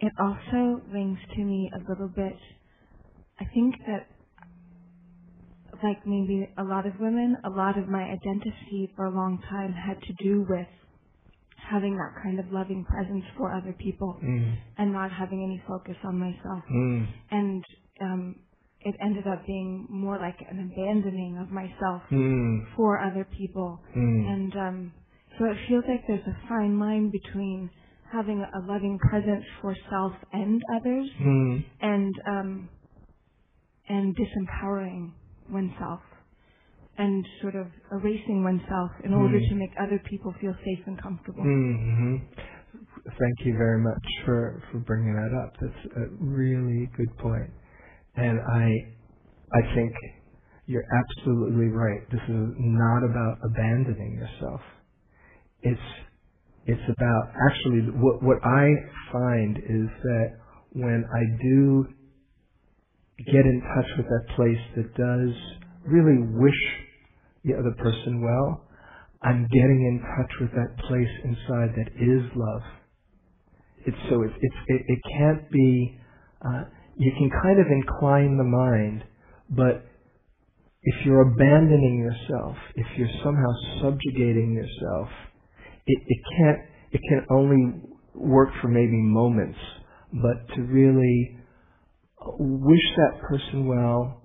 it 0.00 0.12
also 0.18 0.82
rings 0.92 1.18
to 1.34 1.40
me 1.42 1.70
a 1.74 1.90
little 1.90 2.08
bit. 2.08 2.36
I 3.40 3.44
think 3.54 3.74
that, 3.86 4.06
like 5.82 6.06
maybe 6.06 6.48
a 6.58 6.64
lot 6.64 6.86
of 6.86 6.92
women, 6.98 7.36
a 7.44 7.50
lot 7.50 7.78
of 7.78 7.88
my 7.88 8.02
identity 8.02 8.92
for 8.96 9.04
a 9.04 9.10
long 9.10 9.38
time 9.48 9.72
had 9.72 10.00
to 10.02 10.12
do 10.24 10.44
with 10.48 10.66
having 11.70 11.96
that 11.96 12.14
kind 12.22 12.40
of 12.40 12.46
loving 12.50 12.84
presence 12.84 13.24
for 13.36 13.52
other 13.52 13.74
people 13.78 14.18
mm. 14.24 14.56
and 14.78 14.92
not 14.92 15.10
having 15.12 15.42
any 15.42 15.62
focus 15.68 15.96
on 16.04 16.18
myself. 16.18 16.62
Mm. 16.72 17.06
And 17.30 17.64
um, 18.00 18.36
it 18.82 18.94
ended 19.02 19.26
up 19.26 19.44
being 19.46 19.86
more 19.88 20.18
like 20.18 20.38
an 20.48 20.58
abandoning 20.58 21.38
of 21.40 21.50
myself 21.50 22.02
mm. 22.12 22.60
for 22.76 23.00
other 23.00 23.26
people. 23.36 23.80
Mm. 23.96 24.26
And 24.32 24.56
um, 24.56 24.92
so 25.38 25.46
it 25.46 25.56
feels 25.68 25.84
like 25.88 26.02
there's 26.06 26.26
a 26.26 26.48
fine 26.48 26.78
line 26.78 27.10
between 27.10 27.70
having 28.12 28.40
a 28.40 28.60
loving 28.60 28.98
presence 28.98 29.44
for 29.60 29.76
self 29.90 30.12
and 30.32 30.62
others 30.76 31.08
mm. 31.20 31.64
and 31.80 32.14
um, 32.26 32.68
and 33.88 34.16
disempowering 34.16 35.12
oneself 35.50 36.00
and 36.98 37.24
sort 37.40 37.54
of 37.54 37.66
erasing 37.92 38.42
oneself 38.42 38.90
in 39.04 39.14
order 39.14 39.38
to 39.38 39.54
make 39.54 39.70
other 39.80 40.02
people 40.10 40.34
feel 40.40 40.54
safe 40.64 40.84
and 40.86 41.00
comfortable. 41.00 41.44
Mm-hmm. 41.44 42.16
Thank 43.04 43.46
you 43.46 43.54
very 43.56 43.78
much 43.78 44.04
for, 44.24 44.62
for 44.70 44.78
bringing 44.78 45.14
that 45.14 45.32
up. 45.38 45.54
That's 45.60 45.96
a 45.96 46.06
really 46.18 46.90
good 46.96 47.16
point. 47.18 47.50
And 48.18 48.40
I, 48.40 48.68
I 49.58 49.74
think 49.76 49.92
you're 50.66 50.84
absolutely 50.92 51.68
right. 51.68 52.00
This 52.10 52.20
is 52.28 52.48
not 52.58 53.04
about 53.04 53.38
abandoning 53.44 54.14
yourself. 54.14 54.60
It's, 55.62 55.80
it's 56.66 56.82
about 56.88 57.28
actually 57.48 57.92
what, 58.00 58.22
what 58.22 58.38
I 58.44 58.68
find 59.12 59.56
is 59.58 59.88
that 60.02 60.28
when 60.72 61.04
I 61.14 61.42
do 61.42 61.86
get 63.26 63.46
in 63.46 63.62
touch 63.74 63.90
with 63.96 64.06
that 64.06 64.36
place 64.36 64.58
that 64.76 64.94
does 64.94 65.34
really 65.86 66.18
wish 66.38 66.60
the 67.44 67.54
other 67.54 67.74
person 67.78 68.22
well, 68.22 68.64
I'm 69.22 69.46
getting 69.52 69.82
in 69.88 70.00
touch 70.00 70.32
with 70.40 70.50
that 70.52 70.76
place 70.86 71.08
inside 71.24 71.74
that 71.76 71.88
is 71.96 72.22
love. 72.36 72.62
It's 73.86 73.96
so 74.10 74.22
it's, 74.22 74.34
it's 74.40 74.56
it, 74.68 74.82
it 74.88 74.98
can't 75.18 75.50
be 75.50 75.98
uh, 76.44 76.64
you 76.98 77.12
can 77.16 77.30
kind 77.30 77.60
of 77.60 77.66
incline 77.70 78.36
the 78.36 78.44
mind, 78.44 79.04
but 79.50 79.86
if 80.82 81.06
you're 81.06 81.22
abandoning 81.22 81.98
yourself, 81.98 82.56
if 82.74 82.86
you're 82.96 83.10
somehow 83.22 83.52
subjugating 83.82 84.52
yourself, 84.52 85.08
it, 85.86 85.98
it 86.06 86.18
can't, 86.36 86.58
it 86.92 87.00
can 87.08 87.26
only 87.30 87.80
work 88.14 88.48
for 88.60 88.68
maybe 88.68 88.96
moments, 88.96 89.58
but 90.12 90.54
to 90.56 90.62
really 90.62 91.38
wish 92.38 92.96
that 92.96 93.20
person 93.20 93.66
well 93.66 94.22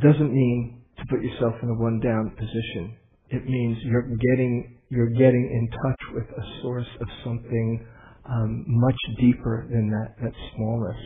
doesn't 0.00 0.32
mean 0.32 0.82
to 0.98 1.04
put 1.10 1.22
yourself 1.22 1.54
in 1.62 1.70
a 1.70 1.74
one 1.74 2.00
down 2.00 2.30
position. 2.38 2.96
It 3.30 3.44
means 3.46 3.78
you're 3.82 4.02
getting, 4.02 4.78
you're 4.90 5.10
getting 5.10 5.50
in 5.50 5.68
touch 5.70 6.00
with 6.14 6.24
a 6.38 6.62
source 6.62 6.86
of 7.00 7.08
something 7.24 7.84
um, 8.30 8.64
much 8.68 8.96
deeper 9.18 9.66
than 9.68 9.90
that, 9.90 10.22
that 10.22 10.32
smallness. 10.54 10.96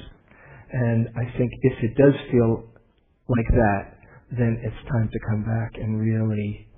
And 0.73 1.09
I 1.17 1.39
think 1.39 1.53
if 1.63 1.75
it 1.83 1.97
does 1.97 2.15
feel 2.31 2.65
like 3.29 3.49
that, 3.51 3.99
then 4.33 4.61
it's 4.63 4.91
time 4.91 5.09
to 5.13 5.19
come 5.31 5.45
back 5.45 5.73
and 5.77 6.01
really 6.01 6.69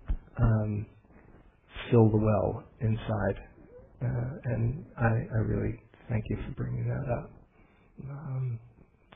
um, 0.40 0.86
fill 1.90 2.10
the 2.10 2.18
well 2.18 2.64
inside. 2.80 3.40
Uh, 4.02 4.30
and 4.44 4.84
I, 4.98 5.26
I 5.34 5.38
really 5.38 5.80
thank 6.08 6.24
you 6.30 6.36
for 6.46 6.52
bringing 6.52 6.88
that 6.88 7.12
up. 7.12 7.30
Um, 8.10 8.60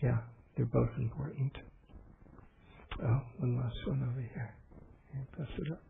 yeah, 0.02 0.18
they're 0.56 0.66
both 0.66 0.90
important. 0.98 1.52
Oh, 3.02 3.22
one 3.38 3.56
last 3.56 3.76
one 3.86 4.02
over 4.10 4.20
here. 4.20 4.54
here 5.12 5.26
pass 5.38 5.48
it 5.58 5.72
up. 5.72 5.82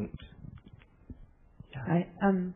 Oops. 0.00 0.24
Yeah. 1.72 1.82
Hi. 1.88 2.08
Um. 2.22 2.54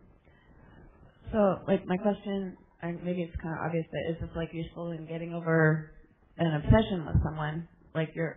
So, 1.32 1.58
like, 1.68 1.86
my 1.86 1.96
question 1.96 2.56
and 2.84 3.02
maybe 3.02 3.22
it's 3.22 3.34
kind 3.42 3.54
of 3.54 3.64
obvious, 3.64 3.86
but 3.90 4.12
is 4.12 4.20
this 4.20 4.30
like 4.36 4.50
you're 4.52 4.66
slowly 4.74 4.98
getting 5.08 5.32
over 5.34 5.90
an 6.38 6.54
obsession 6.54 7.06
with 7.06 7.16
someone? 7.24 7.66
Like 7.94 8.10
you're, 8.14 8.36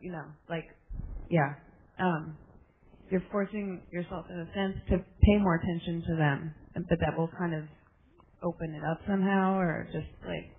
you 0.00 0.12
know, 0.12 0.24
like, 0.48 0.64
yeah, 1.30 1.54
um, 1.98 2.36
you're 3.10 3.22
forcing 3.30 3.82
yourself 3.90 4.26
in 4.30 4.38
a 4.38 4.46
sense 4.54 4.76
to 4.90 4.98
pay 4.98 5.38
more 5.38 5.56
attention 5.56 6.02
to 6.08 6.16
them, 6.16 6.54
but 6.74 6.98
that 7.00 7.16
will 7.16 7.30
kind 7.38 7.54
of 7.54 7.64
open 8.42 8.74
it 8.74 8.82
up 8.84 9.00
somehow, 9.06 9.58
or 9.58 9.86
just 9.92 10.06
like. 10.26 10.50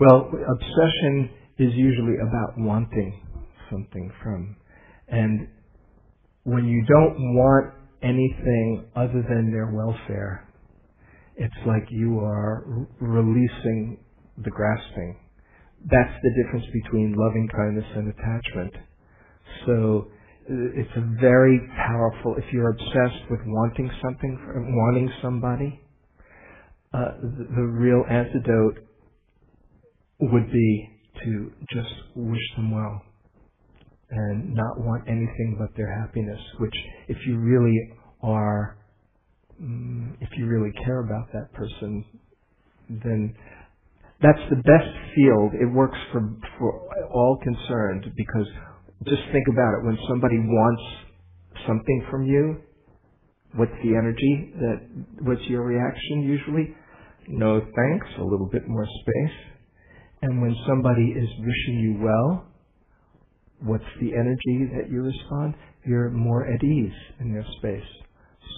Well, 0.00 0.28
obsession 0.28 1.30
is 1.58 1.72
usually 1.74 2.16
about 2.20 2.58
wanting 2.58 3.20
something 3.70 4.10
from, 4.22 4.56
and 5.08 5.48
when 6.42 6.66
you 6.66 6.84
don't 6.86 7.16
want 7.34 7.72
anything 8.02 8.84
other 8.96 9.24
than 9.28 9.50
their 9.52 9.70
welfare, 9.72 10.46
it's 11.36 11.66
like 11.66 11.86
you 11.90 12.20
are 12.20 12.86
releasing 13.00 13.98
the 14.38 14.50
grasping. 14.50 15.16
That's 15.84 16.14
the 16.22 16.30
difference 16.42 16.66
between 16.72 17.14
loving 17.16 17.48
kindness 17.54 17.86
and 17.94 18.08
attachment. 18.12 18.74
So 19.66 20.08
uh, 20.50 20.80
it's 20.80 20.90
a 20.96 21.20
very 21.20 21.60
powerful, 21.76 22.36
if 22.38 22.44
you're 22.52 22.70
obsessed 22.70 23.30
with 23.30 23.40
wanting 23.46 23.90
something, 24.02 24.38
wanting 24.76 25.12
somebody, 25.22 25.80
uh, 26.92 27.16
the, 27.20 27.46
the 27.56 27.62
real 27.62 28.04
antidote 28.08 28.78
would 30.20 30.50
be 30.52 30.90
to 31.24 31.52
just 31.72 31.94
wish 32.14 32.42
them 32.56 32.70
well 32.70 33.02
and 34.10 34.54
not 34.54 34.78
want 34.78 35.02
anything 35.08 35.56
but 35.58 35.74
their 35.76 35.92
happiness, 36.00 36.40
which 36.60 36.74
if 37.08 37.16
you 37.26 37.38
really 37.38 37.76
are, 38.22 38.76
mm, 39.62 40.16
if 40.20 40.28
you 40.36 40.46
really 40.46 40.72
care 40.84 41.00
about 41.00 41.32
that 41.32 41.52
person, 41.52 42.04
then 42.88 43.34
that's 44.22 44.40
the 44.50 44.56
best 44.56 44.94
field. 45.14 45.52
It 45.60 45.72
works 45.72 45.98
for, 46.12 46.34
for 46.58 46.88
all 47.12 47.38
concerned 47.42 48.12
because 48.16 48.46
just 49.06 49.22
think 49.32 49.46
about 49.48 49.78
it. 49.78 49.84
When 49.84 49.98
somebody 50.08 50.38
wants 50.38 50.82
something 51.66 52.06
from 52.10 52.26
you, 52.26 52.56
what's 53.56 53.72
the 53.82 53.96
energy 53.96 54.52
that, 54.60 54.80
what's 55.22 55.42
your 55.48 55.62
reaction 55.64 56.22
usually? 56.22 56.74
No 57.28 57.60
thanks, 57.60 58.06
a 58.18 58.24
little 58.24 58.48
bit 58.50 58.68
more 58.68 58.86
space. 58.86 59.36
And 60.22 60.40
when 60.40 60.56
somebody 60.66 61.14
is 61.16 61.28
wishing 61.38 61.80
you 61.80 62.04
well, 62.04 62.46
what's 63.60 63.84
the 64.00 64.12
energy 64.14 64.70
that 64.74 64.90
you 64.90 65.02
respond? 65.02 65.54
You're 65.86 66.10
more 66.10 66.46
at 66.46 66.62
ease 66.64 66.92
in 67.20 67.32
their 67.32 67.44
space. 67.58 68.03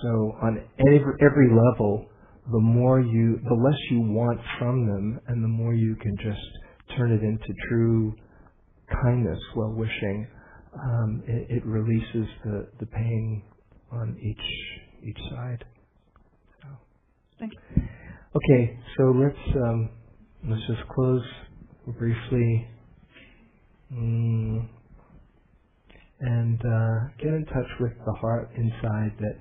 So 0.03 0.37
on 0.43 0.63
every, 0.81 1.15
every 1.21 1.49
level, 1.49 2.07
the 2.51 2.61
more 2.61 3.01
you, 3.01 3.41
the 3.49 3.55
less 3.55 3.79
you 3.91 4.01
want 4.01 4.41
from 4.59 4.87
them, 4.87 5.21
and 5.29 5.43
the 5.43 5.49
more 5.49 5.75
you 5.75 5.97
can 5.97 6.17
just 6.17 6.97
turn 6.97 7.13
it 7.13 7.23
into 7.23 7.55
true 7.69 8.15
kindness, 9.03 9.39
well 9.57 9.73
wishing, 9.73 10.27
um, 10.75 11.23
it, 11.27 11.57
it, 11.57 11.67
releases 11.67 12.29
the, 12.45 12.69
the 12.81 12.87
pain 12.87 13.43
on 13.91 14.17
each 14.23 15.09
each 15.09 15.31
side. 15.31 15.65
So. 16.63 16.69
Thank 17.39 17.53
you. 17.55 17.83
Okay, 18.37 18.79
so 18.97 19.05
let's 19.17 19.57
um, 19.57 19.91
let's 20.49 20.67
just 20.67 20.87
close 20.89 21.25
briefly. 21.99 22.69
Mm 23.93 24.69
and 26.21 26.61
uh, 26.61 27.09
get 27.19 27.29
in 27.29 27.45
touch 27.47 27.69
with 27.81 27.93
the 28.05 28.13
heart 28.15 28.51
inside 28.57 29.13
that 29.21 29.37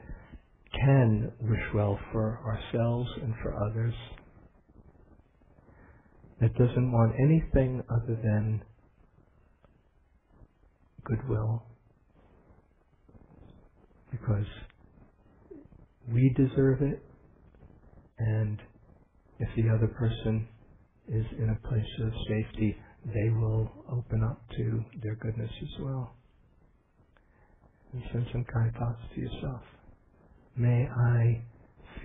can 0.84 1.32
wish 1.42 1.74
well 1.74 2.00
for 2.12 2.40
ourselves 2.46 3.10
and 3.22 3.34
for 3.42 3.56
others, 3.70 3.94
that 6.42 6.54
doesn't 6.56 6.92
want 6.92 7.14
anything 7.20 7.82
other 7.90 8.20
than 8.22 8.62
goodwill, 11.04 11.64
because 14.12 14.46
we 16.12 16.34
deserve 16.36 16.82
it, 16.82 17.02
and 18.20 18.60
if 19.40 19.50
the 19.56 19.70
other 19.74 19.88
person 19.88 20.48
is 21.08 21.26
in 21.38 21.50
a 21.50 21.68
place 21.68 21.84
of 22.04 22.12
safety, 22.28 22.76
they 23.06 23.30
will 23.30 23.72
open 23.92 24.24
up 24.24 24.42
to 24.58 24.84
their 25.04 25.16
goodness 25.16 25.52
as 25.62 25.84
well 25.84 26.16
and 27.94 28.04
send 28.12 28.26
some 28.32 28.46
kind 28.52 28.74
thoughts 28.74 29.02
to 29.14 29.22
yourself. 29.22 29.62
May 30.58 30.88
I 30.90 31.44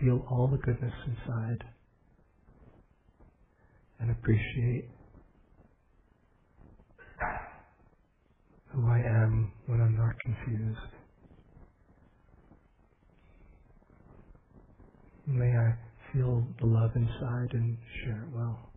feel 0.01 0.25
all 0.31 0.49
the 0.49 0.59
goodness 0.59 0.95
inside 1.07 1.65
and 4.01 4.11
appreciate 4.11 4.91
who 8.73 8.87
I 8.89 8.99
am 9.01 9.53
when 9.67 9.81
I'm 9.81 9.97
not 9.97 10.15
confused. 10.25 10.79
May 15.27 15.57
I 15.57 15.75
feel 16.13 16.47
the 16.61 16.67
love 16.67 16.93
inside 16.97 17.55
and 17.55 17.79
share 18.05 18.25
it 18.25 18.37
well. 18.37 18.73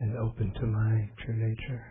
And 0.00 0.16
open 0.18 0.52
to 0.60 0.66
my 0.66 1.10
true 1.24 1.36
nature 1.36 1.84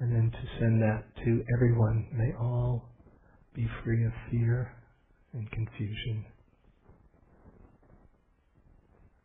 and 0.00 0.10
then 0.10 0.30
to 0.30 0.58
send 0.58 0.82
that 0.82 1.04
to 1.24 1.44
everyone. 1.54 2.06
May 2.12 2.32
all 2.38 2.88
be 3.54 3.68
free 3.84 4.04
of 4.06 4.12
fear 4.30 4.72
and 5.34 5.50
confusion. 5.50 6.24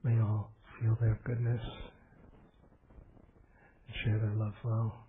May 0.03 0.19
all 0.19 0.51
feel 0.79 0.97
their 0.99 1.17
goodness 1.23 1.61
and 3.87 3.95
share 4.03 4.19
their 4.19 4.35
love 4.35 4.53
well. 4.63 5.05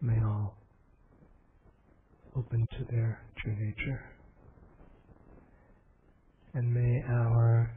May 0.00 0.18
all 0.24 0.56
open 2.36 2.66
to 2.78 2.84
their 2.90 3.20
true 3.42 3.54
nature. 3.54 4.00
And 6.54 6.72
may 6.72 7.02
our 7.08 7.70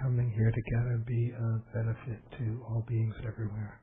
coming 0.00 0.32
here 0.34 0.50
together 0.50 1.02
be 1.06 1.32
a 1.36 1.76
benefit 1.76 2.22
to 2.38 2.64
all 2.68 2.84
beings 2.88 3.14
everywhere. 3.26 3.80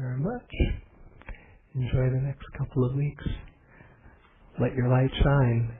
Very 0.00 0.18
much. 0.18 0.50
Enjoy 1.74 2.10
the 2.10 2.22
next 2.24 2.46
couple 2.56 2.84
of 2.84 2.96
weeks. 2.96 3.24
Let 4.58 4.74
your 4.74 4.88
light 4.88 5.10
shine. 5.22 5.74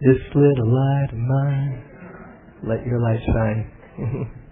This 0.00 0.18
little 0.34 0.74
light 0.74 1.08
of 1.12 1.18
mine, 1.18 1.84
let 2.68 2.84
your 2.86 3.00
light 3.00 3.20
shine. 3.26 4.30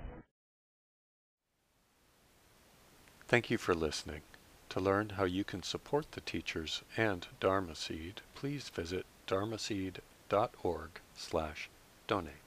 Thank 3.28 3.50
you 3.50 3.58
for 3.58 3.74
listening. 3.74 4.22
To 4.70 4.80
learn 4.80 5.10
how 5.10 5.24
you 5.24 5.44
can 5.44 5.62
support 5.62 6.12
the 6.12 6.20
teachers 6.20 6.82
and 6.96 7.26
Dharma 7.40 7.74
Seed, 7.74 8.22
please 8.34 8.68
visit 8.68 9.04
dharmaseed.org 9.26 10.90
slash 11.16 11.68
donate. 12.06 12.39